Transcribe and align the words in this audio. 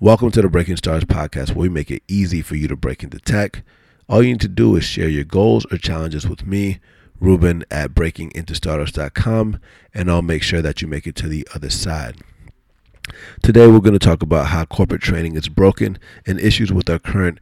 Welcome 0.00 0.32
to 0.32 0.42
the 0.42 0.48
Breaking 0.48 0.76
Stars 0.76 1.04
podcast, 1.04 1.50
where 1.50 1.62
we 1.62 1.68
make 1.68 1.88
it 1.88 2.02
easy 2.08 2.42
for 2.42 2.56
you 2.56 2.66
to 2.66 2.74
break 2.74 3.04
into 3.04 3.20
tech. 3.20 3.62
All 4.08 4.24
you 4.24 4.32
need 4.32 4.40
to 4.40 4.48
do 4.48 4.74
is 4.74 4.82
share 4.82 5.08
your 5.08 5.22
goals 5.22 5.64
or 5.70 5.78
challenges 5.78 6.28
with 6.28 6.44
me, 6.44 6.80
Ruben, 7.20 7.64
at 7.70 7.94
breakingintostartups.com, 7.94 9.60
and 9.94 10.10
I'll 10.10 10.20
make 10.20 10.42
sure 10.42 10.60
that 10.60 10.82
you 10.82 10.88
make 10.88 11.06
it 11.06 11.14
to 11.16 11.28
the 11.28 11.46
other 11.54 11.70
side. 11.70 12.16
Today, 13.44 13.68
we're 13.68 13.78
going 13.78 13.92
to 13.92 14.00
talk 14.00 14.20
about 14.20 14.48
how 14.48 14.64
corporate 14.64 15.00
training 15.00 15.36
is 15.36 15.48
broken 15.48 15.96
and 16.26 16.40
issues 16.40 16.72
with 16.72 16.90
our 16.90 16.98
current 16.98 17.38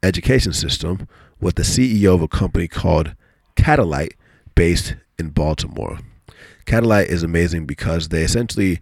education 0.00 0.52
system 0.52 1.08
with 1.40 1.56
the 1.56 1.62
CEO 1.62 2.14
of 2.14 2.22
a 2.22 2.28
company 2.28 2.68
called 2.68 3.16
Catalyte 3.56 4.12
based 4.54 4.94
in 5.18 5.30
Baltimore. 5.30 5.98
Catalyte 6.64 7.06
is 7.06 7.24
amazing 7.24 7.66
because 7.66 8.08
they 8.08 8.22
essentially 8.22 8.80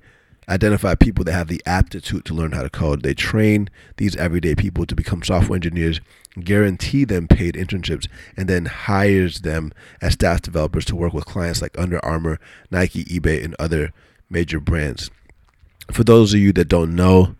identify 0.49 0.95
people 0.95 1.25
that 1.25 1.33
have 1.33 1.49
the 1.49 1.63
aptitude 1.67 2.25
to 2.25 2.35
learn 2.35 2.53
how 2.53 2.63
to 2.63 2.71
code. 2.71 3.03
They 3.03 3.15
train 3.15 3.69
these 3.97 4.17
everyday 4.17 4.55
people 4.55 4.87
to 4.87 4.95
become 4.95 5.23
software 5.23 5.57
engineers, 5.57 6.01
guarantee 6.39 7.05
them 7.05 7.27
paid 7.27 7.55
internships, 7.55 8.09
and 8.37 8.49
then 8.49 8.67
hires 8.67 9.41
them 9.41 9.73
as 10.01 10.15
staff 10.15 10.43
developers 10.43 10.85
to 10.87 10.97
work 10.97 11.13
with 11.13 11.27
clients 11.27 11.63
like 11.63 11.79
Under 11.79 12.05
Armour, 12.05 12.39
Nike, 12.71 13.05
eBay, 13.05 13.45
and 13.45 13.57
other 13.59 13.93
major 14.31 14.61
brands. 14.61 15.11
For 15.91 16.05
those 16.05 16.35
of 16.35 16.41
you 16.41 16.53
that 16.55 16.69
don't 16.69 16.95
know, 16.95 17.35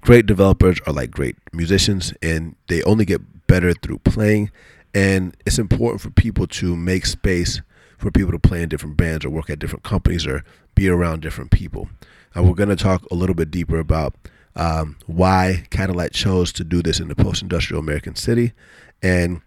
great 0.00 0.26
developers 0.26 0.78
are 0.86 0.92
like 0.92 1.10
great 1.10 1.36
musicians 1.52 2.12
and 2.22 2.56
they 2.68 2.82
only 2.82 3.04
get 3.04 3.46
better 3.46 3.72
through 3.74 3.98
playing. 3.98 4.50
And 4.94 5.36
it's 5.44 5.58
important 5.58 6.00
for 6.00 6.10
people 6.10 6.46
to 6.46 6.76
make 6.76 7.06
space 7.06 7.60
for 7.98 8.10
people 8.10 8.32
to 8.32 8.38
play 8.38 8.62
in 8.62 8.68
different 8.68 8.96
bands 8.96 9.24
or 9.24 9.30
work 9.30 9.50
at 9.50 9.58
different 9.58 9.82
companies 9.82 10.26
or 10.26 10.44
be 10.74 10.88
around 10.88 11.20
different 11.20 11.50
people. 11.50 11.88
And 12.36 12.46
we're 12.46 12.54
going 12.54 12.68
to 12.68 12.76
talk 12.76 13.02
a 13.10 13.14
little 13.14 13.34
bit 13.34 13.50
deeper 13.50 13.78
about 13.78 14.14
um, 14.54 14.96
why 15.06 15.64
Catalyte 15.70 16.12
chose 16.12 16.52
to 16.52 16.64
do 16.64 16.82
this 16.82 17.00
in 17.00 17.08
the 17.08 17.16
post 17.16 17.40
industrial 17.40 17.80
American 17.80 18.14
city 18.14 18.52
and 19.02 19.40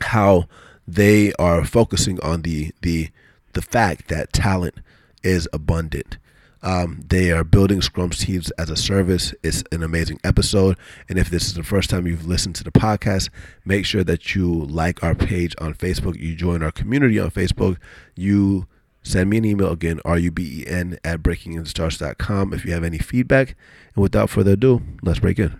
how 0.00 0.44
they 0.86 1.32
are 1.34 1.64
focusing 1.64 2.20
on 2.20 2.42
the, 2.42 2.70
the, 2.80 3.10
the 3.54 3.62
fact 3.62 4.06
that 4.06 4.32
talent 4.32 4.76
is 5.24 5.48
abundant. 5.52 6.18
Um, 6.62 7.02
they 7.08 7.32
are 7.32 7.42
building 7.42 7.82
Scrum 7.82 8.10
teams 8.10 8.52
as 8.52 8.70
a 8.70 8.76
service. 8.76 9.34
It's 9.42 9.64
an 9.72 9.82
amazing 9.82 10.20
episode. 10.22 10.76
And 11.08 11.18
if 11.18 11.28
this 11.28 11.46
is 11.46 11.54
the 11.54 11.64
first 11.64 11.90
time 11.90 12.06
you've 12.06 12.28
listened 12.28 12.54
to 12.54 12.62
the 12.62 12.70
podcast, 12.70 13.30
make 13.64 13.84
sure 13.84 14.04
that 14.04 14.36
you 14.36 14.48
like 14.66 15.02
our 15.02 15.16
page 15.16 15.56
on 15.58 15.74
Facebook. 15.74 16.16
You 16.20 16.36
join 16.36 16.62
our 16.62 16.70
community 16.70 17.18
on 17.18 17.32
Facebook. 17.32 17.78
You 18.14 18.68
send 19.02 19.30
me 19.30 19.38
an 19.38 19.44
email 19.44 19.70
again, 19.70 20.00
R-U-B-E-N 20.04 20.98
at 21.04 21.22
breakingintostartups.com 21.22 22.52
if 22.52 22.64
you 22.64 22.72
have 22.72 22.84
any 22.84 22.98
feedback. 22.98 23.56
And 23.94 24.02
without 24.02 24.30
further 24.30 24.52
ado, 24.52 24.82
let's 25.02 25.18
break 25.18 25.38
in. 25.38 25.58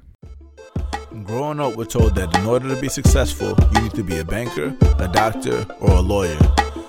Growing 1.25 1.61
up, 1.61 1.77
we're 1.77 1.85
told 1.85 2.15
that 2.15 2.35
in 2.37 2.47
order 2.47 2.75
to 2.75 2.81
be 2.81 2.89
successful, 2.89 3.57
you 3.75 3.83
need 3.83 3.95
to 3.95 4.03
be 4.03 4.19
a 4.19 4.25
banker, 4.25 4.75
a 4.99 5.09
doctor, 5.09 5.67
or 5.81 5.91
a 5.91 6.01
lawyer. 6.01 6.39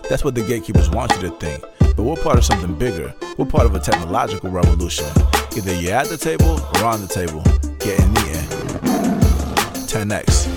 That's 0.09 0.23
what 0.23 0.35
the 0.35 0.43
gatekeepers 0.45 0.89
want 0.89 1.11
you 1.13 1.29
to 1.29 1.31
think. 1.37 1.63
But 1.95 2.03
we're 2.03 2.15
part 2.15 2.37
of 2.37 2.45
something 2.45 2.73
bigger. 2.77 3.13
We're 3.37 3.45
part 3.45 3.65
of 3.65 3.75
a 3.75 3.79
technological 3.79 4.49
revolution. 4.49 5.05
Either 5.55 5.75
you're 5.75 5.93
at 5.93 6.07
the 6.07 6.17
table 6.17 6.59
or 6.75 6.85
on 6.85 7.01
the 7.01 7.07
table. 7.07 7.43
Get 7.79 7.99
in 7.99 8.13
the 8.13 8.21
end. 8.21 8.49
10x. 9.87 10.52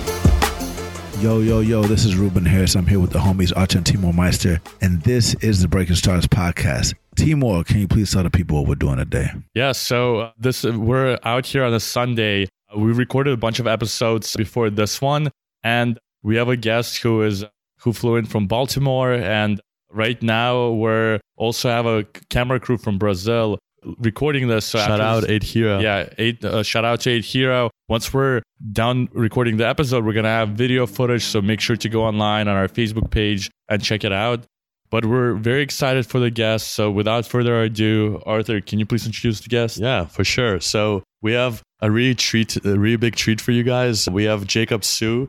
Yo, 1.19 1.39
yo, 1.39 1.61
yo, 1.61 1.81
this 1.81 2.05
is 2.05 2.15
Ruben 2.15 2.45
Harris. 2.45 2.75
I'm 2.75 2.85
here 2.85 2.99
with 2.99 3.09
the 3.09 3.17
homies 3.17 3.51
Arthur 3.57 3.79
and 3.79 3.85
Timur 3.87 4.11
Meyster, 4.11 4.61
and 4.81 5.01
this 5.01 5.33
is 5.41 5.63
the 5.63 5.67
Breaking 5.67 5.95
Stars 5.95 6.27
podcast. 6.27 6.93
Timur, 7.15 7.63
can 7.63 7.79
you 7.79 7.87
please 7.87 8.11
tell 8.11 8.21
the 8.21 8.29
people 8.29 8.59
what 8.59 8.67
we're 8.67 8.75
doing 8.75 8.97
today? 8.97 9.29
Yeah, 9.55 9.71
so 9.71 10.19
uh, 10.19 10.31
this 10.37 10.63
we're 10.63 11.17
out 11.23 11.47
here 11.47 11.63
on 11.63 11.73
a 11.73 11.79
Sunday. 11.79 12.47
We 12.77 12.91
recorded 12.91 13.33
a 13.33 13.37
bunch 13.37 13.59
of 13.59 13.65
episodes 13.65 14.35
before 14.35 14.69
this 14.69 15.01
one, 15.01 15.31
and 15.63 15.97
we 16.21 16.35
have 16.35 16.49
a 16.49 16.55
guest 16.55 17.01
who 17.01 17.23
is 17.23 17.43
who 17.79 17.93
flew 17.93 18.17
in 18.17 18.25
from 18.25 18.45
Baltimore, 18.45 19.13
and 19.13 19.59
right 19.89 20.21
now 20.21 20.69
we're 20.69 21.19
also 21.35 21.69
have 21.69 21.87
a 21.87 22.03
camera 22.29 22.59
crew 22.59 22.77
from 22.77 22.99
Brazil 22.99 23.57
recording 23.99 24.47
this. 24.47 24.65
So 24.65 24.79
shout 24.79 25.01
out 25.01 25.29
Eight 25.29 25.43
Hero. 25.43 25.79
Yeah, 25.79 26.09
eight. 26.17 26.43
Uh, 26.43 26.63
shout 26.63 26.85
out 26.85 27.01
to 27.01 27.09
Eight 27.11 27.25
Hero. 27.25 27.69
Once 27.87 28.13
we're 28.13 28.41
done 28.71 29.07
recording 29.13 29.57
the 29.57 29.67
episode, 29.67 30.05
we're 30.05 30.13
gonna 30.13 30.27
have 30.29 30.49
video 30.49 30.85
footage. 30.85 31.23
So 31.23 31.41
make 31.41 31.59
sure 31.59 31.75
to 31.77 31.89
go 31.89 32.03
online 32.03 32.47
on 32.47 32.55
our 32.55 32.67
Facebook 32.67 33.09
page 33.09 33.49
and 33.69 33.81
check 33.83 34.03
it 34.03 34.11
out. 34.11 34.45
But 34.89 35.05
we're 35.05 35.33
very 35.33 35.61
excited 35.61 36.05
for 36.05 36.19
the 36.19 36.29
guests. 36.31 36.71
So 36.71 36.89
without 36.89 37.25
further 37.25 37.61
ado, 37.61 38.21
Arthur, 38.25 38.61
can 38.61 38.79
you 38.79 38.85
please 38.85 39.05
introduce 39.05 39.41
the 39.41 39.49
guest? 39.49 39.77
Yeah, 39.77 40.05
for 40.05 40.23
sure. 40.23 40.61
So 40.61 41.03
we 41.21 41.33
have 41.33 41.61
a 41.81 41.91
really 41.91 42.15
treat, 42.15 42.55
a 42.65 42.79
really 42.79 42.95
big 42.95 43.15
treat 43.15 43.41
for 43.41 43.51
you 43.51 43.63
guys. 43.63 44.09
We 44.09 44.23
have 44.23 44.47
Jacob 44.47 44.83
Hsu, 44.85 45.27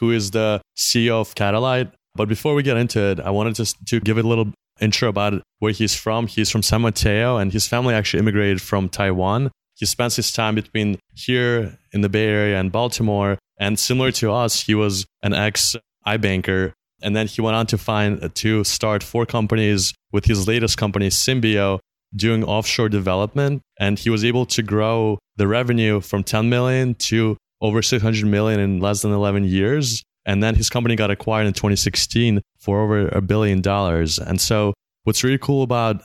who 0.00 0.10
is 0.10 0.30
the 0.30 0.62
CEO 0.76 1.20
of 1.20 1.34
Catalyte. 1.34 1.92
But 2.14 2.28
before 2.28 2.54
we 2.54 2.62
get 2.62 2.76
into 2.76 3.00
it, 3.00 3.20
I 3.20 3.30
wanted 3.30 3.56
to, 3.56 3.84
to 3.86 4.00
give 4.00 4.18
a 4.18 4.22
little 4.22 4.52
intro 4.80 5.08
about 5.08 5.42
where 5.58 5.72
he's 5.72 5.94
from. 5.94 6.26
He's 6.26 6.50
from 6.50 6.62
San 6.62 6.82
Mateo, 6.82 7.36
and 7.36 7.52
his 7.52 7.66
family 7.66 7.94
actually 7.94 8.20
immigrated 8.20 8.60
from 8.62 8.88
Taiwan. 8.88 9.50
He 9.76 9.86
spends 9.86 10.16
his 10.16 10.30
time 10.30 10.54
between 10.54 10.98
here 11.14 11.78
in 11.92 12.00
the 12.00 12.08
Bay 12.08 12.26
Area 12.26 12.60
and 12.60 12.70
Baltimore. 12.70 13.38
And 13.58 13.78
similar 13.78 14.12
to 14.12 14.32
us, 14.32 14.62
he 14.62 14.74
was 14.74 15.04
an 15.22 15.34
ex 15.34 15.74
iBanker. 16.06 16.72
And 17.02 17.14
then 17.14 17.26
he 17.26 17.40
went 17.40 17.56
on 17.56 17.66
to 17.66 17.78
find 17.78 18.22
uh, 18.22 18.28
to 18.34 18.64
start 18.64 19.02
four 19.02 19.26
companies 19.26 19.92
with 20.12 20.24
his 20.24 20.46
latest 20.46 20.78
company, 20.78 21.08
Symbio, 21.08 21.80
doing 22.14 22.44
offshore 22.44 22.88
development. 22.88 23.62
And 23.78 23.98
he 23.98 24.10
was 24.10 24.24
able 24.24 24.46
to 24.46 24.62
grow 24.62 25.18
the 25.36 25.48
revenue 25.48 26.00
from 26.00 26.22
10 26.22 26.48
million 26.48 26.94
to 27.10 27.36
over 27.60 27.82
600 27.82 28.26
million 28.26 28.60
in 28.60 28.80
less 28.80 29.02
than 29.02 29.12
11 29.12 29.44
years. 29.44 30.02
And 30.26 30.42
then 30.42 30.54
his 30.54 30.70
company 30.70 30.96
got 30.96 31.10
acquired 31.10 31.46
in 31.46 31.52
2016 31.52 32.40
for 32.58 32.80
over 32.82 33.08
a 33.08 33.20
billion 33.20 33.60
dollars. 33.60 34.18
And 34.18 34.40
so 34.40 34.74
what's 35.04 35.22
really 35.22 35.38
cool 35.38 35.62
about 35.62 36.02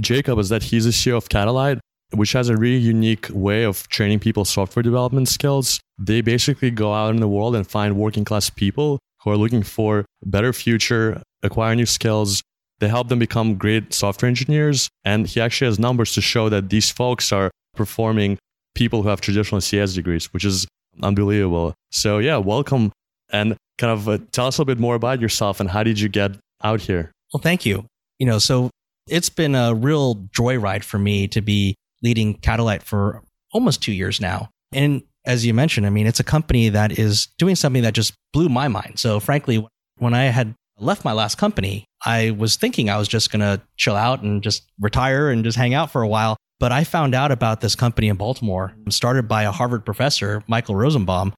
Jacob 0.00 0.38
is 0.38 0.48
that 0.48 0.62
he's 0.64 0.86
a 0.86 0.90
CEO 0.90 1.16
of 1.16 1.28
Catalyte, 1.28 1.80
which 2.12 2.32
has 2.32 2.48
a 2.48 2.56
really 2.56 2.78
unique 2.78 3.28
way 3.30 3.64
of 3.64 3.88
training 3.88 4.20
people 4.20 4.44
software 4.44 4.82
development 4.82 5.28
skills. 5.28 5.80
They 5.98 6.20
basically 6.20 6.70
go 6.70 6.94
out 6.94 7.14
in 7.14 7.20
the 7.20 7.28
world 7.28 7.54
and 7.54 7.66
find 7.66 7.96
working 7.96 8.24
class 8.24 8.50
people 8.50 8.98
who 9.22 9.30
are 9.30 9.36
looking 9.36 9.62
for 9.62 10.00
a 10.22 10.28
better 10.28 10.52
future, 10.52 11.22
acquire 11.42 11.74
new 11.74 11.86
skills. 11.86 12.42
They 12.80 12.88
help 12.88 13.08
them 13.08 13.18
become 13.18 13.56
great 13.56 13.92
software 13.92 14.28
engineers. 14.28 14.88
And 15.04 15.26
he 15.26 15.40
actually 15.40 15.66
has 15.66 15.78
numbers 15.78 16.12
to 16.14 16.20
show 16.20 16.48
that 16.48 16.70
these 16.70 16.90
folks 16.90 17.32
are 17.32 17.50
performing 17.74 18.38
people 18.74 19.02
who 19.02 19.08
have 19.08 19.20
traditional 19.20 19.60
CS 19.60 19.94
degrees, 19.94 20.32
which 20.32 20.44
is 20.44 20.66
unbelievable. 21.02 21.74
So 21.90 22.18
yeah, 22.18 22.36
welcome 22.36 22.92
and 23.30 23.56
kind 23.78 23.92
of 23.92 24.08
uh, 24.08 24.18
tell 24.32 24.46
us 24.46 24.58
a 24.58 24.60
little 24.60 24.74
bit 24.74 24.80
more 24.80 24.94
about 24.94 25.20
yourself 25.20 25.60
and 25.60 25.70
how 25.70 25.82
did 25.82 26.00
you 26.00 26.08
get 26.08 26.32
out 26.62 26.80
here? 26.80 27.12
Well, 27.32 27.40
thank 27.40 27.64
you. 27.64 27.84
You 28.18 28.26
know, 28.26 28.38
so 28.38 28.70
it's 29.08 29.30
been 29.30 29.54
a 29.54 29.74
real 29.74 30.16
joyride 30.16 30.84
for 30.84 30.98
me 30.98 31.28
to 31.28 31.40
be 31.40 31.74
leading 32.02 32.34
Catalyte 32.38 32.82
for 32.82 33.22
almost 33.52 33.82
two 33.82 33.92
years 33.92 34.20
now. 34.20 34.50
And 34.72 35.02
as 35.24 35.44
you 35.44 35.54
mentioned, 35.54 35.86
I 35.86 35.90
mean, 35.90 36.06
it's 36.06 36.20
a 36.20 36.24
company 36.24 36.68
that 36.70 36.98
is 36.98 37.28
doing 37.38 37.54
something 37.54 37.82
that 37.82 37.94
just 37.94 38.14
blew 38.32 38.48
my 38.48 38.68
mind. 38.68 38.98
So, 38.98 39.20
frankly, 39.20 39.66
when 39.98 40.14
I 40.14 40.24
had 40.24 40.54
left 40.78 41.04
my 41.04 41.12
last 41.12 41.36
company, 41.36 41.84
I 42.04 42.30
was 42.30 42.56
thinking 42.56 42.88
I 42.88 42.98
was 42.98 43.08
just 43.08 43.30
going 43.30 43.40
to 43.40 43.60
chill 43.76 43.96
out 43.96 44.22
and 44.22 44.42
just 44.42 44.64
retire 44.80 45.30
and 45.30 45.44
just 45.44 45.58
hang 45.58 45.74
out 45.74 45.90
for 45.90 46.02
a 46.02 46.08
while. 46.08 46.36
But 46.60 46.72
I 46.72 46.84
found 46.84 47.14
out 47.14 47.30
about 47.30 47.60
this 47.60 47.74
company 47.74 48.08
in 48.08 48.16
Baltimore, 48.16 48.74
started 48.88 49.28
by 49.28 49.44
a 49.44 49.52
Harvard 49.52 49.84
professor, 49.84 50.42
Michael 50.46 50.76
Rosenbaum, 50.76 51.32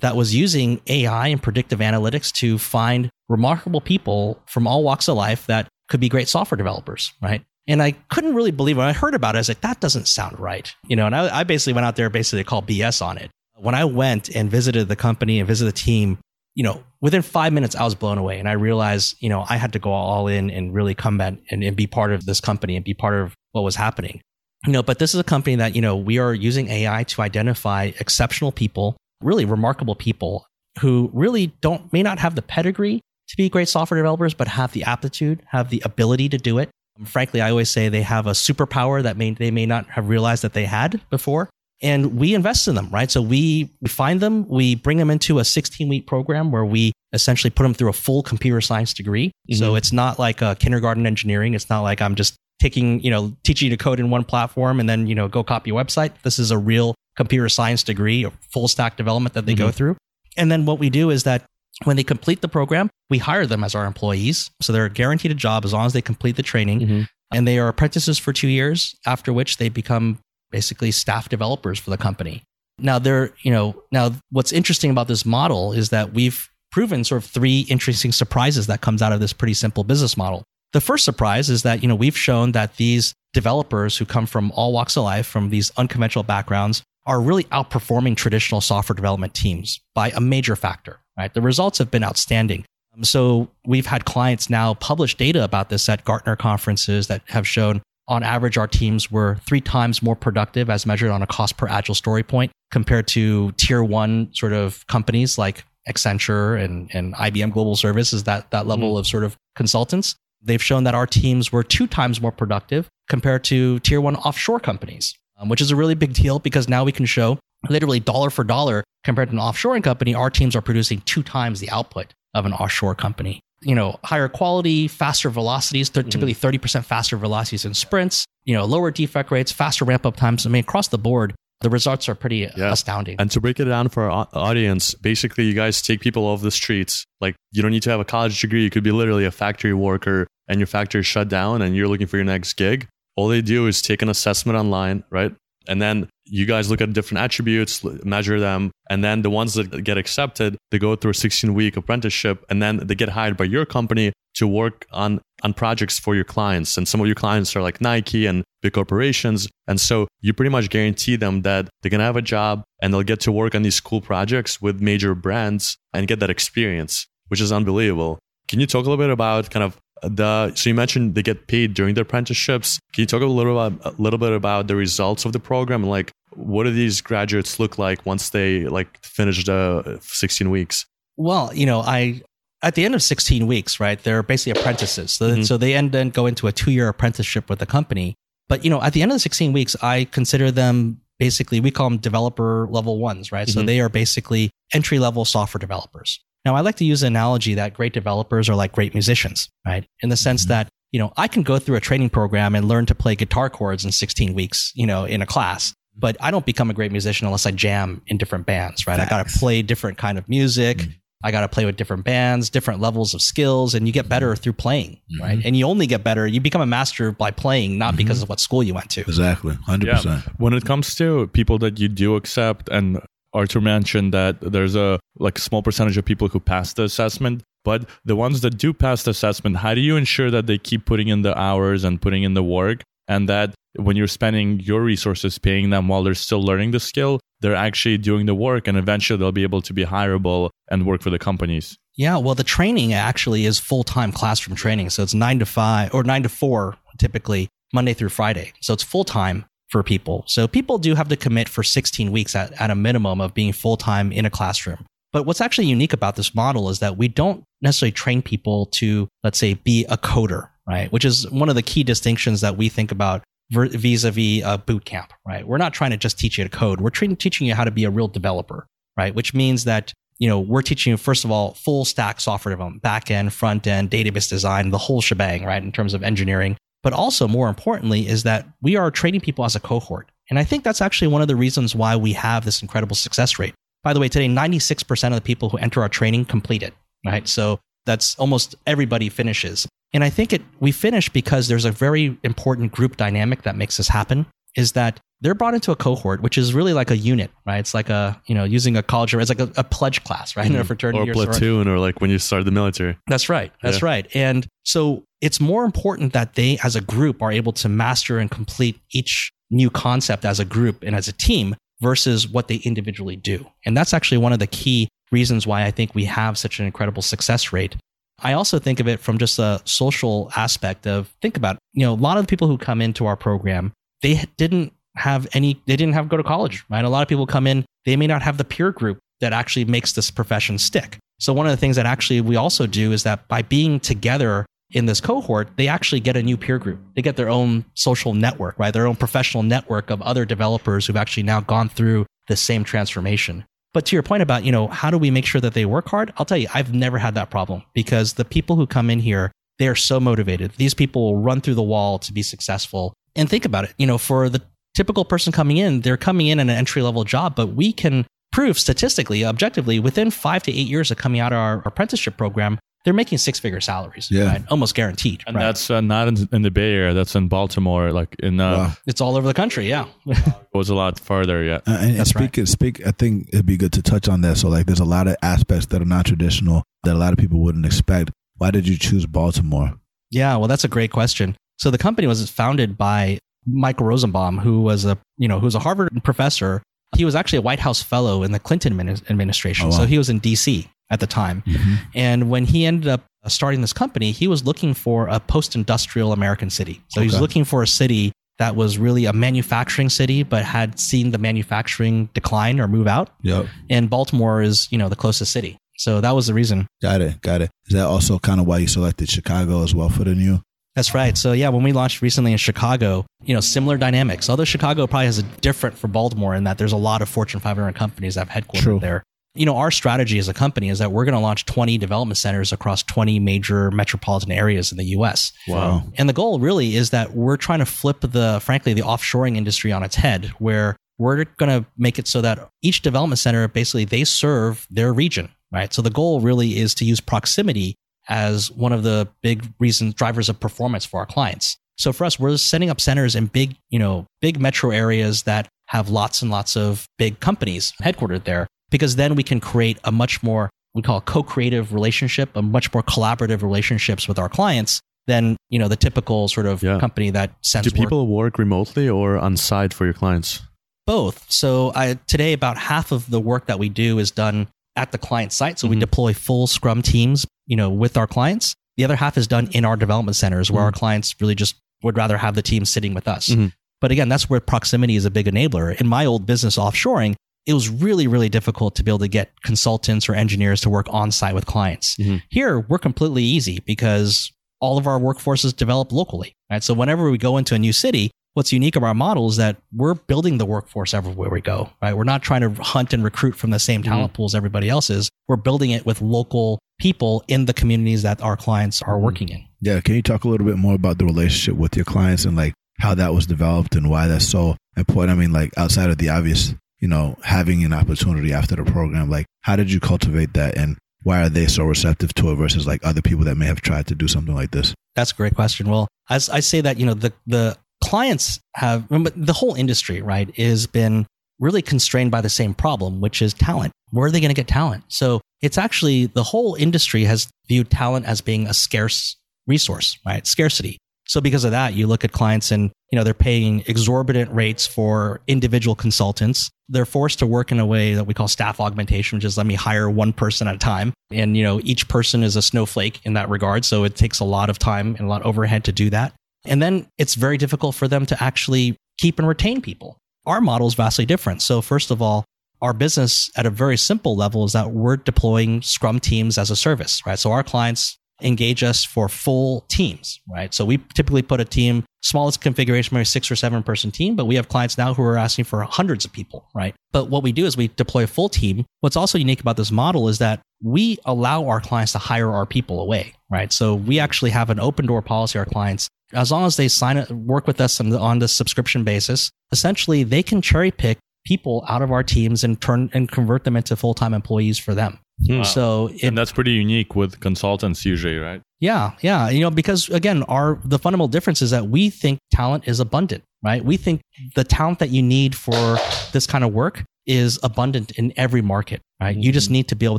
that 0.00 0.16
was 0.16 0.34
using 0.34 0.80
AI 0.86 1.28
and 1.28 1.42
predictive 1.42 1.78
analytics 1.78 2.32
to 2.32 2.58
find 2.58 3.10
remarkable 3.28 3.80
people 3.80 4.40
from 4.46 4.66
all 4.66 4.82
walks 4.82 5.08
of 5.08 5.16
life 5.16 5.46
that 5.46 5.68
could 5.88 6.00
be 6.00 6.08
great 6.08 6.28
software 6.28 6.56
developers, 6.56 7.12
right? 7.22 7.42
And 7.68 7.82
I 7.82 7.92
couldn't 8.10 8.34
really 8.34 8.50
believe 8.50 8.76
when 8.76 8.86
I 8.86 8.92
heard 8.92 9.14
about 9.14 9.34
it. 9.34 9.38
I 9.38 9.40
was 9.40 9.48
like, 9.48 9.60
that 9.62 9.80
doesn't 9.80 10.06
sound 10.06 10.38
right. 10.38 10.72
You 10.86 10.96
know, 10.96 11.06
and 11.06 11.16
I, 11.16 11.40
I 11.40 11.44
basically 11.44 11.72
went 11.72 11.86
out 11.86 11.96
there, 11.96 12.10
basically 12.10 12.44
called 12.44 12.66
BS 12.66 13.02
on 13.02 13.18
it. 13.18 13.30
When 13.56 13.74
I 13.74 13.84
went 13.84 14.28
and 14.28 14.50
visited 14.50 14.88
the 14.88 14.96
company 14.96 15.40
and 15.40 15.48
visited 15.48 15.72
the 15.72 15.76
team, 15.76 16.18
you 16.54 16.62
know, 16.62 16.84
within 17.00 17.22
five 17.22 17.52
minutes, 17.52 17.74
I 17.74 17.84
was 17.84 17.94
blown 17.94 18.18
away. 18.18 18.38
And 18.38 18.48
I 18.48 18.52
realized, 18.52 19.16
you 19.20 19.28
know, 19.28 19.44
I 19.48 19.56
had 19.56 19.72
to 19.72 19.78
go 19.78 19.90
all 19.90 20.28
in 20.28 20.50
and 20.50 20.74
really 20.74 20.94
come 20.94 21.18
back 21.18 21.34
and, 21.50 21.64
and 21.64 21.76
be 21.76 21.86
part 21.86 22.12
of 22.12 22.24
this 22.26 22.40
company 22.40 22.76
and 22.76 22.84
be 22.84 22.94
part 22.94 23.14
of 23.14 23.34
what 23.52 23.62
was 23.62 23.76
happening. 23.76 24.20
You 24.66 24.72
know, 24.72 24.82
but 24.82 24.98
this 24.98 25.14
is 25.14 25.20
a 25.20 25.24
company 25.24 25.56
that, 25.56 25.74
you 25.74 25.82
know, 25.82 25.96
we 25.96 26.18
are 26.18 26.34
using 26.34 26.68
AI 26.68 27.04
to 27.04 27.22
identify 27.22 27.92
exceptional 27.98 28.52
people 28.52 28.96
really 29.22 29.44
remarkable 29.44 29.94
people 29.94 30.46
who 30.80 31.10
really 31.12 31.48
don't 31.60 31.92
may 31.92 32.02
not 32.02 32.18
have 32.18 32.34
the 32.34 32.42
pedigree 32.42 33.00
to 33.28 33.36
be 33.36 33.48
great 33.48 33.68
software 33.68 33.98
developers, 33.98 34.34
but 34.34 34.48
have 34.48 34.72
the 34.72 34.84
aptitude, 34.84 35.42
have 35.48 35.70
the 35.70 35.82
ability 35.84 36.28
to 36.28 36.38
do 36.38 36.58
it. 36.58 36.70
Um, 36.98 37.04
frankly, 37.06 37.40
I 37.40 37.50
always 37.50 37.70
say 37.70 37.88
they 37.88 38.02
have 38.02 38.26
a 38.26 38.32
superpower 38.32 39.02
that 39.02 39.16
may, 39.16 39.32
they 39.32 39.50
may 39.50 39.66
not 39.66 39.86
have 39.90 40.08
realized 40.08 40.42
that 40.42 40.52
they 40.52 40.64
had 40.64 41.00
before. 41.10 41.50
And 41.82 42.16
we 42.16 42.34
invest 42.34 42.68
in 42.68 42.74
them, 42.74 42.88
right? 42.90 43.10
So 43.10 43.20
we, 43.20 43.70
we 43.82 43.88
find 43.88 44.20
them, 44.20 44.48
we 44.48 44.76
bring 44.76 44.96
them 44.96 45.10
into 45.10 45.38
a 45.38 45.44
16 45.44 45.88
week 45.88 46.06
program 46.06 46.50
where 46.50 46.64
we 46.64 46.92
essentially 47.12 47.50
put 47.50 47.64
them 47.64 47.74
through 47.74 47.90
a 47.90 47.94
full 47.94 48.22
computer 48.22 48.62
science 48.62 48.94
degree. 48.94 49.28
Mm-hmm. 49.28 49.58
So 49.58 49.74
it's 49.74 49.92
not 49.92 50.18
like 50.18 50.40
a 50.40 50.56
kindergarten 50.58 51.06
engineering. 51.06 51.52
It's 51.52 51.68
not 51.68 51.80
like 51.80 52.00
I'm 52.00 52.14
just 52.14 52.36
taking, 52.60 53.00
you 53.00 53.10
know, 53.10 53.36
teaching 53.44 53.70
you 53.70 53.76
to 53.76 53.82
code 53.82 54.00
in 54.00 54.08
one 54.08 54.24
platform 54.24 54.80
and 54.80 54.88
then, 54.88 55.06
you 55.06 55.14
know, 55.14 55.28
go 55.28 55.44
copy 55.44 55.70
a 55.70 55.74
website. 55.74 56.12
This 56.22 56.38
is 56.38 56.50
a 56.50 56.56
real 56.56 56.94
computer 57.16 57.48
science 57.48 57.82
degree 57.82 58.24
or 58.24 58.32
full 58.52 58.68
stack 58.68 58.96
development 58.96 59.34
that 59.34 59.46
they 59.46 59.54
go 59.54 59.68
Mhm. 59.68 59.74
through. 59.74 59.96
And 60.36 60.50
then 60.50 60.66
what 60.66 60.78
we 60.78 60.90
do 60.90 61.10
is 61.10 61.22
that 61.24 61.44
when 61.84 61.96
they 61.96 62.04
complete 62.04 62.40
the 62.40 62.48
program, 62.48 62.88
we 63.10 63.18
hire 63.18 63.46
them 63.46 63.62
as 63.64 63.74
our 63.74 63.86
employees. 63.86 64.50
So 64.62 64.72
they're 64.72 64.88
guaranteed 64.88 65.30
a 65.30 65.34
job 65.34 65.64
as 65.64 65.72
long 65.72 65.86
as 65.86 65.92
they 65.92 66.02
complete 66.02 66.36
the 66.36 66.42
training. 66.42 66.80
Mhm. 66.80 67.08
And 67.32 67.46
they 67.48 67.58
are 67.58 67.68
apprentices 67.68 68.18
for 68.18 68.32
two 68.32 68.48
years, 68.48 68.94
after 69.06 69.32
which 69.32 69.56
they 69.56 69.68
become 69.68 70.18
basically 70.50 70.90
staff 70.90 71.28
developers 71.28 71.78
for 71.78 71.90
the 71.90 71.96
company. 71.96 72.42
Now 72.78 72.98
they're, 72.98 73.32
you 73.42 73.50
know, 73.50 73.82
now 73.90 74.12
what's 74.30 74.52
interesting 74.52 74.90
about 74.90 75.08
this 75.08 75.24
model 75.26 75.72
is 75.72 75.88
that 75.90 76.12
we've 76.12 76.48
proven 76.70 77.04
sort 77.04 77.22
of 77.24 77.28
three 77.30 77.60
interesting 77.68 78.12
surprises 78.12 78.66
that 78.66 78.80
comes 78.80 79.00
out 79.02 79.12
of 79.12 79.20
this 79.20 79.32
pretty 79.32 79.54
simple 79.54 79.82
business 79.82 80.16
model. 80.16 80.44
The 80.72 80.80
first 80.80 81.04
surprise 81.04 81.48
is 81.48 81.62
that, 81.62 81.82
you 81.82 81.88
know, 81.88 81.94
we've 81.94 82.16
shown 82.18 82.52
that 82.52 82.76
these 82.76 83.14
developers 83.32 83.96
who 83.96 84.04
come 84.04 84.26
from 84.26 84.50
all 84.52 84.72
walks 84.72 84.96
of 84.96 85.04
life, 85.04 85.26
from 85.26 85.50
these 85.50 85.70
unconventional 85.76 86.22
backgrounds, 86.22 86.82
are 87.06 87.20
really 87.20 87.44
outperforming 87.44 88.16
traditional 88.16 88.60
software 88.60 88.94
development 88.94 89.34
teams 89.34 89.80
by 89.94 90.10
a 90.10 90.20
major 90.20 90.56
factor, 90.56 91.00
right? 91.16 91.32
The 91.32 91.40
results 91.40 91.78
have 91.78 91.90
been 91.90 92.04
outstanding. 92.04 92.64
Um, 92.94 93.04
So 93.04 93.48
we've 93.64 93.86
had 93.86 94.04
clients 94.04 94.50
now 94.50 94.74
publish 94.74 95.16
data 95.16 95.44
about 95.44 95.70
this 95.70 95.88
at 95.88 96.04
Gartner 96.04 96.36
conferences 96.36 97.06
that 97.06 97.22
have 97.26 97.46
shown 97.46 97.80
on 98.08 98.22
average 98.22 98.56
our 98.56 98.68
teams 98.68 99.10
were 99.10 99.38
three 99.46 99.60
times 99.60 100.02
more 100.02 100.14
productive 100.14 100.70
as 100.70 100.86
measured 100.86 101.10
on 101.10 101.22
a 101.22 101.26
cost 101.26 101.56
per 101.56 101.66
agile 101.66 101.94
story 101.94 102.22
point 102.22 102.52
compared 102.70 103.06
to 103.08 103.52
tier 103.52 103.82
one 103.82 104.28
sort 104.32 104.52
of 104.52 104.86
companies 104.86 105.38
like 105.38 105.64
Accenture 105.88 106.62
and, 106.62 106.90
and 106.92 107.14
IBM 107.14 107.52
Global 107.52 107.76
Services, 107.76 108.24
that, 108.24 108.50
that 108.50 108.66
level 108.66 108.98
of 108.98 109.06
sort 109.06 109.24
of 109.24 109.36
consultants. 109.54 110.16
They've 110.42 110.62
shown 110.62 110.84
that 110.84 110.94
our 110.94 111.06
teams 111.06 111.52
were 111.52 111.62
two 111.62 111.86
times 111.86 112.20
more 112.20 112.32
productive 112.32 112.88
compared 113.08 113.44
to 113.44 113.78
tier 113.80 114.00
one 114.00 114.16
offshore 114.16 114.60
companies, 114.60 115.14
um, 115.38 115.48
which 115.48 115.60
is 115.60 115.70
a 115.70 115.76
really 115.76 115.94
big 115.94 116.12
deal 116.12 116.38
because 116.38 116.68
now 116.68 116.84
we 116.84 116.92
can 116.92 117.06
show 117.06 117.38
literally 117.68 118.00
dollar 118.00 118.30
for 118.30 118.44
dollar 118.44 118.84
compared 119.04 119.28
to 119.30 119.34
an 119.34 119.40
offshoring 119.40 119.82
company, 119.82 120.14
our 120.14 120.30
teams 120.30 120.54
are 120.56 120.60
producing 120.60 121.00
two 121.02 121.22
times 121.22 121.60
the 121.60 121.70
output 121.70 122.12
of 122.34 122.44
an 122.46 122.52
offshore 122.52 122.94
company. 122.94 123.40
You 123.62 123.74
know, 123.74 123.98
higher 124.04 124.28
quality, 124.28 124.86
faster 124.88 125.30
velocities, 125.30 125.88
th- 125.90 126.06
typically 126.10 126.34
30% 126.34 126.84
faster 126.84 127.16
velocities 127.16 127.64
in 127.64 127.72
sprints, 127.74 128.24
you 128.44 128.54
know, 128.54 128.64
lower 128.64 128.90
defect 128.90 129.30
rates, 129.30 129.50
faster 129.50 129.84
ramp 129.84 130.04
up 130.04 130.16
times. 130.16 130.46
I 130.46 130.50
mean, 130.50 130.60
across 130.60 130.88
the 130.88 130.98
board, 130.98 131.34
the 131.62 131.70
results 131.70 132.08
are 132.08 132.14
pretty 132.14 132.48
Yeah. 132.56 132.72
astounding. 132.72 133.16
And 133.18 133.30
to 133.30 133.40
break 133.40 133.58
it 133.58 133.64
down 133.64 133.88
for 133.88 134.10
our 134.10 134.28
audience, 134.34 134.94
basically, 134.94 135.44
you 135.44 135.54
guys 135.54 135.80
take 135.80 136.00
people 136.00 136.24
off 136.26 136.42
the 136.42 136.50
streets. 136.50 137.04
Like, 137.20 137.34
you 137.52 137.62
don't 137.62 137.70
need 137.70 137.82
to 137.84 137.90
have 137.90 137.98
a 137.98 138.04
college 138.04 138.38
degree. 138.40 138.62
You 138.62 138.70
could 138.70 138.84
be 138.84 138.92
literally 138.92 139.24
a 139.24 139.30
factory 139.30 139.72
worker 139.72 140.26
and 140.48 140.60
your 140.60 140.66
factory 140.66 141.00
is 141.00 141.06
shut 141.06 141.28
down 141.28 141.62
and 141.62 141.74
you're 141.74 141.88
looking 141.88 142.06
for 142.06 142.18
your 142.18 142.26
next 142.26 142.52
gig. 142.54 142.86
All 143.16 143.28
they 143.28 143.42
do 143.42 143.66
is 143.66 143.82
take 143.82 144.02
an 144.02 144.08
assessment 144.08 144.58
online, 144.58 145.04
right? 145.10 145.34
And 145.68 145.82
then 145.82 146.08
you 146.24 146.46
guys 146.46 146.70
look 146.70 146.80
at 146.80 146.92
different 146.92 147.22
attributes, 147.24 147.82
measure 148.04 148.40
them. 148.40 148.70
And 148.90 149.02
then 149.02 149.22
the 149.22 149.30
ones 149.30 149.54
that 149.54 149.84
get 149.84 149.98
accepted, 149.98 150.56
they 150.70 150.78
go 150.78 150.96
through 150.96 151.12
a 151.12 151.14
16 151.14 151.54
week 151.54 151.76
apprenticeship 151.76 152.44
and 152.48 152.62
then 152.62 152.78
they 152.78 152.94
get 152.94 153.10
hired 153.10 153.36
by 153.36 153.44
your 153.44 153.64
company 153.64 154.12
to 154.34 154.46
work 154.46 154.86
on, 154.92 155.20
on 155.42 155.54
projects 155.54 155.98
for 155.98 156.14
your 156.14 156.24
clients. 156.24 156.76
And 156.76 156.86
some 156.86 157.00
of 157.00 157.06
your 157.06 157.14
clients 157.14 157.56
are 157.56 157.62
like 157.62 157.80
Nike 157.80 158.26
and 158.26 158.44
big 158.62 158.74
corporations. 158.74 159.48
And 159.66 159.80
so 159.80 160.08
you 160.20 160.32
pretty 160.32 160.50
much 160.50 160.68
guarantee 160.68 161.16
them 161.16 161.42
that 161.42 161.68
they're 161.80 161.90
going 161.90 162.00
to 162.00 162.04
have 162.04 162.16
a 162.16 162.22
job 162.22 162.62
and 162.80 162.92
they'll 162.92 163.02
get 163.02 163.20
to 163.20 163.32
work 163.32 163.54
on 163.54 163.62
these 163.62 163.80
cool 163.80 164.00
projects 164.00 164.60
with 164.60 164.80
major 164.80 165.14
brands 165.14 165.76
and 165.92 166.06
get 166.06 166.20
that 166.20 166.30
experience, 166.30 167.06
which 167.28 167.40
is 167.40 167.50
unbelievable. 167.50 168.18
Can 168.48 168.60
you 168.60 168.66
talk 168.66 168.86
a 168.86 168.90
little 168.90 169.02
bit 169.02 169.10
about 169.10 169.50
kind 169.50 169.64
of 169.64 169.76
the, 170.02 170.52
so 170.54 170.68
you 170.68 170.74
mentioned 170.74 171.14
they 171.14 171.22
get 171.22 171.46
paid 171.46 171.74
during 171.74 171.94
their 171.94 172.02
apprenticeships. 172.02 172.78
Can 172.92 173.02
you 173.02 173.06
talk 173.06 173.22
a 173.22 173.26
little 173.26 173.58
about, 173.60 173.94
a 173.98 174.00
little 174.00 174.18
bit 174.18 174.32
about 174.32 174.66
the 174.68 174.76
results 174.76 175.24
of 175.24 175.32
the 175.32 175.40
program? 175.40 175.82
and 175.82 175.90
Like, 175.90 176.12
what 176.34 176.64
do 176.64 176.70
these 176.70 177.00
graduates 177.00 177.58
look 177.58 177.78
like 177.78 178.04
once 178.04 178.30
they 178.30 178.64
like 178.66 179.02
finish 179.02 179.44
the 179.44 179.98
16 180.02 180.50
weeks? 180.50 180.84
Well, 181.16 181.50
you 181.54 181.64
know, 181.66 181.80
I 181.80 182.20
at 182.62 182.74
the 182.74 182.84
end 182.84 182.94
of 182.94 183.02
16 183.02 183.46
weeks, 183.46 183.78
right? 183.80 184.02
They're 184.02 184.22
basically 184.22 184.60
apprentices. 184.60 185.12
So, 185.12 185.30
Mhm. 185.30 185.46
so 185.46 185.56
they 185.56 185.74
end 185.74 185.92
then 185.92 186.10
go 186.10 186.26
into 186.26 186.46
a 186.46 186.52
two 186.52 186.70
year 186.72 186.88
apprenticeship 186.88 187.48
with 187.48 187.58
the 187.58 187.66
company. 187.66 188.14
But 188.48 188.64
you 188.64 188.70
know, 188.70 188.82
at 188.82 188.92
the 188.92 189.02
end 189.02 189.12
of 189.12 189.16
the 189.16 189.20
16 189.20 189.52
weeks, 189.52 189.76
I 189.82 190.04
consider 190.04 190.50
them 190.50 191.00
basically 191.18 191.60
we 191.60 191.70
call 191.70 191.88
them 191.88 191.98
developer 191.98 192.68
level 192.70 192.98
ones, 192.98 193.32
right? 193.32 193.48
So 193.48 193.62
Mhm. 193.62 193.66
they 193.66 193.80
are 193.80 193.88
basically 193.88 194.50
entry 194.74 194.98
level 194.98 195.24
software 195.24 195.58
developers. 195.58 196.20
Now, 196.46 196.54
I 196.54 196.60
like 196.60 196.76
to 196.76 196.84
use 196.84 197.00
the 197.00 197.08
analogy 197.08 197.54
that 197.54 197.74
great 197.74 197.92
developers 197.92 198.48
are 198.48 198.54
like 198.54 198.70
great 198.70 198.94
musicians, 198.94 199.48
right? 199.66 199.84
In 200.00 200.10
the 200.10 200.16
sense 200.16 200.44
Mhm. 200.44 200.48
that 200.48 200.68
you 200.92 201.00
know 201.00 201.12
I 201.16 201.26
can 201.26 201.42
go 201.42 201.58
through 201.58 201.74
a 201.74 201.80
training 201.80 202.10
program 202.10 202.54
and 202.54 202.68
learn 202.68 202.86
to 202.86 202.94
play 202.94 203.16
guitar 203.16 203.50
chords 203.50 203.84
in 203.84 203.90
16 203.90 204.32
weeks, 204.32 204.70
you 204.76 204.86
know, 204.86 205.04
in 205.04 205.20
a 205.20 205.26
class. 205.26 205.74
But 205.98 206.16
I 206.20 206.30
don't 206.30 206.46
become 206.46 206.70
a 206.70 206.74
great 206.74 206.92
musician 206.92 207.26
unless 207.26 207.46
I 207.46 207.50
jam 207.50 208.00
in 208.06 208.16
different 208.16 208.46
bands, 208.46 208.86
right? 208.86 209.00
I 209.00 209.06
got 209.06 209.26
to 209.26 209.38
play 209.38 209.60
different 209.62 209.98
kind 209.98 210.18
of 210.18 210.28
music. 210.28 210.78
Mhm. 210.78 210.92
I 211.24 211.32
got 211.32 211.40
to 211.40 211.48
play 211.48 211.64
with 211.64 211.76
different 211.76 212.04
bands, 212.04 212.48
different 212.50 212.80
levels 212.80 213.12
of 213.14 213.22
skills, 213.22 213.74
and 213.74 213.86
you 213.88 213.92
get 213.92 214.08
better 214.08 214.36
through 214.36 214.52
playing, 214.52 214.98
right? 215.18 215.40
And 215.44 215.56
you 215.56 215.64
only 215.66 215.88
get 215.88 216.04
better, 216.04 216.26
you 216.28 216.40
become 216.40 216.60
a 216.60 216.66
master 216.66 217.10
by 217.10 217.32
playing, 217.32 217.76
not 217.78 217.96
because 217.96 218.22
of 218.22 218.28
what 218.28 218.38
school 218.38 218.62
you 218.62 218.74
went 218.74 218.90
to. 218.90 219.00
Exactly. 219.00 219.56
100%. 219.66 220.22
when 220.38 220.52
it 220.52 220.64
comes 220.64 220.94
to 220.94 221.26
people 221.32 221.58
that 221.58 221.80
you 221.80 221.88
do 221.88 222.14
accept 222.14 222.68
and 222.68 223.00
arthur 223.32 223.60
mentioned 223.60 224.12
that 224.12 224.40
there's 224.40 224.74
a 224.74 224.98
like 225.18 225.38
small 225.38 225.62
percentage 225.62 225.96
of 225.96 226.04
people 226.04 226.28
who 226.28 226.40
pass 226.40 226.72
the 226.74 226.82
assessment 226.82 227.42
but 227.64 227.88
the 228.04 228.16
ones 228.16 228.42
that 228.42 228.56
do 228.58 228.72
pass 228.72 229.02
the 229.02 229.10
assessment 229.10 229.56
how 229.58 229.74
do 229.74 229.80
you 229.80 229.96
ensure 229.96 230.30
that 230.30 230.46
they 230.46 230.58
keep 230.58 230.86
putting 230.86 231.08
in 231.08 231.22
the 231.22 231.36
hours 231.38 231.84
and 231.84 232.00
putting 232.00 232.22
in 232.22 232.34
the 232.34 232.42
work 232.42 232.82
and 233.08 233.28
that 233.28 233.54
when 233.76 233.94
you're 233.96 234.06
spending 234.06 234.58
your 234.60 234.82
resources 234.82 235.38
paying 235.38 235.70
them 235.70 235.88
while 235.88 236.02
they're 236.02 236.14
still 236.14 236.42
learning 236.42 236.70
the 236.70 236.80
skill 236.80 237.20
they're 237.40 237.54
actually 237.54 237.98
doing 237.98 238.26
the 238.26 238.34
work 238.34 238.66
and 238.66 238.78
eventually 238.78 239.18
they'll 239.18 239.32
be 239.32 239.42
able 239.42 239.60
to 239.60 239.72
be 239.72 239.84
hireable 239.84 240.50
and 240.70 240.86
work 240.86 241.02
for 241.02 241.10
the 241.10 241.18
companies 241.18 241.76
Yeah, 241.96 242.18
well, 242.18 242.34
the 242.34 242.44
training 242.44 242.92
actually 242.92 243.46
is 243.46 243.58
full 243.58 243.82
time 243.82 244.12
classroom 244.12 244.54
training. 244.54 244.90
So 244.90 245.02
it's 245.02 245.14
nine 245.14 245.38
to 245.38 245.46
five 245.46 245.94
or 245.94 246.04
nine 246.04 246.22
to 246.24 246.28
four, 246.28 246.76
typically 246.98 247.48
Monday 247.72 247.94
through 247.94 248.10
Friday. 248.10 248.52
So 248.60 248.74
it's 248.74 248.82
full 248.82 249.04
time 249.04 249.46
for 249.68 249.82
people. 249.82 250.24
So 250.26 250.46
people 250.46 250.78
do 250.78 250.94
have 250.94 251.08
to 251.08 251.16
commit 251.16 251.48
for 251.48 251.62
16 251.62 252.12
weeks 252.12 252.34
at, 252.36 252.52
at 252.60 252.70
a 252.70 252.74
minimum 252.74 253.20
of 253.20 253.34
being 253.34 253.52
full 253.52 253.76
time 253.76 254.12
in 254.12 254.24
a 254.24 254.30
classroom. 254.30 254.86
But 255.12 255.24
what's 255.24 255.40
actually 255.40 255.66
unique 255.66 255.92
about 255.92 256.16
this 256.16 256.34
model 256.34 256.68
is 256.68 256.80
that 256.80 256.96
we 256.96 257.08
don't 257.08 257.42
necessarily 257.62 257.92
train 257.92 258.22
people 258.22 258.66
to, 258.66 259.08
let's 259.24 259.38
say, 259.38 259.54
be 259.54 259.84
a 259.88 259.96
coder, 259.96 260.50
right? 260.68 260.90
Which 260.92 261.04
is 261.04 261.28
one 261.30 261.48
of 261.48 261.54
the 261.54 261.62
key 261.62 261.84
distinctions 261.84 262.42
that 262.42 262.56
we 262.56 262.68
think 262.68 262.92
about 262.92 263.22
vis 263.50 264.04
a 264.04 264.58
boot 264.58 264.84
camp, 264.84 265.12
right? 265.26 265.46
We're 265.46 265.58
not 265.58 265.72
trying 265.72 265.92
to 265.92 265.96
just 265.96 266.18
teach 266.18 266.38
you 266.38 266.44
to 266.44 266.50
code. 266.50 266.80
We're 266.80 266.90
teaching 266.90 267.46
you 267.46 267.54
how 267.54 267.64
to 267.64 267.70
be 267.70 267.84
a 267.84 267.90
real 267.90 268.08
developer, 268.08 268.66
right? 268.96 269.14
Which 269.14 269.34
means 269.34 269.64
that 269.64 269.92
you 270.18 270.28
know, 270.28 270.40
we're 270.40 270.62
teaching 270.62 270.92
you, 270.92 270.96
first 270.96 271.24
of 271.24 271.30
all, 271.30 271.54
full 271.54 271.84
stack 271.84 272.20
software 272.20 272.52
development, 272.54 272.82
back 272.82 273.10
end, 273.10 273.32
front 273.32 273.66
end, 273.66 273.90
database 273.90 274.28
design, 274.28 274.70
the 274.70 274.78
whole 274.78 275.00
shebang, 275.00 275.44
right? 275.44 275.62
In 275.62 275.72
terms 275.72 275.94
of 275.94 276.02
engineering. 276.02 276.56
But 276.82 276.92
also 276.92 277.26
more 277.26 277.48
importantly 277.48 278.06
is 278.06 278.22
that 278.22 278.46
we 278.62 278.76
are 278.76 278.90
training 278.90 279.20
people 279.20 279.44
as 279.44 279.56
a 279.56 279.60
cohort. 279.60 280.10
And 280.30 280.38
I 280.38 280.44
think 280.44 280.64
that's 280.64 280.80
actually 280.80 281.08
one 281.08 281.22
of 281.22 281.28
the 281.28 281.36
reasons 281.36 281.74
why 281.74 281.96
we 281.96 282.12
have 282.12 282.44
this 282.44 282.62
incredible 282.62 282.96
success 282.96 283.38
rate. 283.38 283.54
By 283.82 283.92
the 283.92 284.00
way, 284.00 284.08
today, 284.08 284.28
96% 284.28 285.08
of 285.08 285.14
the 285.14 285.20
people 285.20 285.48
who 285.48 285.58
enter 285.58 285.82
our 285.82 285.88
training 285.88 286.24
complete 286.24 286.62
it, 286.62 286.74
right? 287.04 287.26
So 287.28 287.60
that's 287.84 288.16
almost 288.16 288.56
everybody 288.66 289.08
finishes. 289.08 289.66
And 289.92 290.02
I 290.02 290.10
think 290.10 290.32
it, 290.32 290.42
we 290.58 290.72
finish 290.72 291.08
because 291.08 291.48
there's 291.48 291.64
a 291.64 291.70
very 291.70 292.18
important 292.24 292.72
group 292.72 292.96
dynamic 292.96 293.42
that 293.42 293.56
makes 293.56 293.76
this 293.76 293.88
happen 293.88 294.26
is 294.56 294.72
that 294.72 295.00
they're 295.20 295.34
brought 295.34 295.54
into 295.54 295.72
a 295.72 295.76
cohort, 295.76 296.20
which 296.20 296.36
is 296.36 296.52
really 296.52 296.74
like 296.74 296.90
a 296.90 296.96
unit, 296.96 297.30
right? 297.46 297.58
It's 297.58 297.72
like 297.72 297.88
a, 297.88 298.20
you 298.26 298.34
know, 298.34 298.44
using 298.44 298.76
a 298.76 298.82
college, 298.82 299.14
it's 299.14 299.30
like 299.30 299.40
a, 299.40 299.50
a 299.56 299.64
pledge 299.64 300.04
class, 300.04 300.36
right? 300.36 300.46
In 300.46 300.54
a 300.54 300.60
hmm. 300.60 300.66
fraternity 300.66 301.10
or 301.10 301.12
or 301.12 301.14
sorority. 301.14 301.30
platoon 301.30 301.68
or 301.68 301.78
like 301.78 302.00
when 302.00 302.10
you 302.10 302.18
start 302.18 302.44
the 302.44 302.50
military. 302.50 302.98
That's 303.06 303.28
right. 303.28 303.52
That's 303.62 303.80
Yeah. 303.80 303.86
right. 303.86 304.06
And 304.14 304.46
so 304.64 305.04
it's 305.20 305.40
more 305.40 305.64
important 305.64 306.12
that 306.12 306.34
they, 306.34 306.58
as 306.62 306.76
a 306.76 306.80
group, 306.80 307.22
are 307.22 307.32
able 307.32 307.52
to 307.54 307.68
master 307.68 308.18
and 308.18 308.30
complete 308.30 308.78
each 308.92 309.30
new 309.50 309.70
concept 309.70 310.24
as 310.24 310.38
a 310.38 310.44
group 310.44 310.82
and 310.82 310.94
as 310.94 311.08
a 311.08 311.12
team 311.12 311.56
versus 311.80 312.28
what 312.28 312.48
they 312.48 312.56
individually 312.56 313.16
do. 313.16 313.46
And 313.64 313.76
that's 313.76 313.94
actually 313.94 314.18
one 314.18 314.32
of 314.32 314.38
the 314.38 314.46
key 314.46 314.88
reasons 315.12 315.46
why 315.46 315.64
I 315.64 315.70
think 315.70 315.94
we 315.94 316.04
have 316.04 316.36
such 316.36 316.58
an 316.58 316.66
incredible 316.66 317.02
success 317.02 317.52
rate. 317.52 317.76
I 318.22 318.32
also 318.32 318.58
think 318.58 318.80
of 318.80 318.88
it 318.88 319.00
from 319.00 319.18
just 319.18 319.38
a 319.38 319.60
social 319.64 320.30
aspect 320.36 320.86
of 320.86 321.14
think 321.20 321.36
about, 321.36 321.58
you 321.74 321.84
know, 321.84 321.92
a 321.92 321.94
lot 321.94 322.16
of 322.16 322.24
the 322.24 322.28
people 322.28 322.48
who 322.48 322.56
come 322.56 322.80
into 322.80 323.06
our 323.06 323.16
program, 323.16 323.72
they 324.06 324.24
didn't 324.36 324.72
have 324.94 325.26
any, 325.32 325.60
they 325.66 325.74
didn't 325.74 325.94
have 325.94 326.08
go 326.08 326.16
to 326.16 326.22
college, 326.22 326.64
right? 326.70 326.84
A 326.84 326.88
lot 326.88 327.02
of 327.02 327.08
people 327.08 327.26
come 327.26 327.46
in, 327.46 327.64
they 327.84 327.96
may 327.96 328.06
not 328.06 328.22
have 328.22 328.38
the 328.38 328.44
peer 328.44 328.70
group 328.70 328.98
that 329.20 329.32
actually 329.32 329.64
makes 329.64 329.92
this 329.94 330.12
profession 330.12 330.58
stick. 330.58 330.98
So 331.18 331.32
one 331.32 331.46
of 331.46 331.50
the 331.50 331.56
things 331.56 331.74
that 331.74 331.86
actually 331.86 332.20
we 332.20 332.36
also 332.36 332.66
do 332.66 332.92
is 332.92 333.02
that 333.02 333.26
by 333.26 333.42
being 333.42 333.80
together 333.80 334.46
in 334.70 334.86
this 334.86 335.00
cohort, 335.00 335.48
they 335.56 335.66
actually 335.66 336.00
get 336.00 336.16
a 336.16 336.22
new 336.22 336.36
peer 336.36 336.58
group. 336.58 336.78
They 336.94 337.02
get 337.02 337.16
their 337.16 337.28
own 337.28 337.64
social 337.74 338.14
network, 338.14 338.56
right? 338.58 338.72
Their 338.72 338.86
own 338.86 338.94
professional 338.96 339.42
network 339.42 339.90
of 339.90 340.00
other 340.02 340.24
developers 340.24 340.86
who've 340.86 340.96
actually 340.96 341.24
now 341.24 341.40
gone 341.40 341.68
through 341.68 342.06
the 342.28 342.36
same 342.36 342.62
transformation. 342.62 343.44
But 343.74 343.86
to 343.86 343.96
your 343.96 344.04
point 344.04 344.22
about, 344.22 344.44
you 344.44 344.52
know, 344.52 344.68
how 344.68 344.90
do 344.90 344.98
we 344.98 345.10
make 345.10 345.26
sure 345.26 345.40
that 345.40 345.54
they 345.54 345.64
work 345.66 345.88
hard? 345.88 346.12
I'll 346.16 346.26
tell 346.26 346.38
you, 346.38 346.48
I've 346.54 346.72
never 346.72 346.98
had 346.98 347.14
that 347.16 347.30
problem 347.30 347.64
because 347.74 348.14
the 348.14 348.24
people 348.24 348.54
who 348.54 348.66
come 348.66 348.88
in 348.88 349.00
here, 349.00 349.32
they 349.58 349.66
are 349.66 349.74
so 349.74 349.98
motivated. 349.98 350.52
These 350.52 350.74
people 350.74 351.02
will 351.02 351.20
run 351.20 351.40
through 351.40 351.54
the 351.54 351.62
wall 351.62 351.98
to 352.00 352.12
be 352.12 352.22
successful. 352.22 352.94
And 353.16 353.28
think 353.28 353.44
about 353.44 353.64
it, 353.64 353.74
you 353.78 353.86
know, 353.86 353.98
for 353.98 354.28
the 354.28 354.42
typical 354.74 355.04
person 355.04 355.32
coming 355.32 355.56
in, 355.56 355.80
they're 355.80 355.96
coming 355.96 356.26
in 356.28 356.38
in 356.38 356.50
an 356.50 356.56
entry 356.56 356.82
level 356.82 357.04
job, 357.04 357.34
but 357.34 357.48
we 357.54 357.72
can 357.72 358.06
prove 358.32 358.58
statistically, 358.58 359.24
objectively, 359.24 359.78
within 359.78 360.10
five 360.10 360.42
to 360.44 360.52
eight 360.52 360.66
years 360.68 360.90
of 360.90 360.98
coming 360.98 361.20
out 361.20 361.32
of 361.32 361.38
our 361.38 361.62
apprenticeship 361.64 362.16
program, 362.18 362.58
they're 362.84 362.92
making 362.94 363.18
six 363.18 363.38
figure 363.40 363.60
salaries, 363.60 364.08
Yeah. 364.12 364.26
right? 364.26 364.42
almost 364.48 364.74
guaranteed. 364.76 365.24
And 365.26 365.34
right? 365.34 365.42
that's 365.46 365.70
uh, 365.70 365.80
not 365.80 366.06
in, 366.06 366.28
in 366.30 366.42
the 366.42 366.50
Bay 366.52 366.72
Area. 366.74 366.94
That's 366.94 367.16
in 367.16 367.26
Baltimore. 367.28 367.90
Like 367.90 368.14
in 368.20 368.38
uh, 368.38 368.56
Wow. 368.56 368.72
it's 368.86 369.00
all 369.00 369.16
over 369.16 369.26
the 369.26 369.34
country. 369.34 369.66
Yeah. 369.68 369.86
goes 370.54 370.68
a 370.68 370.74
lot 370.74 371.00
farther. 371.00 371.42
Yeah. 371.42 371.56
Uh, 371.66 371.78
and, 371.80 371.90
and 371.90 371.98
That's 371.98 372.14
right. 372.14 372.30
speak, 372.32 372.46
speak. 372.46 372.86
I 372.86 372.92
think 372.92 373.28
it'd 373.32 373.44
be 373.46 373.56
good 373.56 373.72
to 373.72 373.82
touch 373.82 374.08
on 374.08 374.20
that. 374.20 374.36
So, 374.36 374.48
like, 374.48 374.66
there's 374.66 374.78
a 374.80 374.84
lot 374.84 375.08
of 375.08 375.16
aspects 375.22 375.66
that 375.66 375.82
are 375.82 375.86
not 375.86 376.06
traditional 376.06 376.62
that 376.84 376.94
a 376.94 376.98
lot 376.98 377.12
of 377.12 377.18
people 377.18 377.40
wouldn't 377.40 377.66
expect. 377.66 378.10
Why 378.36 378.50
did 378.52 378.68
you 378.68 378.76
choose 378.78 379.04
Baltimore? 379.06 379.72
Yeah, 380.12 380.36
well, 380.36 380.46
that's 380.46 380.62
a 380.64 380.68
great 380.68 380.92
question. 380.92 381.36
So 381.58 381.70
the 381.70 381.78
company 381.78 382.06
was 382.06 382.28
founded 382.30 382.76
by 382.76 383.18
Michael 383.46 383.86
Rosenbaum, 383.86 384.38
who 384.38 384.60
was 384.62 384.84
a 384.84 384.98
you 385.18 385.28
know 385.28 385.38
who 385.38 385.44
was 385.46 385.54
a 385.54 385.60
Harvard 385.60 385.90
professor. 386.04 386.62
He 386.96 387.04
was 387.04 387.14
actually 387.14 387.38
a 387.38 387.42
White 387.42 387.58
House 387.60 387.82
fellow 387.82 388.22
in 388.22 388.32
the 388.32 388.38
Clinton 388.38 388.78
administration, 389.10 389.66
Oh, 389.66 389.70
wow. 389.70 389.76
so 389.78 389.86
he 389.86 389.98
was 389.98 390.08
in 390.08 390.18
D.C. 390.20 390.68
at 390.90 391.00
the 391.00 391.06
time. 391.06 391.42
Mm-hmm. 391.46 391.74
And 391.94 392.30
when 392.30 392.44
he 392.44 392.64
ended 392.64 392.88
up 392.88 393.04
starting 393.26 393.60
this 393.60 393.72
company, 393.72 394.12
he 394.12 394.28
was 394.28 394.44
looking 394.44 394.72
for 394.72 395.08
a 395.08 395.18
post-industrial 395.18 396.12
American 396.12 396.48
city. 396.48 396.80
So 396.88 397.00
he 397.00 397.08
was 397.08 397.20
looking 397.20 397.44
for 397.44 397.62
a 397.62 397.66
city 397.66 398.12
that 398.38 398.54
was 398.54 398.78
really 398.78 399.04
a 399.06 399.12
manufacturing 399.12 399.88
city, 399.88 400.22
but 400.22 400.44
had 400.44 400.78
seen 400.78 401.10
the 401.10 401.18
manufacturing 401.18 402.08
decline 402.14 402.60
or 402.60 402.68
move 402.68 402.86
out. 402.86 403.10
Yep. 403.22 403.46
And 403.68 403.90
Baltimore 403.90 404.42
is 404.42 404.68
you 404.70 404.78
know 404.78 404.88
the 404.88 404.96
closest 404.96 405.32
city. 405.32 405.58
So 405.78 406.00
that 406.00 406.12
was 406.12 406.26
the 406.28 406.34
reason. 406.34 406.66
Got 406.80 407.00
it. 407.02 407.20
Got 407.20 407.42
it. 407.42 407.50
Is 407.66 407.74
that 407.74 407.84
also 407.86 408.18
kind 408.18 408.40
of 408.40 408.46
why 408.46 408.58
you 408.58 408.66
selected 408.66 409.10
Chicago 409.10 409.62
as 409.62 409.74
well 409.74 409.88
for 409.90 410.04
the 410.04 410.14
new? 410.14 410.40
That's 410.76 410.94
right. 410.94 411.16
So 411.16 411.32
yeah, 411.32 411.48
when 411.48 411.62
we 411.62 411.72
launched 411.72 412.02
recently 412.02 412.32
in 412.32 412.38
Chicago, 412.38 413.06
you 413.24 413.34
know, 413.34 413.40
similar 413.40 413.78
dynamics. 413.78 414.28
Although 414.28 414.44
Chicago 414.44 414.86
probably 414.86 415.06
has 415.06 415.18
a 415.18 415.22
different 415.22 415.76
for 415.76 415.88
Baltimore 415.88 416.34
in 416.34 416.44
that 416.44 416.58
there's 416.58 416.72
a 416.72 416.76
lot 416.76 417.00
of 417.00 417.08
Fortune 417.08 417.40
500 417.40 417.74
companies 417.74 418.14
that 418.14 418.28
have 418.28 418.44
headquartered 418.44 418.62
True. 418.62 418.78
there. 418.78 419.02
You 419.34 419.46
know, 419.46 419.56
our 419.56 419.70
strategy 419.70 420.18
as 420.18 420.28
a 420.28 420.34
company 420.34 420.68
is 420.68 420.78
that 420.78 420.92
we're 420.92 421.04
going 421.04 421.14
to 421.14 421.20
launch 421.20 421.46
20 421.46 421.76
development 421.78 422.18
centers 422.18 422.52
across 422.52 422.82
20 422.82 423.18
major 423.20 423.70
metropolitan 423.70 424.32
areas 424.32 424.70
in 424.70 424.78
the 424.78 424.84
U.S. 424.84 425.32
Wow. 425.48 425.82
And 425.96 426.08
the 426.08 426.14
goal 426.14 426.40
really 426.40 426.76
is 426.76 426.90
that 426.90 427.12
we're 427.12 427.36
trying 427.36 427.58
to 427.58 427.66
flip 427.66 428.00
the, 428.00 428.40
frankly, 428.42 428.72
the 428.72 428.82
offshoring 428.82 429.36
industry 429.36 429.72
on 429.72 429.82
its 429.82 429.96
head, 429.96 430.26
where 430.38 430.76
we're 430.98 431.24
going 431.24 431.62
to 431.62 431.68
make 431.76 431.98
it 431.98 432.06
so 432.06 432.22
that 432.22 432.48
each 432.62 432.80
development 432.82 433.18
center 433.18 433.46
basically 433.48 433.84
they 433.84 434.04
serve 434.04 434.66
their 434.70 434.92
region, 434.92 435.30
right? 435.52 435.72
So 435.72 435.82
the 435.82 435.90
goal 435.90 436.20
really 436.20 436.58
is 436.58 436.74
to 436.76 436.86
use 436.86 437.00
proximity 437.00 437.76
as 438.08 438.50
one 438.52 438.72
of 438.72 438.82
the 438.82 439.08
big 439.22 439.46
reasons 439.58 439.94
drivers 439.94 440.28
of 440.28 440.38
performance 440.40 440.84
for 440.84 441.00
our 441.00 441.06
clients. 441.06 441.56
So 441.78 441.92
for 441.92 442.04
us, 442.04 442.18
we're 442.18 442.36
setting 442.38 442.70
up 442.70 442.80
centers 442.80 443.14
in 443.14 443.26
big, 443.26 443.56
you 443.70 443.78
know, 443.78 444.06
big 444.20 444.40
metro 444.40 444.70
areas 444.70 445.24
that 445.24 445.48
have 445.66 445.88
lots 445.90 446.22
and 446.22 446.30
lots 446.30 446.56
of 446.56 446.86
big 446.98 447.20
companies 447.20 447.72
headquartered 447.82 448.24
there, 448.24 448.46
because 448.70 448.96
then 448.96 449.14
we 449.14 449.22
can 449.22 449.40
create 449.40 449.78
a 449.84 449.92
much 449.92 450.22
more 450.22 450.48
we 450.74 450.82
call 450.82 451.00
co-creative 451.00 451.72
relationship, 451.72 452.28
a 452.36 452.42
much 452.42 452.72
more 452.74 452.82
collaborative 452.82 453.42
relationships 453.42 454.06
with 454.06 454.18
our 454.18 454.28
clients 454.28 454.78
than 455.06 455.34
you 455.48 455.58
know 455.58 455.68
the 455.68 455.76
typical 455.76 456.28
sort 456.28 456.44
of 456.46 456.62
Yeah. 456.62 456.78
company 456.78 457.10
that 457.10 457.32
sends 457.42 457.66
Do 457.72 457.78
work 457.78 457.86
people 457.88 458.06
work 458.06 458.38
remotely 458.38 458.86
or 458.88 459.16
on 459.18 459.36
site 459.36 459.72
for 459.74 459.84
your 459.86 459.94
clients? 459.94 460.42
both. 460.86 461.24
So 461.28 461.72
I, 461.74 461.98
today, 462.06 462.32
about 462.32 462.56
half 462.56 462.92
of 462.92 463.10
the 463.10 463.18
work 463.20 463.46
that 463.46 463.58
we 463.58 463.68
do 463.68 463.98
is 463.98 464.10
done 464.12 464.46
at 464.76 464.92
the 464.92 464.98
client 464.98 465.32
site. 465.32 465.58
So 465.58 465.66
we 465.66 465.74
Mhm. 465.76 465.80
deploy 465.80 466.12
full 466.14 466.46
Scrum 466.46 466.80
teams, 466.80 467.26
you 467.46 467.56
know, 467.56 467.70
with 467.70 467.96
our 467.96 468.06
clients. 468.06 468.54
The 468.76 468.84
other 468.84 468.96
half 468.96 469.16
is 469.16 469.26
done 469.26 469.48
in 469.52 469.64
our 469.64 469.76
development 469.76 470.16
centers, 470.16 470.50
where 470.50 470.62
our 470.62 470.72
clients 470.72 471.14
really 471.20 471.34
just 471.34 471.56
would 471.82 471.96
rather 471.96 472.18
have 472.18 472.34
the 472.34 472.42
team 472.42 472.64
sitting 472.64 472.94
with 472.94 473.08
us. 473.08 473.28
Mhm. 473.28 473.52
But 473.80 473.90
again, 473.90 474.08
that's 474.08 474.28
where 474.28 474.40
proximity 474.40 474.96
is 474.96 475.04
a 475.04 475.10
big 475.10 475.26
enabler. 475.26 475.78
In 475.80 475.86
my 475.86 476.04
old 476.04 476.26
business 476.26 476.56
offshoring, 476.56 477.14
it 477.46 477.54
was 477.54 477.68
really, 477.68 478.06
really 478.06 478.28
difficult 478.28 478.74
to 478.74 478.82
be 478.82 478.90
able 478.90 478.98
to 478.98 479.08
get 479.08 479.30
consultants 479.42 480.08
or 480.08 480.14
engineers 480.14 480.60
to 480.62 480.70
work 480.70 480.86
on 480.90 481.12
site 481.12 481.34
with 481.34 481.46
clients. 481.46 481.96
Mhm. 481.96 482.22
Here, 482.28 482.60
we're 482.60 482.78
completely 482.78 483.22
easy 483.22 483.60
because 483.64 484.32
all 484.60 484.78
of 484.78 484.86
our 484.86 484.98
workforce 484.98 485.44
is 485.44 485.52
developed 485.52 485.92
locally. 485.92 486.32
Right. 486.50 486.64
So 486.64 486.74
whenever 486.74 487.10
we 487.10 487.18
go 487.18 487.36
into 487.36 487.54
a 487.54 487.58
new 487.58 487.72
city, 487.72 488.10
what's 488.34 488.52
unique 488.52 488.74
about 488.76 488.88
our 488.88 488.94
model 488.94 489.28
is 489.28 489.36
that 489.36 489.56
we're 489.74 489.94
building 489.94 490.38
the 490.38 490.46
workforce 490.46 490.92
everywhere 490.94 491.30
we 491.30 491.40
go. 491.40 491.70
Right. 491.80 491.96
We're 491.96 492.04
not 492.04 492.22
trying 492.22 492.40
to 492.40 492.62
hunt 492.62 492.92
and 492.92 493.04
recruit 493.04 493.36
from 493.36 493.50
the 493.50 493.58
same 493.58 493.82
talent 493.82 494.14
pools 494.14 494.34
everybody 494.34 494.68
else 494.68 494.90
is. 494.90 495.08
We're 495.28 495.36
building 495.36 495.70
it 495.70 495.86
with 495.86 496.00
local 496.02 496.58
people 496.78 497.24
in 497.28 497.46
the 497.46 497.54
communities 497.54 498.02
that 498.02 498.20
our 498.22 498.36
clients 498.36 498.82
are 498.82 498.94
mm-hmm. 498.94 499.04
working 499.04 499.28
in. 499.28 499.44
Yeah. 499.60 499.80
Can 499.80 499.94
you 499.94 500.02
talk 500.02 500.24
a 500.24 500.28
little 500.28 500.46
bit 500.46 500.56
more 500.56 500.74
about 500.74 500.98
the 500.98 501.04
relationship 501.04 501.56
with 501.56 501.76
your 501.76 501.84
clients 501.84 502.24
and 502.24 502.36
like 502.36 502.54
how 502.78 502.94
that 502.94 503.14
was 503.14 503.26
developed 503.26 503.74
and 503.74 503.88
why 503.88 504.06
that's 504.06 504.28
so 504.28 504.56
important? 504.76 505.16
I 505.16 505.20
mean, 505.20 505.32
like 505.32 505.56
outside 505.56 505.90
of 505.90 505.98
the 505.98 506.10
obvious, 506.10 506.54
you 506.78 506.88
know, 506.88 507.16
having 507.22 507.64
an 507.64 507.72
opportunity 507.72 508.32
after 508.32 508.56
the 508.56 508.64
program, 508.64 509.10
like 509.10 509.26
how 509.42 509.56
did 509.56 509.72
you 509.72 509.80
cultivate 509.80 510.34
that 510.34 510.56
and 510.56 510.76
why 511.02 511.22
are 511.22 511.28
they 511.28 511.46
so 511.46 511.64
receptive 511.64 512.12
to 512.14 512.32
it 512.32 512.34
versus 512.34 512.66
like 512.66 512.84
other 512.84 513.00
people 513.00 513.24
that 513.24 513.36
may 513.36 513.46
have 513.46 513.60
tried 513.60 513.86
to 513.86 513.94
do 513.94 514.08
something 514.08 514.34
like 514.34 514.50
this? 514.50 514.74
That's 514.94 515.12
a 515.12 515.14
great 515.14 515.34
question. 515.34 515.70
Well, 515.70 515.88
as 516.10 516.28
I 516.28 516.40
say 516.40 516.60
that, 516.62 516.78
you 516.78 516.86
know, 516.86 516.94
the, 516.94 517.12
the 517.26 517.56
clients 517.82 518.40
have, 518.56 518.88
the 518.88 519.32
whole 519.32 519.54
industry, 519.54 520.02
right, 520.02 520.34
has 520.36 520.66
been 520.66 521.06
really 521.38 521.62
constrained 521.62 522.10
by 522.10 522.20
the 522.20 522.28
same 522.28 522.54
problem, 522.54 523.00
which 523.00 523.22
is 523.22 523.34
talent. 523.34 523.72
Where 523.90 524.06
are 524.06 524.10
they 524.10 524.20
going 524.20 524.30
to 524.30 524.34
get 524.34 524.48
talent? 524.48 524.84
So 524.88 525.20
it's 525.42 525.58
actually 525.58 526.06
the 526.06 526.22
whole 526.22 526.54
industry 526.54 527.04
has 527.04 527.28
viewed 527.48 527.70
talent 527.70 528.06
as 528.06 528.20
being 528.20 528.46
a 528.46 528.54
scarce 528.54 529.16
resource, 529.46 529.98
right? 530.04 530.26
Scarcity. 530.26 530.78
So 531.08 531.20
because 531.20 531.44
of 531.44 531.52
that, 531.52 531.74
you 531.74 531.86
look 531.86 532.04
at 532.04 532.10
clients 532.10 532.50
and, 532.50 532.72
you 532.90 532.96
know, 532.96 533.04
they're 533.04 533.14
paying 533.14 533.62
exorbitant 533.68 534.32
rates 534.32 534.66
for 534.66 535.20
individual 535.28 535.76
consultants. 535.76 536.50
They're 536.68 536.84
forced 536.84 537.20
to 537.20 537.26
work 537.26 537.52
in 537.52 537.60
a 537.60 537.66
way 537.66 537.94
that 537.94 538.04
we 538.04 538.14
call 538.14 538.26
staff 538.26 538.58
augmentation, 538.58 539.16
which 539.16 539.24
is 539.24 539.36
let 539.36 539.46
me 539.46 539.54
hire 539.54 539.88
one 539.88 540.12
person 540.12 540.48
at 540.48 540.56
a 540.56 540.58
time. 540.58 540.92
And, 541.12 541.36
you 541.36 541.44
know, 541.44 541.60
each 541.62 541.86
person 541.86 542.24
is 542.24 542.34
a 542.34 542.42
snowflake 542.42 543.00
in 543.04 543.14
that 543.14 543.28
regard. 543.28 543.64
So 543.64 543.84
it 543.84 543.94
takes 543.94 544.18
a 544.18 544.24
lot 544.24 544.50
of 544.50 544.58
time 544.58 544.96
and 544.96 545.06
a 545.06 545.08
lot 545.08 545.20
of 545.20 545.28
overhead 545.28 545.62
to 545.64 545.72
do 545.72 545.90
that. 545.90 546.12
And 546.44 546.60
then 546.60 546.88
it's 546.98 547.14
very 547.14 547.38
difficult 547.38 547.76
for 547.76 547.86
them 547.86 548.04
to 548.06 548.20
actually 548.20 548.76
keep 548.98 549.20
and 549.20 549.28
retain 549.28 549.60
people. 549.60 549.98
Our 550.26 550.40
model 550.40 550.66
is 550.66 550.74
vastly 550.74 551.06
different. 551.06 551.40
So 551.40 551.62
first 551.62 551.90
of 551.90 552.02
all, 552.02 552.24
our 552.60 552.72
business 552.72 553.30
at 553.36 553.46
a 553.46 553.50
very 553.50 553.76
simple 553.76 554.16
level 554.16 554.44
is 554.44 554.52
that 554.52 554.72
we're 554.72 554.96
deploying 554.96 555.62
Scrum 555.62 556.00
teams 556.00 556.38
as 556.38 556.50
a 556.50 556.56
service, 556.56 557.04
right? 557.06 557.18
So 557.18 557.30
our 557.30 557.42
clients 557.42 557.98
engage 558.22 558.62
us 558.62 558.84
for 558.84 559.08
full 559.08 559.66
teams, 559.68 560.20
right? 560.28 560.52
So 560.54 560.64
we 560.64 560.78
typically 560.94 561.22
put 561.22 561.38
a 561.38 561.44
team, 561.44 561.84
smallest 562.02 562.40
configuration, 562.40 562.94
maybe 562.94 563.04
six 563.04 563.30
or 563.30 563.36
seven 563.36 563.62
person 563.62 563.90
team, 563.90 564.16
but 564.16 564.24
we 564.24 564.36
have 564.36 564.48
clients 564.48 564.78
now 564.78 564.94
who 564.94 565.02
are 565.02 565.18
asking 565.18 565.44
for 565.44 565.62
hundreds 565.62 566.04
of 566.04 566.12
people, 566.12 566.48
right? 566.54 566.74
But 566.92 567.10
what 567.10 567.22
we 567.22 567.32
do 567.32 567.44
is 567.44 567.56
we 567.56 567.68
deploy 567.68 568.04
a 568.04 568.06
full 568.06 568.30
team. 568.30 568.64
What's 568.80 568.96
also 568.96 569.18
unique 569.18 569.40
about 569.40 569.58
this 569.58 569.70
model 569.70 570.08
is 570.08 570.18
that 570.18 570.40
we 570.62 570.96
allow 571.04 571.46
our 571.46 571.60
clients 571.60 571.92
to 571.92 571.98
hire 571.98 572.32
our 572.32 572.46
people 572.46 572.80
away, 572.80 573.12
right? 573.30 573.52
So 573.52 573.74
we 573.74 573.98
actually 573.98 574.30
have 574.30 574.48
an 574.48 574.60
open 574.60 574.86
door 574.86 575.02
policy. 575.02 575.38
Our 575.38 575.44
clients, 575.44 575.88
as 576.12 576.30
long 576.30 576.44
as 576.44 576.56
they 576.56 576.68
sign 576.68 576.96
it, 576.96 577.10
work 577.10 577.46
with 577.46 577.60
us 577.60 577.80
on 577.80 577.90
the, 577.90 577.98
on 577.98 578.18
the 578.18 578.28
subscription 578.28 578.84
basis, 578.84 579.30
essentially 579.52 580.02
they 580.02 580.22
can 580.22 580.40
cherry 580.40 580.70
pick 580.70 580.98
people 581.24 581.64
out 581.68 581.82
of 581.82 581.90
our 581.90 582.02
teams 582.02 582.44
and 582.44 582.60
turn 582.60 582.88
and 582.94 583.10
convert 583.10 583.44
them 583.44 583.56
into 583.56 583.76
full 583.76 583.94
time 583.94 584.14
employees 584.14 584.58
for 584.58 584.74
them. 584.74 584.98
Wow. 585.28 585.42
So 585.42 585.88
it, 585.88 586.04
and 586.04 586.18
that's 586.18 586.32
pretty 586.32 586.52
unique 586.52 586.94
with 586.94 587.20
consultants 587.20 587.84
usually, 587.84 588.18
right? 588.18 588.42
yeah, 588.60 588.92
yeah. 589.00 589.28
You 589.28 589.40
know, 589.40 589.50
because 589.50 589.88
again, 589.90 590.22
our 590.24 590.60
the 590.64 590.78
fundamental 590.78 591.08
difference 591.08 591.42
is 591.42 591.50
that 591.50 591.68
we 591.68 591.90
think 591.90 592.18
talent 592.30 592.68
is 592.68 592.80
abundant, 592.80 593.22
right? 593.42 593.64
We 593.64 593.76
think 593.76 594.02
the 594.34 594.44
talent 594.44 594.78
that 594.78 594.90
you 594.90 595.02
need 595.02 595.34
for 595.34 595.78
this 596.12 596.26
kind 596.26 596.44
of 596.44 596.52
work 596.52 596.84
is 597.06 597.38
abundant 597.42 597.92
in 597.92 598.12
every 598.16 598.42
market, 598.42 598.82
right? 599.00 599.16
You 599.16 599.32
just 599.32 599.50
need 599.50 599.68
to 599.68 599.76
be 599.76 599.86
able 599.86 599.98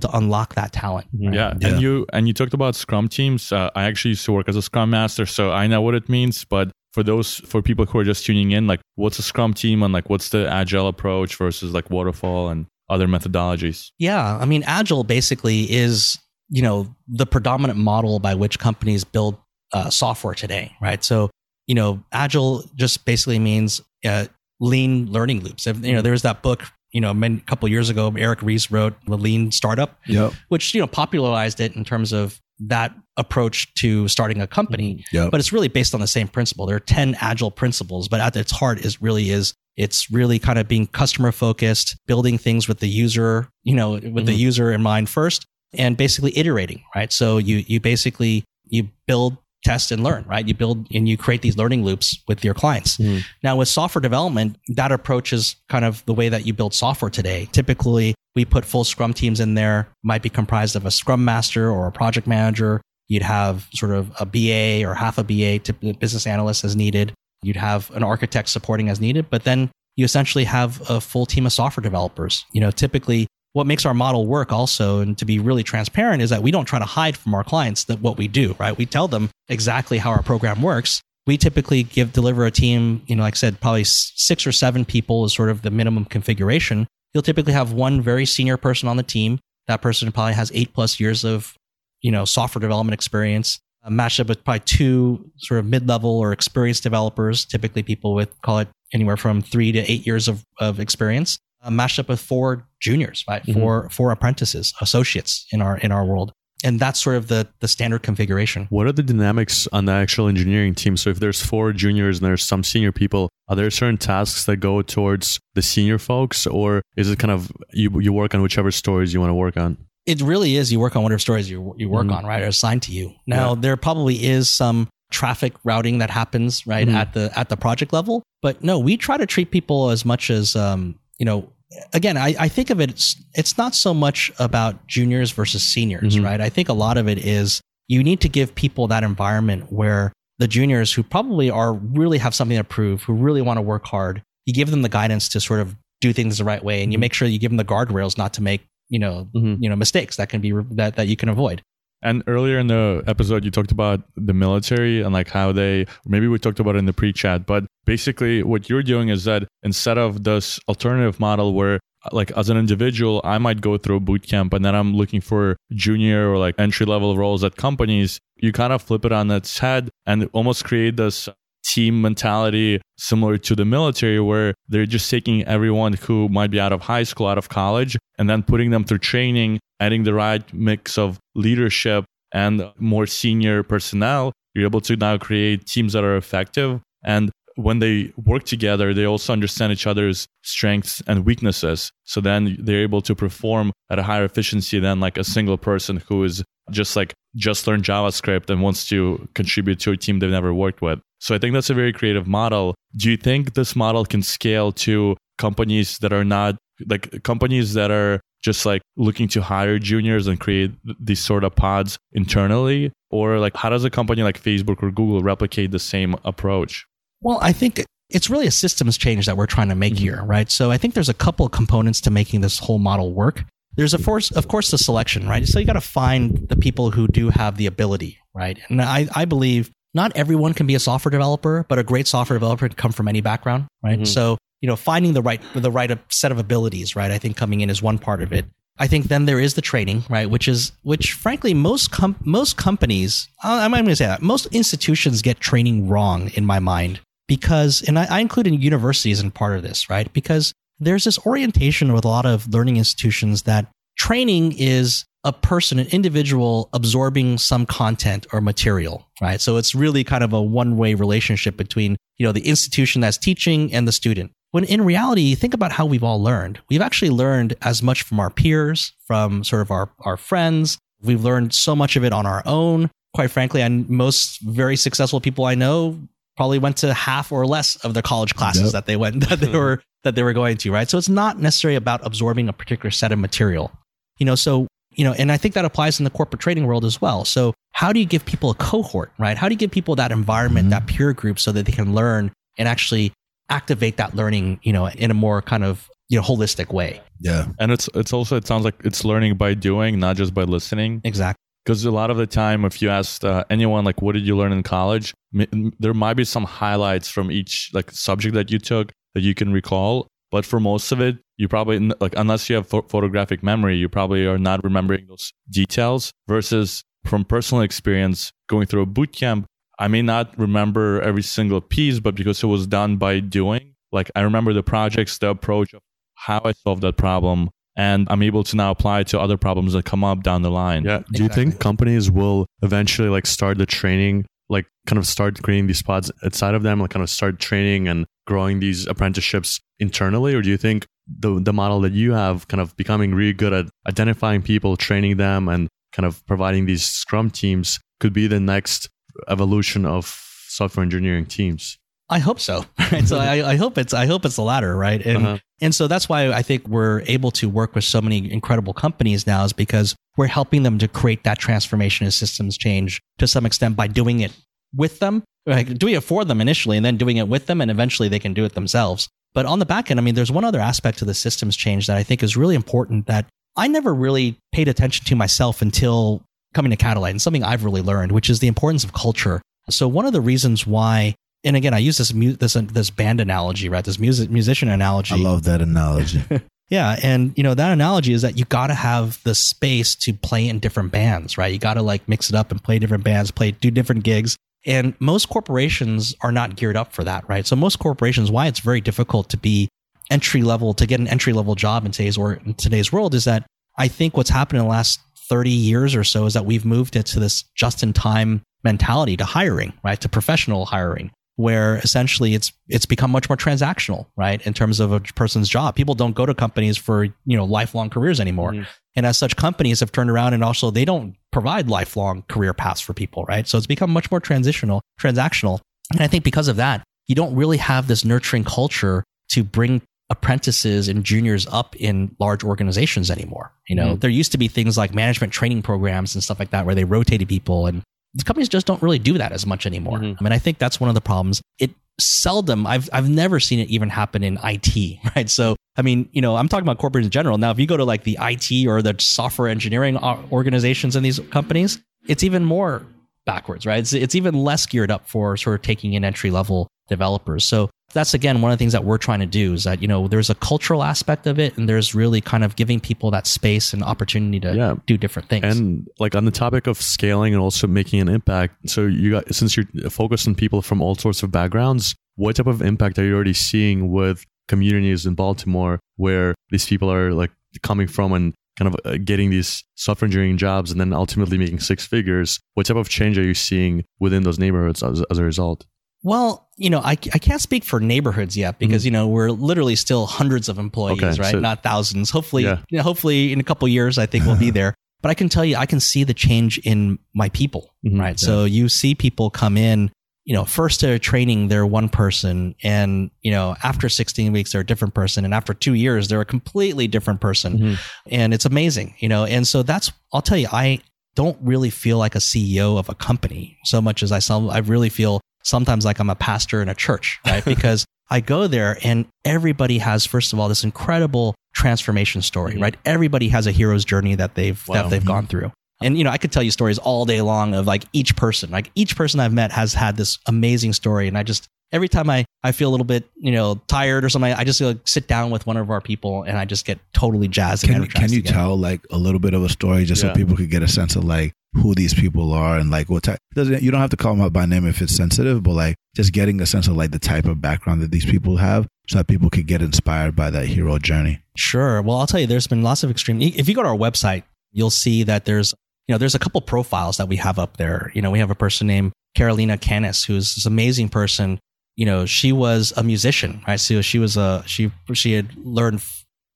to 0.02 0.18
unlock 0.18 0.56
that 0.56 0.74
talent. 0.74 1.08
right? 1.14 1.34
Yeah. 1.34 1.54
Yeah. 1.60 1.68
and 1.70 1.82
you 1.82 2.06
and 2.14 2.28
you 2.28 2.34
talked 2.34 2.54
about 2.54 2.76
Scrum 2.76 3.08
teams. 3.08 3.52
Uh, 3.52 3.70
I 3.76 3.84
actually 3.84 4.10
used 4.10 4.26
to 4.26 4.32
work 4.34 4.50
as 4.50 4.56
a 4.56 4.62
Scrum 4.62 4.90
master, 4.90 5.26
so 5.26 5.52
I 5.52 5.68
know 5.68 5.82
what 5.82 5.96
it 5.96 6.10
means. 6.10 6.44
But 6.46 6.72
for 6.94 7.04
those 7.04 7.36
for 7.36 7.62
people 7.62 7.86
who 7.86 8.00
are 8.00 8.04
just 8.04 8.26
tuning 8.26 8.52
in, 8.52 8.68
like, 8.68 8.82
what's 8.96 9.20
a 9.20 9.24
Scrum 9.24 9.54
team 9.54 9.84
and 9.84 9.94
like 9.94 10.10
what's 10.10 10.30
the 10.30 10.50
agile 10.50 10.88
approach 10.88 11.36
versus 11.36 11.74
like 11.74 11.90
waterfall 11.90 12.50
and 12.50 12.66
other 12.90 13.08
methodologies? 13.08 13.92
Yeah, 14.00 14.38
I 14.38 14.46
mean, 14.46 14.64
agile 14.66 15.04
basically 15.04 15.72
is 15.72 16.18
you 16.50 16.62
know 16.62 16.94
the 17.08 17.26
predominant 17.26 17.80
model 17.80 18.20
by 18.20 18.36
which 18.36 18.60
companies 18.60 19.04
build 19.04 19.38
uh, 19.74 19.90
software 19.90 20.34
today, 20.34 20.74
right? 20.82 21.04
So 21.04 21.30
you 21.68 21.76
know, 21.76 22.04
agile 22.12 22.64
just 22.76 23.06
basically 23.06 23.40
means 23.40 23.82
uh, 24.06 24.28
lean 24.60 25.12
learning 25.12 25.42
loops. 25.42 25.68
If, 25.68 25.86
You 25.86 25.94
know, 25.94 26.02
there's 26.02 26.22
that 26.24 26.42
book 26.42 26.64
you 26.98 27.02
know 27.02 27.12
a 27.12 27.40
couple 27.46 27.70
years 27.70 27.92
ago. 27.92 28.12
Eric 28.18 28.42
Ries 28.42 28.72
wrote 28.72 28.96
the 29.06 29.18
Lean 29.18 29.52
Startup, 29.52 30.00
Yep. 30.08 30.34
which 30.50 30.74
you 30.74 30.82
know 30.82 30.88
popularized 30.88 31.60
it 31.60 31.76
in 31.76 31.86
terms 31.86 32.12
of 32.12 32.42
that 32.60 32.92
approach 33.18 33.72
to 33.76 34.08
starting 34.08 34.42
a 34.42 34.48
company 34.48 35.06
Yep. 35.14 35.30
but 35.30 35.40
it's 35.40 35.54
really 35.54 35.68
based 35.68 35.94
on 35.94 36.02
the 36.02 36.08
same 36.08 36.28
principle 36.28 36.66
there 36.66 36.76
are 36.76 36.80
10 36.80 37.16
agile 37.22 37.52
principles 37.52 38.08
but 38.08 38.20
at 38.20 38.36
its 38.36 38.52
heart 38.52 38.84
is 38.84 39.00
really 39.00 39.30
is 39.30 39.54
it's 39.76 40.10
really 40.10 40.40
kind 40.40 40.58
of 40.58 40.68
being 40.68 40.88
customer 40.88 41.32
focused 41.32 41.96
building 42.08 42.40
things 42.40 42.68
with 42.68 42.80
the 42.80 42.90
user 42.90 43.48
you 43.64 43.76
know 43.76 43.92
with 43.92 44.26
the 44.26 44.32
mm-hmm. 44.32 44.40
user 44.40 44.72
in 44.72 44.82
mind 44.82 45.08
first 45.08 45.46
and 45.74 45.98
basically 45.98 46.36
iterating 46.36 46.82
right 46.96 47.14
so 47.14 47.38
you 47.38 47.64
you 47.68 47.80
basically 47.80 48.44
you 48.70 48.90
build 49.06 49.38
test 49.68 49.92
and 49.92 50.02
learn, 50.02 50.24
right? 50.28 50.48
You 50.48 50.54
build 50.54 50.88
and 50.94 51.10
you 51.10 51.18
create 51.18 51.42
these 51.42 51.58
learning 51.58 51.84
loops 51.84 52.24
with 52.28 52.44
your 52.44 52.54
clients. 52.54 52.98
Mm. 52.98 53.24
Now, 53.44 53.58
with 53.58 53.68
software 53.68 54.02
development, 54.02 54.58
that 54.70 54.94
approach 54.94 55.34
is 55.34 55.58
kind 55.68 55.84
of 55.84 56.06
the 56.06 56.14
way 56.14 56.30
that 56.30 56.46
you 56.46 56.54
build 56.54 56.74
software 56.74 57.12
today. 57.12 57.50
Typically, 57.52 58.16
we 58.34 58.46
put 58.46 58.64
full 58.64 58.86
Scrum 58.86 59.14
teams 59.14 59.40
in 59.40 59.56
there, 59.56 59.90
might 60.04 60.22
be 60.22 60.30
comprised 60.30 60.76
of 60.76 60.86
a 60.86 60.92
Scrum 60.92 61.26
master 61.26 61.70
or 61.70 61.88
a 61.88 61.92
project 61.92 62.28
manager. 62.28 62.82
You'd 63.10 63.24
have 63.24 63.68
sort 63.74 63.92
of 63.92 64.12
a 64.20 64.26
BA 64.26 64.88
or 64.88 64.94
half 64.94 65.18
a 65.18 65.24
BA 65.24 65.60
to 65.60 65.74
business 65.74 66.26
analyst 66.26 66.64
as 66.64 66.76
needed. 66.76 67.14
You'd 67.44 67.58
have 67.58 67.92
an 67.92 68.04
architect 68.04 68.50
supporting 68.50 68.90
as 68.90 69.02
needed, 69.02 69.30
but 69.30 69.44
then 69.44 69.70
you 69.98 70.06
essentially 70.06 70.46
have 70.46 70.82
a 70.90 71.02
full 71.02 71.26
team 71.26 71.46
of 71.46 71.52
software 71.52 71.82
developers. 71.82 72.46
You 72.54 72.62
know, 72.62 72.72
typically 72.72 73.28
what 73.58 73.66
makes 73.66 73.88
our 73.88 73.94
model 73.96 74.28
work 74.28 74.52
also 74.52 75.00
and 75.00 75.18
to 75.18 75.26
be 75.26 75.40
really 75.40 75.64
transparent 75.64 76.22
is 76.22 76.30
that 76.30 76.44
we 76.44 76.52
don't 76.52 76.66
try 76.66 76.78
to 76.78 76.86
hide 76.86 77.18
from 77.18 77.34
our 77.34 77.44
clients 77.44 77.86
that 77.86 78.00
what 78.02 78.16
we 78.16 78.28
do, 78.28 78.56
right? 78.60 78.78
We 78.78 78.86
tell 78.86 79.08
them 79.08 79.32
exactly 79.50 79.98
how 79.98 80.12
our 80.12 80.22
program 80.22 80.62
works. 80.62 81.02
We 81.26 81.38
typically 81.38 81.82
give 81.82 82.14
deliver 82.14 82.46
a 82.46 82.52
team, 82.52 83.02
you 83.08 83.16
know, 83.16 83.24
like 83.24 83.34
I 83.34 83.38
said, 83.38 83.60
probably 83.60 83.84
six 83.84 84.46
or 84.46 84.52
seven 84.52 84.86
people 84.86 85.26
is 85.26 85.34
sort 85.34 85.50
of 85.50 85.64
the 85.64 85.72
minimum 85.72 86.06
configuration. 86.06 86.86
You'll 87.16 87.24
typically 87.24 87.54
have 87.54 87.74
one 87.74 88.00
very 88.00 88.28
senior 88.28 88.58
person 88.58 88.88
on 88.90 88.96
the 88.96 89.02
team. 89.02 89.40
That 89.66 89.82
person 89.82 90.12
probably 90.12 90.36
has 90.36 90.52
eight 90.54 90.72
plus 90.76 91.00
years 91.00 91.26
of, 91.26 91.56
you 92.04 92.12
know, 92.12 92.26
software 92.26 92.60
development 92.60 92.94
experience, 92.94 93.60
uh, 93.84 93.90
matched 93.90 94.20
up 94.20 94.28
with 94.30 94.44
probably 94.46 94.60
two 94.60 95.32
sort 95.38 95.60
of 95.60 95.66
mid-level 95.66 96.12
or 96.12 96.32
experienced 96.32 96.84
developers, 96.84 97.44
typically 97.44 97.82
people 97.82 98.14
with 98.14 98.40
call 98.44 98.60
it 98.60 98.68
anywhere 98.94 99.18
from 99.18 99.42
three 99.42 99.72
to 99.72 99.80
eight 99.92 100.06
years 100.06 100.28
of, 100.28 100.44
of 100.60 100.80
experience 100.80 101.40
uh, 101.68 101.72
matched 101.72 102.00
up 102.00 102.10
with 102.10 102.20
four 102.20 102.68
juniors, 102.80 103.24
right? 103.28 103.44
Mm-hmm. 103.44 103.60
Four 103.60 103.90
four 103.90 104.12
apprentices, 104.12 104.74
associates 104.82 105.46
in 105.52 105.62
our 105.62 105.78
in 105.78 105.92
our 105.92 106.06
world. 106.06 106.32
And 106.64 106.80
that's 106.80 107.02
sort 107.02 107.18
of 107.18 107.28
the 107.28 107.48
the 107.60 107.68
standard 107.68 108.02
configuration. 108.02 108.68
What 108.70 108.88
are 108.88 108.92
the 108.92 109.04
dynamics 109.04 109.68
on 109.72 109.86
the 109.86 109.92
actual 109.92 110.28
engineering 110.28 110.74
team? 110.74 110.98
So 110.98 111.12
if 111.12 111.20
there's 111.20 111.42
four 111.42 111.72
juniors 111.72 112.18
and 112.18 112.26
there's 112.26 112.44
some 112.44 112.64
senior 112.64 112.92
people, 112.92 113.30
are 113.48 113.56
there 113.56 113.70
certain 113.70 113.98
tasks 113.98 114.46
that 114.46 114.58
go 114.58 114.82
towards 114.82 115.40
the 115.54 115.62
senior 115.62 116.00
folks, 116.00 116.48
or 116.48 116.82
is 116.96 117.12
it 117.12 117.20
kind 117.20 117.32
of 117.32 117.52
you 117.74 118.00
you 118.00 118.12
work 118.12 118.34
on 118.34 118.42
whichever 118.42 118.72
stories 118.72 119.14
you 119.14 119.20
want 119.20 119.30
to 119.30 119.36
work 119.36 119.58
on? 119.58 119.78
It 120.08 120.22
really 120.22 120.56
is. 120.56 120.72
You 120.72 120.80
work 120.80 120.96
on 120.96 121.04
whatever 121.04 121.20
stories 121.20 121.50
you 121.50 121.76
you 121.78 121.90
work 121.90 122.08
mm-hmm. 122.08 122.16
on, 122.16 122.26
right? 122.26 122.42
Are 122.42 122.48
assigned 122.48 122.82
to 122.84 122.92
you. 122.92 123.14
Now 123.28 123.50
yeah. 123.50 123.56
there 123.60 123.78
probably 123.78 124.26
is 124.26 124.50
some 124.50 124.88
traffic 125.12 125.54
routing 125.64 126.00
that 126.00 126.10
happens 126.10 126.66
right 126.66 126.88
mm-hmm. 126.88 126.98
at 126.98 127.14
the 127.14 127.32
at 127.38 127.50
the 127.50 127.58
project 127.58 127.94
level, 127.94 128.24
but 128.42 128.64
no, 128.64 128.80
we 128.80 128.98
try 128.98 129.18
to 129.18 129.26
treat 129.26 129.52
people 129.52 129.90
as 129.90 130.06
much 130.06 130.30
as 130.30 130.56
um, 130.56 131.00
you 131.20 131.26
know 131.26 131.52
again, 131.94 132.18
I, 132.18 132.36
I 132.40 132.48
think 132.48 132.70
of 132.70 132.80
it, 132.80 132.90
it's, 132.90 133.16
it's 133.34 133.58
not 133.58 133.76
so 133.76 133.94
much 133.94 134.32
about 134.40 134.88
juniors 134.88 135.32
versus 135.32 135.64
seniors, 135.64 136.16
mm-hmm. 136.16 136.26
right? 136.26 136.42
I 136.42 136.50
think 136.50 136.70
a 136.70 136.74
lot 136.74 136.98
of 136.98 137.08
it 137.08 137.18
is 137.18 137.62
you 137.88 138.04
need 138.04 138.22
to 138.22 138.30
give 138.30 138.56
people 138.56 138.88
that 138.88 139.04
environment 139.04 139.72
where 139.72 140.14
the 140.40 140.48
juniors 140.48 140.94
who 140.94 141.04
probably 141.04 141.50
are 141.50 141.74
really 141.74 142.18
have 142.20 142.36
something 142.36 142.58
to 142.58 142.64
prove, 142.64 143.04
who 143.04 143.14
really 143.14 143.42
want 143.42 143.58
to 143.58 143.62
work 143.62 143.86
hard, 143.86 144.22
you 144.46 144.54
give 144.54 144.72
them 144.72 144.82
the 144.82 144.90
guidance 144.90 145.28
to 145.30 145.40
sort 145.40 145.60
of 145.60 145.76
do 146.00 146.14
things 146.14 146.38
the 146.38 146.44
right 146.44 146.64
way, 146.64 146.84
and 146.84 146.92
you 146.92 146.98
mm-hmm. 146.98 147.02
make 147.02 147.14
sure 147.14 147.28
you 147.28 147.40
give 147.40 147.52
them 147.52 147.58
the 147.58 147.66
guardrails 147.66 148.18
not 148.18 148.34
to 148.34 148.44
make 148.44 148.62
you 148.90 149.00
know 149.00 149.28
mm-hmm. 149.36 149.62
you 149.62 149.70
know 149.70 149.76
mistakes 149.76 150.16
that 150.18 150.30
can 150.30 150.42
be 150.42 150.52
that 150.72 150.96
that 150.96 151.08
you 151.08 151.16
can 151.16 151.30
avoid. 151.30 151.62
And 152.08 152.24
earlier 152.26 152.58
in 152.58 152.68
the 152.68 153.04
episode, 153.06 153.44
you 153.44 153.52
talked 153.52 153.74
about 153.74 154.00
the 154.16 154.34
military 154.34 155.02
and 155.02 155.12
like 155.14 155.30
how 155.30 155.52
they, 155.52 155.86
maybe 156.06 156.30
we 156.30 156.40
talked 156.40 156.62
about 156.62 156.76
it 156.76 156.80
in 156.80 156.86
the 156.86 156.94
pre 156.94 157.12
chat, 157.12 157.46
but 157.46 157.66
basically 157.84 158.44
what 158.44 158.70
you're 158.70 158.82
doing 158.82 159.10
is 159.10 159.26
that 159.26 159.44
instead 159.62 159.98
of 159.98 160.24
this 160.24 160.58
alternative 160.70 161.20
model 161.20 161.54
where 161.54 161.82
like 162.14 162.32
as 162.32 162.50
an 162.50 162.56
individual, 162.56 163.20
I 163.26 163.40
might 163.40 163.60
go 163.60 163.78
through 163.78 163.98
a 163.98 164.00
boot 164.00 164.26
camp 164.26 164.54
and 164.54 164.64
then 164.64 164.74
I'm 164.74 164.96
looking 164.96 165.20
for 165.20 165.58
junior 165.74 166.32
or 166.32 166.38
like 166.38 166.56
entry 166.58 166.86
level 166.86 167.18
roles 167.18 167.44
at 167.44 167.58
companies. 167.58 168.20
You 168.38 168.54
kind 168.54 168.72
of 168.72 168.82
flip 168.82 169.04
it 169.04 169.12
on 169.12 169.30
its 169.30 169.60
head 169.60 169.90
and 170.06 170.30
almost 170.32 170.64
create 170.64 170.96
this 170.96 171.28
team 171.66 172.02
mentality 172.02 172.80
similar 172.98 173.38
to 173.38 173.54
the 173.54 173.66
military 173.66 174.22
where 174.22 174.54
they're 174.70 174.86
just 174.86 175.12
taking 175.12 175.44
everyone 175.44 175.92
who 175.92 176.30
might 176.30 176.52
be 176.52 176.60
out 176.62 176.72
of 176.72 176.84
high 176.84 177.04
school, 177.04 177.28
out 177.28 177.38
of 177.38 177.50
college, 177.50 177.98
and 178.18 178.30
then 178.30 178.44
putting 178.44 178.70
them 178.70 178.86
through 178.86 179.00
training, 179.00 179.60
adding 179.80 180.04
the 180.04 180.14
right 180.14 180.44
mix 180.54 180.98
of 180.98 181.20
leadership 181.36 182.06
and 182.34 182.72
more 182.78 183.06
senior 183.06 183.64
personnel. 183.64 184.34
You're 184.54 184.66
able 184.66 184.82
to 184.82 184.96
now 184.96 185.18
create 185.18 185.66
teams 185.66 185.94
that 185.94 186.04
are 186.04 186.18
effective. 186.18 186.82
And 187.04 187.32
when 187.56 187.80
they 187.80 188.14
work 188.26 188.44
together, 188.44 188.94
they 188.94 189.06
also 189.06 189.34
understand 189.34 189.74
each 189.74 189.88
other's 189.88 190.28
strengths 190.44 191.02
and 191.08 191.26
weaknesses. 191.26 191.92
So 192.04 192.22
then 192.22 192.58
they're 192.60 192.84
able 192.84 193.02
to 193.02 193.16
perform 193.16 193.72
at 193.90 194.00
a 194.00 194.04
higher 194.04 194.26
efficiency 194.26 194.80
than 194.80 195.00
like 195.00 195.18
a 195.18 195.24
single 195.24 195.58
person 195.58 196.02
who 196.08 196.24
is 196.24 196.44
just 196.72 196.96
like 196.96 197.14
just 197.36 197.66
learned 197.66 197.84
JavaScript 197.84 198.50
and 198.50 198.62
wants 198.62 198.88
to 198.90 199.28
contribute 199.34 199.80
to 199.80 199.92
a 199.92 199.98
team 199.98 200.20
they've 200.20 200.30
never 200.30 200.54
worked 200.54 200.82
with. 200.82 201.00
So 201.20 201.34
I 201.34 201.40
think 201.40 201.54
that's 201.54 201.70
a 201.70 201.74
very 201.74 201.94
creative 201.94 202.28
model. 202.28 202.76
Do 202.96 203.10
you 203.10 203.18
think 203.18 203.54
this 203.54 203.76
model 203.76 204.06
can 204.06 204.22
scale 204.22 204.72
to 204.74 205.18
companies 205.38 205.98
that 206.00 206.14
are 206.14 206.24
not 206.24 206.58
like 206.88 207.24
companies 207.24 207.74
that 207.74 207.90
are 207.90 208.20
just 208.42 208.66
like 208.66 208.82
looking 208.96 209.28
to 209.30 209.42
hire 209.42 209.80
juniors 209.80 210.28
and 210.28 210.40
create 210.40 210.72
these 211.00 211.20
sort 211.20 211.44
of 211.44 211.56
pods 211.56 211.98
internally? 212.14 212.92
Or 213.10 213.40
like 213.40 213.56
how 213.56 213.70
does 213.70 213.86
a 213.86 213.90
company 213.90 214.24
like 214.24 214.42
Facebook 214.42 214.84
or 214.84 214.92
Google 214.92 215.22
replicate 215.22 215.72
the 215.72 215.80
same 215.80 216.16
approach? 216.26 216.86
Well, 217.22 217.40
I 217.42 217.52
think 217.52 217.84
it's 218.10 218.30
really 218.30 218.48
a 218.48 218.52
systems 218.52 218.98
change 218.98 219.26
that 219.26 219.38
we're 219.38 219.48
trying 219.48 219.70
to 219.70 219.76
make 219.76 219.94
mm-hmm. 219.94 220.04
here, 220.04 220.24
right? 220.24 220.50
So 220.50 220.72
I 220.72 220.78
think 220.78 220.94
there's 220.94 221.10
a 221.10 221.14
couple 221.14 221.48
components 221.50 222.02
to 222.02 222.12
making 222.12 222.42
this 222.42 222.60
whole 222.60 222.80
model 222.80 223.14
work. 223.14 223.44
There's 223.76 223.94
of 223.94 224.04
course, 224.04 224.32
of 224.32 224.48
course, 224.48 224.72
the 224.72 224.78
selection, 224.78 225.28
right? 225.28 225.48
So 225.48 225.60
you 225.60 225.66
got 225.66 225.74
to 225.74 225.82
find 225.82 226.48
the 226.50 226.56
people 226.56 226.90
who 226.92 227.08
do 227.08 227.30
have 227.30 227.58
the 227.58 227.68
ability, 227.68 228.18
right? 228.34 228.58
And 228.70 228.82
I, 228.82 229.08
I 229.14 229.26
believe 229.26 229.72
not 229.94 230.16
everyone 230.16 230.54
can 230.54 230.68
be 230.68 230.76
a 230.76 230.80
software 230.80 231.12
developer, 231.12 231.66
but 231.70 231.78
a 231.78 231.84
great 231.84 232.08
software 232.08 232.40
developer 232.40 232.68
can 232.68 232.76
come 232.76 232.92
from 232.92 233.08
any 233.08 233.22
background, 233.22 233.68
right? 233.84 233.98
Mm-hmm. 234.00 234.06
So 234.06 234.38
you 234.62 234.68
know, 234.68 234.76
finding 234.76 235.14
the 235.14 235.22
right 235.22 235.42
the 235.54 235.72
right 235.72 235.98
set 236.10 236.32
of 236.32 236.40
abilities, 236.40 236.96
right? 236.96 237.12
I 237.12 237.18
think 237.18 237.38
coming 237.38 237.62
in 237.62 237.70
is 237.70 237.82
one 237.82 238.00
part 238.00 238.22
of 238.22 238.34
it. 238.34 238.46
I 238.80 238.88
think 238.88 239.08
then 239.08 239.26
there 239.26 239.40
is 239.40 239.56
the 239.56 239.62
training, 239.62 240.04
right? 240.10 240.30
Which 240.30 240.48
is 240.48 240.72
which, 240.84 241.14
frankly, 241.14 241.54
most 241.54 241.92
com- 241.92 242.16
most 242.24 242.58
companies, 242.58 243.28
I'm 243.44 243.72
going 243.72 243.86
to 243.86 243.96
say 243.96 244.06
that 244.06 244.22
most 244.22 244.46
institutions 244.48 245.22
get 245.22 245.40
training 245.40 245.88
wrong 245.88 246.30
in 246.36 246.46
my 246.46 246.60
mind 246.60 247.00
because, 247.28 247.82
and 247.88 247.98
I, 247.98 248.06
I 248.10 248.20
include 248.20 248.48
in 248.48 248.62
universities 248.62 249.20
in 249.20 249.32
part 249.32 249.58
of 249.58 249.64
this, 249.64 249.90
right? 249.90 250.12
Because 250.14 250.54
there's 250.80 251.06
this 251.06 251.18
orientation 251.26 251.92
with 251.92 252.06
a 252.06 252.08
lot 252.08 252.26
of 252.26 252.48
learning 252.54 252.78
institutions 252.78 253.44
that 253.44 253.68
training 253.98 254.54
is 254.58 255.06
a 255.24 255.34
person, 255.34 255.80
an 255.80 255.88
individual 255.88 256.70
absorbing 256.72 257.38
some 257.38 257.66
content 257.66 258.28
or 258.32 258.40
material, 258.40 259.08
right? 259.20 259.42
So 259.42 259.58
it's 259.58 259.74
really 259.76 260.04
kind 260.04 260.24
of 260.24 260.32
a 260.34 260.42
one 260.42 260.78
way 260.78 260.94
relationship 260.94 261.58
between, 261.58 261.98
you 262.18 262.26
know, 262.26 262.32
the 262.32 262.48
institution 262.48 263.02
that's 263.02 263.18
teaching 263.18 263.74
and 263.74 263.88
the 263.88 263.92
student. 263.92 264.32
When 264.52 264.64
in 264.64 264.84
reality, 264.84 265.36
think 265.36 265.54
about 265.54 265.72
how 265.72 265.86
we've 265.86 266.04
all 266.04 266.22
learned. 266.22 266.60
We've 266.70 266.82
actually 266.82 267.12
learned 267.12 267.56
as 267.62 267.84
much 267.84 268.04
from 268.04 268.20
our 268.20 268.30
peers, 268.30 268.94
from 269.06 269.44
sort 269.44 269.62
of 269.62 269.72
our, 269.72 269.90
our 270.00 270.18
friends. 270.18 270.78
We've 271.02 271.24
learned 271.24 271.54
so 271.54 271.76
much 271.76 271.96
of 271.96 272.04
it 272.04 272.14
on 272.14 272.26
our 272.26 272.44
own. 272.46 272.90
Quite 273.14 273.32
frankly, 273.32 273.62
and 273.62 273.90
most 273.90 274.42
very 274.42 274.76
successful 274.76 275.20
people 275.20 275.46
I 275.46 275.56
know 275.56 276.00
probably 276.36 276.60
went 276.60 276.78
to 276.78 276.94
half 276.94 277.32
or 277.32 277.46
less 277.46 277.76
of 277.78 277.94
their 277.94 278.04
college 278.04 278.36
classes 278.36 278.66
yep. 278.66 278.72
that 278.74 278.86
they 278.86 278.96
went 278.96 279.22
that 279.30 279.40
they 279.40 279.52
were 279.52 279.82
that 280.04 280.16
they 280.16 280.24
were 280.24 280.34
going 280.34 280.56
to, 280.58 280.72
right? 280.72 280.90
So 280.90 280.98
it's 280.98 281.10
not 281.10 281.40
necessarily 281.40 281.76
about 281.76 282.06
absorbing 282.06 282.48
a 282.48 282.54
particular 282.54 282.92
set 282.92 283.12
of 283.12 283.20
material. 283.20 283.72
You 284.20 284.26
know, 284.26 284.36
so 284.36 284.68
you 284.92 285.04
know, 285.04 285.14
and 285.14 285.32
I 285.32 285.38
think 285.38 285.54
that 285.54 285.66
applies 285.66 286.00
in 286.00 286.04
the 286.06 286.10
corporate 286.10 286.42
trading 286.42 286.66
world 286.66 286.86
as 286.86 287.02
well. 287.02 287.26
So 287.26 287.54
how 287.72 287.94
do 287.94 288.00
you 288.00 288.06
give 288.06 288.26
people 288.26 288.50
a 288.50 288.56
cohort, 288.56 289.12
right? 289.20 289.38
How 289.38 289.48
do 289.48 289.54
you 289.54 289.58
give 289.58 289.72
people 289.72 289.96
that 289.96 290.12
environment, 290.12 290.66
mm-hmm. 290.66 290.86
that 290.86 290.88
peer 290.88 291.14
group 291.14 291.40
so 291.40 291.52
that 291.52 291.66
they 291.66 291.72
can 291.72 291.94
learn 291.94 292.32
and 292.58 292.68
actually 292.68 293.14
activate 293.50 293.98
that 293.98 294.16
learning, 294.16 294.60
you 294.64 294.74
know, 294.74 294.88
in 294.88 295.12
a 295.12 295.14
more 295.14 295.42
kind 295.42 295.64
of 295.64 295.90
you 296.10 296.18
know 296.18 296.24
holistic 296.24 296.74
way. 296.74 297.02
Yeah. 297.20 297.48
And 297.60 297.72
it's 297.72 297.90
it's 297.94 298.14
also 298.14 298.36
it 298.36 298.48
sounds 298.48 298.66
like 298.66 298.76
it's 298.84 299.04
learning 299.04 299.36
by 299.36 299.54
doing, 299.54 300.00
not 300.00 300.16
just 300.16 300.34
by 300.34 300.44
listening. 300.44 301.02
Exactly. 301.04 301.42
Because 301.66 301.84
a 301.84 301.92
lot 301.92 302.10
of 302.10 302.16
the 302.16 302.28
time, 302.28 302.64
if 302.64 302.82
you 302.82 302.90
ask 302.90 303.24
uh, 303.26 303.44
anyone 303.50 303.84
like, 303.84 304.02
"What 304.02 304.14
did 304.14 304.26
you 304.26 304.38
learn 304.38 304.54
in 304.54 304.64
college?" 304.64 305.14
M- 305.38 305.74
there 305.80 305.94
might 305.94 306.14
be 306.14 306.24
some 306.24 306.46
highlights 306.46 307.10
from 307.10 307.30
each 307.30 307.72
like 307.74 307.92
subject 307.92 308.36
that 308.36 308.50
you 308.50 308.60
took 308.60 308.94
that 309.16 309.22
you 309.22 309.34
can 309.34 309.52
recall, 309.52 310.08
but 310.32 310.46
for 310.46 310.62
most 310.62 310.92
of 310.94 311.02
it, 311.02 311.18
you 311.36 311.50
probably 311.50 311.80
like 312.00 312.14
unless 312.16 312.50
you 312.50 312.56
have 312.56 312.70
ph- 312.70 312.86
photographic 312.88 313.44
memory, 313.44 313.76
you 313.76 313.90
probably 313.90 314.26
are 314.26 314.38
not 314.38 314.64
remembering 314.64 315.08
those 315.08 315.34
details. 315.50 316.12
Versus 316.28 316.84
from 317.04 317.26
personal 317.26 317.62
experience, 317.64 318.32
going 318.48 318.68
through 318.68 318.84
a 318.84 318.86
boot 318.86 319.12
camp, 319.12 319.46
I 319.80 319.88
may 319.88 320.02
not 320.02 320.38
remember 320.38 321.02
every 321.02 321.24
single 321.24 321.62
piece, 321.62 322.00
but 322.00 322.16
because 322.16 322.44
it 322.44 322.48
was 322.48 322.68
done 322.68 322.98
by 322.98 323.20
doing, 323.20 323.76
like 323.92 324.10
I 324.16 324.22
remember 324.22 324.54
the 324.54 324.64
projects, 324.64 325.18
the 325.18 325.30
approach 325.30 325.74
of 325.74 325.82
how 326.16 326.42
I 326.44 326.54
solved 326.54 326.82
that 326.82 326.98
problem, 326.98 327.50
and 327.76 328.08
I'm 328.10 328.24
able 328.24 328.44
to 328.46 328.56
now 328.56 328.72
apply 328.72 329.02
it 329.02 329.08
to 329.10 329.20
other 329.20 329.38
problems 329.38 329.74
that 329.74 329.86
come 329.86 330.04
up 330.04 330.24
down 330.24 330.42
the 330.42 330.50
line. 330.50 330.84
Yeah. 330.84 331.04
Do 331.14 331.24
you 331.24 331.30
think 331.30 331.60
companies 331.60 332.10
will 332.10 332.48
eventually 332.64 333.10
like 333.10 333.28
start 333.28 333.60
the 333.60 333.68
training, 333.68 334.26
like 334.50 334.66
kind 334.88 334.98
of 334.98 335.06
start 335.06 335.42
creating 335.44 335.68
these 335.68 335.84
pods 335.84 336.12
outside 336.26 336.56
of 336.56 336.64
them, 336.64 336.80
like 336.80 336.90
kind 336.90 337.04
of 337.04 337.10
start 337.10 337.40
training 337.40 337.88
and 337.88 338.08
growing 338.26 338.60
these 338.60 338.88
apprenticeships 338.88 339.60
internally? 339.80 340.34
Or 340.34 340.42
do 340.42 340.50
you 340.50 340.58
think 340.58 340.88
the 341.08 341.40
the 341.40 341.54
model 341.54 341.80
that 341.82 341.94
you 341.94 342.14
have 342.14 342.48
kind 342.48 342.62
of 342.62 342.76
becoming 342.78 343.14
really 343.14 343.34
good 343.34 343.54
at 343.54 343.68
identifying 343.88 344.42
people, 344.42 344.76
training 344.76 345.18
them 345.18 345.48
and 345.48 345.70
kind 345.94 346.06
of 346.06 346.26
providing 346.26 346.66
these 346.66 346.84
scrum 346.84 347.30
teams 347.30 347.80
could 348.00 348.14
be 348.14 348.26
the 348.26 348.40
next 348.40 348.90
evolution 349.28 349.86
of 349.86 350.06
software 350.48 350.84
engineering 350.84 351.26
teams. 351.26 351.78
I 352.10 352.20
hope 352.20 352.40
so. 352.40 352.66
Right. 352.92 353.06
so 353.06 353.18
I, 353.20 353.52
I 353.52 353.56
hope 353.58 353.78
it's 353.78 353.94
I 353.94 354.06
hope 354.06 354.24
it's 354.24 354.38
the 354.38 354.44
latter, 354.44 354.74
right? 354.78 355.06
And 355.06 355.18
Uh-huh. 355.18 355.38
and 355.60 355.76
so 355.76 355.88
that's 355.88 356.08
why 356.08 356.32
I 356.32 356.42
think 356.42 356.66
we're 356.68 357.02
able 357.02 357.32
to 357.32 357.50
work 357.50 357.76
with 357.76 357.84
so 357.84 358.02
many 358.02 358.32
incredible 358.32 358.74
companies 358.74 359.28
now 359.28 359.44
is 359.44 359.52
because 359.52 359.94
we're 360.16 360.28
helping 360.28 360.64
them 360.64 360.78
to 360.80 360.88
create 360.88 361.24
that 361.26 361.38
transformation 361.38 362.06
and 362.06 362.14
systems 362.14 362.58
change 362.58 363.02
to 363.18 363.28
some 363.28 363.46
extent 363.46 363.76
by 363.76 363.88
doing 363.88 364.22
it 364.22 364.32
with 364.74 365.00
them, 365.00 365.22
like 365.46 365.78
doing 365.78 365.96
it 365.96 366.04
for 366.04 366.24
them 366.24 366.40
initially, 366.40 366.78
and 366.78 366.86
then 366.86 366.96
doing 366.96 367.18
it 367.18 367.28
with 367.28 367.46
them, 367.48 367.60
and 367.60 367.70
eventually 367.70 368.08
they 368.08 368.20
can 368.20 368.34
do 368.34 368.46
it 368.46 368.54
themselves. 368.54 369.10
But 369.34 369.46
on 369.46 369.60
the 369.60 369.66
back 369.66 369.92
end, 369.92 370.00
I 370.00 370.04
mean, 370.04 370.16
there's 370.16 370.32
one 370.32 370.46
other 370.46 370.62
aspect 370.62 371.00
to 371.00 371.06
the 371.06 371.14
systems 371.14 371.58
change 371.58 371.88
that 371.88 371.98
I 371.98 372.04
think 372.04 372.24
is 372.24 372.38
really 372.38 372.56
important 372.56 373.08
that 373.08 373.26
I 373.58 373.68
never 373.68 373.94
really 373.94 374.38
paid 374.54 374.68
attention 374.70 375.06
to 375.08 375.16
myself 375.16 375.62
until 375.62 376.24
coming 376.58 376.72
to 376.72 376.78
Catalyte, 376.78 377.12
and 377.12 377.22
something 377.22 377.44
I've 377.44 377.64
really 377.64 377.82
learned, 377.82 378.12
which 378.12 378.32
is 378.32 378.40
the 378.40 378.48
importance 378.48 378.84
of 378.84 378.92
culture. 378.92 379.42
So 379.70 379.88
one 379.88 380.08
of 380.08 380.14
the 380.14 380.22
reasons 380.22 380.66
why, 380.66 381.14
and 381.44 381.56
again, 381.56 381.76
I 381.76 381.78
use 381.78 382.00
this 382.00 382.14
mu- 382.14 382.34
this 382.34 382.56
uh, 382.56 382.64
this 382.72 382.90
band 382.90 383.22
analogy, 383.22 383.70
right? 383.70 383.86
This 383.86 384.00
music 384.00 384.32
musician 384.32 384.68
analogy. 384.68 385.14
I 385.14 385.18
love 385.18 385.44
that 385.44 385.62
analogy. 385.62 386.24
Yeah, 386.70 387.00
and 387.02 387.32
you 387.38 387.44
know 387.44 387.54
that 387.54 387.72
analogy 387.72 388.12
is 388.12 388.24
that 388.24 388.38
you 388.38 388.44
got 388.44 388.68
to 388.68 388.74
have 388.74 389.24
the 389.24 389.34
space 389.34 389.96
to 389.96 390.12
play 390.12 390.50
in 390.50 390.60
different 390.60 390.92
bands, 390.92 391.38
right? 391.38 391.54
You 391.54 391.60
got 391.60 391.76
to 391.76 391.82
like 391.82 392.10
mix 392.10 392.28
it 392.28 392.36
up 392.36 392.52
and 392.52 392.62
play 392.62 392.78
different 392.78 393.06
bands, 393.06 393.32
play 393.32 393.52
do 393.52 393.72
different 393.72 394.04
gigs. 394.04 394.36
And 394.66 394.94
most 395.00 395.30
corporations 395.30 396.14
are 396.20 396.32
not 396.34 396.58
geared 396.58 396.76
up 396.76 396.92
for 396.92 397.06
that, 397.06 397.24
right? 397.30 397.48
So 397.48 397.56
most 397.56 397.80
corporations, 397.80 398.30
why 398.30 398.48
it's 398.48 398.60
very 398.60 398.82
difficult 398.82 399.30
to 399.30 399.38
be 399.38 399.70
entry 400.12 400.42
level 400.42 400.74
to 400.74 400.86
get 400.86 401.00
an 401.00 401.08
entry 401.08 401.32
level 401.32 401.56
job 401.56 401.86
in 401.86 401.92
today's 401.92 402.18
or 402.18 402.34
in 402.34 402.54
today's 402.56 402.92
world 402.92 403.16
is 403.16 403.24
that 403.24 403.46
I 403.78 403.88
think 403.88 404.18
what's 404.18 404.30
happened 404.30 404.60
in 404.60 404.66
the 404.66 404.70
last 404.70 405.00
30 405.30 405.50
years 405.50 405.96
or 405.96 406.04
so 406.04 406.26
is 406.26 406.34
that 406.34 406.46
we've 406.46 406.66
moved 406.66 406.96
into 406.96 407.20
this 407.20 407.44
just 407.56 407.84
in 407.84 407.94
time 407.94 408.42
mentality 408.64 409.18
to 409.18 409.26
hiring, 409.26 409.74
right? 409.84 410.00
To 410.02 410.10
professional 410.10 410.66
hiring 410.66 411.12
where 411.38 411.76
essentially 411.78 412.34
it's 412.34 412.52
it's 412.68 412.86
become 412.88 413.12
much 413.12 413.30
more 413.30 413.38
transactional, 413.38 414.08
right? 414.18 414.46
In 414.46 414.54
terms 414.54 414.80
of 414.80 414.92
a 414.92 415.00
person's 415.00 415.48
job. 415.48 415.76
People 415.76 415.94
don't 415.94 416.16
go 416.16 416.26
to 416.26 416.34
companies 416.34 416.78
for, 416.78 417.04
you 417.04 417.38
know, 417.38 417.46
lifelong 417.46 417.90
careers 417.90 418.20
anymore. 418.20 418.54
Mhm. 418.54 418.66
And 418.96 419.06
as 419.06 419.18
such 419.18 419.36
companies 419.36 419.80
have 419.80 419.92
turned 419.92 420.10
around 420.10 420.34
and 420.34 420.44
also 420.44 420.72
they 420.72 420.84
don't 420.84 421.16
provide 421.32 421.70
lifelong 421.70 422.24
career 422.28 422.54
paths 422.54 422.82
for 422.82 422.94
people, 422.94 423.24
right? 423.26 423.48
So 423.48 423.58
it's 423.58 423.68
become 423.68 423.92
much 423.92 424.10
more 424.10 424.20
transitional, 424.20 424.82
transactional. 425.00 425.60
And 425.94 426.02
I 426.02 426.08
think 426.08 426.24
because 426.24 426.48
of 426.48 426.56
that, 426.56 426.84
you 427.06 427.14
don't 427.14 427.36
really 427.36 427.58
have 427.58 427.88
this 427.88 428.04
nurturing 428.04 428.44
culture 428.44 429.04
to 429.30 429.44
bring 429.44 429.84
apprentices 430.10 430.88
and 430.88 431.04
juniors 431.04 431.46
up 431.52 431.76
in 431.76 432.16
large 432.20 432.44
organizations 432.44 433.12
anymore. 433.12 433.52
You 433.68 433.76
know, 433.76 433.96
Mhm. 433.96 434.02
there 434.02 434.10
used 434.10 434.32
to 434.32 434.38
be 434.38 434.48
things 434.48 434.78
like 434.78 434.94
management 434.96 435.34
training 435.34 435.62
programs 435.62 436.16
and 436.16 436.24
stuff 436.24 436.40
like 436.40 436.52
that 436.52 436.66
where 436.66 436.76
they 436.76 436.84
rotated 436.86 437.28
people 437.28 437.68
and 437.68 437.82
the 438.14 438.24
companies 438.24 438.50
just 438.50 438.66
don't 438.66 438.82
really 438.82 439.00
do 439.00 439.18
that 439.18 439.32
as 439.32 439.46
much 439.46 439.66
anymore. 439.66 440.00
Mhm. 440.00 440.16
I 440.20 440.24
mean, 440.24 440.34
I 440.34 440.40
think 440.40 440.58
that's 440.60 440.80
one 440.80 440.90
of 440.90 440.96
the 440.96 441.02
problems. 441.02 441.42
It 441.60 441.72
seldom 442.00 442.66
I've 442.68 442.90
I've 442.94 443.10
never 443.10 443.40
seen 443.40 443.60
it 443.60 443.70
even 443.70 443.90
happen 443.90 444.24
in 444.24 444.38
IT, 444.44 445.00
right? 445.16 445.30
So, 445.30 445.56
I 445.78 445.82
mean, 445.82 446.08
you 446.14 446.22
know, 446.22 446.36
I'm 446.38 446.48
talking 446.48 446.64
about 446.66 446.78
corporate 446.78 447.04
in 447.04 447.10
general. 447.12 447.38
Now, 447.38 447.52
if 447.52 447.60
you 447.60 447.66
go 447.68 447.76
to 447.78 447.84
like 447.86 448.04
the 448.04 448.18
IT 448.22 448.68
or 448.68 448.82
the 448.82 448.96
software 449.00 449.50
engineering 449.50 449.98
organizations 450.32 450.96
in 450.96 451.04
these 451.04 451.20
companies, 451.32 451.80
it's 452.08 452.24
even 452.24 452.46
more 452.46 452.86
backwards, 453.28 453.68
right? 453.68 453.78
It's, 453.80 453.94
it's 453.94 454.16
even 454.16 454.34
less 454.34 454.66
geared 454.66 454.90
up 454.90 455.08
for 455.08 455.38
sort 455.38 455.56
of 455.58 455.62
taking 455.62 455.94
in 455.94 456.04
entry 456.04 456.32
level 456.32 456.68
developers. 456.90 457.46
So 457.46 457.70
that's 457.94 458.14
again 458.14 458.42
one 458.42 458.52
of 458.52 458.58
the 458.58 458.62
things 458.62 458.74
that 458.74 458.84
we're 458.84 458.98
trying 458.98 459.20
to 459.20 459.26
do 459.26 459.54
is 459.54 459.64
that 459.64 459.82
you 459.82 459.88
know 459.88 460.08
there's 460.08 460.30
a 460.30 460.36
cultural 460.36 460.84
aspect 460.84 461.26
of 461.28 461.38
it, 461.40 461.58
and 461.58 461.70
there's 461.70 461.94
really 461.96 462.20
kind 462.22 462.44
of 462.44 462.56
giving 462.56 462.80
people 462.80 463.12
that 463.12 463.28
space 463.28 463.74
and 463.74 463.82
opportunity 463.84 464.40
to 464.42 464.56
Yeah. 464.56 464.76
do 464.86 464.98
different 464.98 465.30
things. 465.30 465.46
And 465.46 465.88
like 466.00 466.16
on 466.16 466.26
the 466.26 466.32
topic 466.32 466.68
of 466.68 466.82
scaling 466.82 467.34
and 467.34 467.42
also 467.42 467.68
making 467.68 468.00
an 468.02 468.10
impact, 468.10 468.70
so 468.70 468.86
you 468.88 469.12
got 469.12 469.34
since 469.34 469.56
you're 469.56 469.68
focused 469.90 470.28
on 470.28 470.36
people 470.36 470.62
from 470.62 470.82
all 470.82 470.96
sorts 470.96 471.24
of 471.24 471.32
backgrounds, 471.32 471.96
what 472.16 472.36
type 472.38 472.48
of 472.48 472.62
impact 472.62 472.98
are 473.00 473.06
you 473.06 473.14
already 473.16 473.34
seeing 473.34 473.92
with 473.92 474.26
communities 474.48 475.06
in 475.06 475.14
Baltimore 475.14 475.80
where 475.98 476.34
these 476.52 476.66
people 476.66 476.92
are 476.92 477.12
like 477.14 477.32
coming 477.64 477.88
from 477.88 478.12
and 478.14 478.34
kind 478.58 478.74
of 478.74 478.80
uh, 478.86 478.98
getting 479.04 479.30
these 479.30 479.64
software 479.76 480.08
engineering 480.08 480.38
jobs 480.38 480.72
and 480.72 480.80
then 480.80 480.94
ultimately 480.94 481.38
making 481.38 481.60
six 481.60 481.86
figures? 481.86 482.40
What 482.56 482.66
type 482.66 482.78
of 482.78 482.90
change 482.90 483.18
are 483.18 483.24
you 483.24 483.34
seeing 483.34 483.84
within 484.00 484.24
those 484.24 484.40
neighborhoods 484.40 484.84
as, 484.84 485.04
as 485.10 485.18
a 485.20 485.24
result? 485.24 485.66
Well, 486.04 486.48
you 486.58 486.70
know, 486.70 486.80
I, 486.80 486.92
I 486.92 487.18
can't 487.20 487.42
speak 487.42 487.64
for 487.64 487.80
neighborhoods 487.80 488.38
yet 488.38 488.60
because 488.60 488.86
you 488.86 488.92
know 488.92 489.08
we're 489.08 489.32
literally 489.32 489.76
still 489.76 490.06
hundreds 490.06 490.48
of 490.48 490.58
employees, 490.60 491.00
Mm-hmm. 491.02 491.10
Okay, 491.14 491.22
right? 491.22 491.32
so- 491.32 491.40
Not 491.40 491.64
thousands. 491.64 492.10
Hopefully, 492.12 492.44
Yeah. 492.44 492.60
you 492.70 492.78
know, 492.78 492.84
hopefully 492.84 493.34
in 493.34 493.40
a 493.40 493.44
couple 493.44 493.68
years, 493.68 493.98
I 493.98 494.06
think 494.06 494.26
we'll 494.26 494.38
be 494.38 494.50
there. 494.60 494.74
But 495.02 495.10
I 495.10 495.14
can 495.14 495.30
tell 495.30 495.46
you, 495.46 495.56
I 495.58 495.66
can 495.68 495.80
see 495.80 496.04
the 496.04 496.14
change 496.14 496.58
in 496.60 496.98
my 497.14 497.30
people, 497.30 497.74
Mhm, 497.86 498.00
right? 498.00 498.20
So 498.20 498.46
you 498.46 498.68
see 498.70 498.96
people 498.96 499.30
come 499.30 499.56
in, 499.58 499.92
you 500.28 500.34
know, 500.34 500.44
first 500.44 500.82
they're 500.82 501.00
training, 501.00 501.48
they're 501.48 501.66
one 501.66 501.88
person, 501.88 502.54
and 502.62 503.10
you 503.22 503.32
know, 503.32 503.56
after 503.64 503.88
16 503.88 504.34
weeks, 504.34 504.52
they're 504.52 504.62
a 504.62 504.66
different 504.66 504.94
person, 504.94 505.24
and 505.24 505.34
after 505.34 505.54
two 505.54 505.74
years, 505.74 506.10
they're 506.10 506.20
a 506.22 506.26
completely 506.26 506.86
different 506.86 507.22
person, 507.22 507.58
Mhm. 507.60 507.78
and 508.12 508.34
it's 508.34 508.46
amazing, 508.46 508.94
you 509.00 509.08
know. 509.08 509.24
And 509.24 509.48
so 509.48 509.64
that's, 509.64 509.90
I'll 510.14 510.22
tell 510.22 510.38
you, 510.38 510.50
I 510.52 510.80
don't 511.16 511.38
really 511.42 511.70
feel 511.70 511.98
like 511.98 512.14
a 512.14 512.20
CEO 512.20 512.78
of 512.78 512.90
a 512.90 512.94
company 512.94 513.58
so 513.64 513.82
much 513.82 514.04
as 514.04 514.12
I 514.12 514.20
some, 514.20 514.50
I 514.50 514.58
really 514.60 514.90
feel 514.90 515.22
sometimes 515.44 515.86
like 515.86 515.98
I'm 516.00 516.10
a 516.10 516.16
pastor 516.16 516.62
in 516.62 516.68
a 516.68 516.76
church, 516.76 517.20
right? 517.26 517.44
Because 517.56 517.86
I 518.10 518.20
go 518.20 518.48
there 518.48 518.78
and 518.84 519.06
everybody 519.24 519.78
has, 519.78 520.06
first 520.06 520.34
of 520.34 520.40
all, 520.40 520.50
this 520.50 520.64
incredible 520.66 521.36
transformation 521.56 522.22
story, 522.22 522.56
Mhm. 522.56 522.62
right? 522.62 522.76
Everybody 522.86 523.30
has 523.30 523.48
a 523.48 523.52
hero's 523.52 523.86
journey 523.86 524.16
that 524.16 524.36
they've 524.36 524.62
Wow. 524.68 524.76
that 524.76 524.90
they've 524.90 525.02
Mhm. 525.04 525.08
gone 525.08 525.28
through. 525.28 525.52
And 525.82 525.98
you 525.98 526.04
know, 526.04 526.10
I 526.10 526.18
could 526.18 526.32
tell 526.32 526.44
you 526.44 526.52
stories 526.52 526.78
all 526.80 527.06
day 527.06 527.22
long 527.22 527.54
of 527.54 527.68
like 527.68 527.84
each 527.94 528.16
person. 528.16 528.50
Like 528.50 528.72
each 528.76 528.96
person 528.96 529.20
I've 529.20 529.34
met 529.34 529.52
has 529.52 529.74
had 529.74 529.96
this 529.98 530.18
amazing 530.28 530.74
story, 530.74 531.08
and 531.08 531.18
I 531.18 531.24
just 531.24 531.48
every 531.72 531.88
time 531.90 532.10
I 532.10 532.26
I 532.44 532.52
feel 532.52 532.70
a 532.70 532.72
little 532.72 532.86
bit 532.86 533.08
you 533.16 533.32
know 533.32 533.62
tired 533.68 534.04
or 534.04 534.10
something, 534.10 534.34
I 534.34 534.44
just 534.44 534.60
like 534.62 534.88
sit 534.88 535.08
down 535.08 535.30
with 535.32 535.46
one 535.46 535.58
of 535.58 535.70
our 535.70 535.82
people, 535.82 536.24
and 536.24 536.38
I 536.38 536.46
just 536.46 536.66
get 536.66 536.80
totally 536.94 537.28
jazzed. 537.28 537.66
Can 537.66 537.76
energized 537.76 537.96
can 538.06 538.12
you 538.14 538.20
again. 538.20 538.34
tell 538.34 538.58
like 538.58 538.82
a 538.92 538.98
little 538.98 539.20
bit 539.20 539.34
of 539.34 539.44
a 539.44 539.50
story 539.50 539.86
just 539.86 540.04
Yeah. 540.04 540.10
so 540.14 540.16
people 540.16 540.36
could 540.36 540.50
get 540.50 540.64
a 540.64 540.68
sense 540.68 540.96
of 540.96 541.04
like 541.04 541.34
who 541.54 541.74
these 541.74 541.94
people 541.94 542.34
are 542.34 542.58
and 542.58 542.70
like 542.70 542.90
what 542.90 543.04
type 543.04 543.18
doesn't 543.34 543.64
you 543.64 543.72
don't 543.72 543.80
have 543.82 543.90
to 543.90 543.98
call 543.98 544.14
them 544.14 544.24
out 544.24 544.34
by 544.34 544.46
name 544.46 544.66
if 544.68 544.82
it's 544.82 544.96
sensitive, 544.96 545.44
but 545.44 545.54
like 545.54 545.76
just 545.96 546.12
getting 546.12 546.42
a 546.42 546.46
sense 546.46 546.68
of 546.68 546.76
like 546.76 546.92
the 546.92 547.00
type 547.00 547.26
of 547.26 547.40
background 547.42 547.82
that 547.82 547.92
these 547.92 548.06
people 548.06 548.38
have 548.38 548.68
so 548.90 548.98
that 548.98 549.08
people 549.08 549.30
could 549.30 549.46
get 549.48 549.62
inspired 549.62 550.16
by 550.16 550.30
that 550.30 550.46
hero 550.48 550.78
journey. 550.80 551.20
Sure. 551.36 551.82
Well, 551.82 551.98
I'll 551.98 552.08
tell 552.08 552.20
you, 552.20 552.28
there's 552.28 552.48
been 552.48 552.64
lots 552.64 552.84
of 552.84 552.90
extreme. 552.92 553.22
If 553.22 553.48
you 553.50 553.56
go 553.56 553.62
to 553.64 553.70
our 553.70 553.76
website, 553.78 554.24
you'll 554.52 554.70
see 554.70 555.04
that 555.04 555.26
there's, 555.26 555.54
you 555.88 555.94
know, 555.94 555.98
there's 555.98 556.16
a 556.16 556.20
couple 556.20 556.42
profiles 556.42 556.98
that 556.98 557.08
we 557.08 557.16
have 557.18 557.40
up 557.40 557.58
there. 557.58 557.92
You 557.94 558.02
know, 558.02 558.12
we 558.12 558.20
have 558.20 558.30
a 558.32 558.36
person 558.36 558.68
named 558.68 558.92
Carolina 559.16 559.58
Canis, 559.58 560.04
who's 560.04 560.36
this 560.36 560.46
amazing 560.46 560.90
person. 560.90 561.40
You 561.76 561.86
know, 561.86 562.06
she 562.06 562.32
was 562.32 562.74
a 562.76 562.84
musician, 562.84 563.42
right? 563.48 563.60
So 563.60 563.82
she 563.82 564.00
was 564.00 564.18
a 564.18 564.44
she 564.46 564.72
she 564.94 565.14
had 565.14 565.36
learned. 565.38 565.82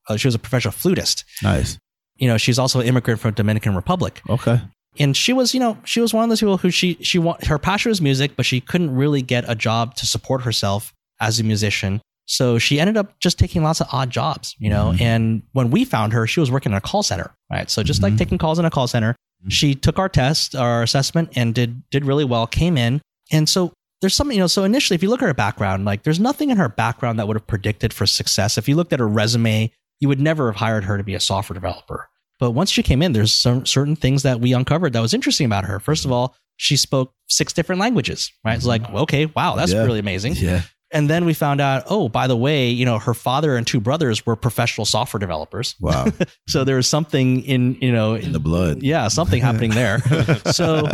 Uh, 0.08 0.16
she 0.16 0.26
was 0.26 0.34
a 0.34 0.38
professional 0.38 0.72
flutist. 0.72 1.24
Nice. 1.42 1.78
You 2.16 2.28
know, 2.28 2.36
she's 2.38 2.58
also 2.58 2.80
an 2.80 2.86
immigrant 2.86 3.20
from 3.20 3.34
Dominican 3.34 3.74
Republic, 3.74 4.20
Okay. 4.28 4.60
and 4.98 5.16
she 5.16 5.32
was, 5.32 5.54
you 5.54 5.60
know, 5.60 5.78
she 5.84 6.00
was 6.00 6.12
one 6.14 6.22
of 6.24 6.28
those 6.28 6.40
people 6.40 6.56
who 6.58 6.70
she 6.70 6.96
she 7.02 7.18
want 7.18 7.46
her 7.46 7.58
passion 7.58 7.90
was 7.90 8.00
music, 8.00 8.36
but 8.36 8.46
she 8.46 8.60
couldn't 8.60 8.94
really 8.94 9.22
get 9.22 9.44
a 9.48 9.54
job 9.54 9.94
to 9.96 10.06
support 10.06 10.42
herself 10.42 10.92
as 11.20 11.38
a 11.40 11.44
musician. 11.44 12.00
So 12.26 12.58
she 12.58 12.78
ended 12.78 12.96
up 12.96 13.18
just 13.18 13.38
taking 13.38 13.62
lots 13.64 13.80
of 13.80 13.88
odd 13.92 14.10
jobs, 14.10 14.54
you 14.58 14.70
know. 14.70 14.92
Mhm. 14.92 15.00
And 15.00 15.42
when 15.52 15.70
we 15.70 15.84
found 15.84 16.12
her, 16.12 16.26
she 16.26 16.38
was 16.40 16.50
working 16.50 16.70
in 16.72 16.78
a 16.78 16.80
call 16.80 17.02
center, 17.02 17.32
right? 17.50 17.68
So 17.68 17.82
just 17.82 18.02
like 18.02 18.12
Mhm. 18.14 18.18
taking 18.18 18.38
calls 18.38 18.58
in 18.60 18.64
a 18.64 18.70
call 18.70 18.86
center, 18.86 19.16
Mm-hmm. 19.42 19.50
she 19.50 19.74
took 19.74 19.98
our 19.98 20.08
test, 20.08 20.54
our 20.54 20.82
assessment, 20.82 21.30
and 21.34 21.54
did 21.54 21.82
did 21.90 22.04
really 22.04 22.24
well. 22.24 22.46
Came 22.46 22.78
in, 22.78 23.00
and 23.32 23.48
so 23.48 23.72
there's 24.00 24.14
something, 24.14 24.36
you 24.36 24.42
know. 24.42 24.46
So 24.46 24.62
initially, 24.62 24.94
if 24.94 25.02
you 25.02 25.10
look 25.10 25.20
at 25.20 25.26
her 25.26 25.34
background, 25.34 25.84
like 25.84 26.04
there's 26.04 26.20
nothing 26.20 26.50
in 26.50 26.58
her 26.58 26.68
background 26.68 27.18
that 27.18 27.26
would 27.26 27.36
have 27.36 27.46
predicted 27.46 27.92
for 27.92 28.06
success. 28.06 28.56
If 28.56 28.68
you 28.68 28.76
looked 28.76 28.92
at 28.92 29.00
her 29.00 29.08
resume, 29.08 29.72
you 29.98 30.08
would 30.08 30.20
never 30.20 30.46
have 30.46 30.56
hired 30.56 30.84
her 30.84 30.96
to 30.96 31.02
be 31.04 31.14
a 31.14 31.20
software 31.20 31.54
developer. 31.54 32.08
But 32.38 32.52
once 32.52 32.70
she 32.70 32.82
came 32.82 33.02
in, 33.02 33.12
there's 33.12 33.32
some 33.32 33.66
certain 33.66 33.96
things 33.96 34.22
that 34.24 34.40
we 34.40 34.52
uncovered 34.52 34.92
that 34.92 35.00
was 35.00 35.14
interesting 35.14 35.46
about 35.46 35.64
her. 35.64 35.78
First 35.78 36.04
of 36.04 36.08
mm-hmm. 36.08 36.14
all, 36.14 36.36
she 36.56 36.76
spoke 36.76 37.12
six 37.28 37.52
different 37.52 37.80
languages, 37.80 38.32
right? 38.44 38.56
It's 38.56 38.66
like, 38.66 38.82
mm-hmm. 38.82 38.96
okay, 38.98 39.26
wow, 39.26 39.54
that's 39.56 39.72
Yeah. 39.72 39.84
really 39.84 40.00
amazing. 40.00 40.34
Yeah. 40.34 40.62
And 40.92 41.08
then 41.08 41.24
we 41.24 41.34
found 41.34 41.60
out, 41.60 41.84
oh, 41.88 42.08
by 42.08 42.26
the 42.26 42.36
way, 42.36 42.68
you 42.68 42.84
know, 42.84 42.98
her 42.98 43.14
father 43.14 43.56
and 43.56 43.66
two 43.66 43.80
brothers 43.80 44.26
were 44.26 44.36
professional 44.36 44.84
software 44.84 45.18
developers. 45.18 45.74
Wow. 45.80 46.06
So 46.48 46.64
there 46.64 46.76
was 46.76 46.86
something 46.86 47.42
in, 47.44 47.76
you 47.80 47.90
know, 47.92 48.14
In 48.14 48.32
the 48.32 48.40
blood. 48.40 48.82
yeah, 48.82 49.08
something 49.08 49.40
happening 49.48 49.70
there. 49.70 50.00
So, 50.52 50.88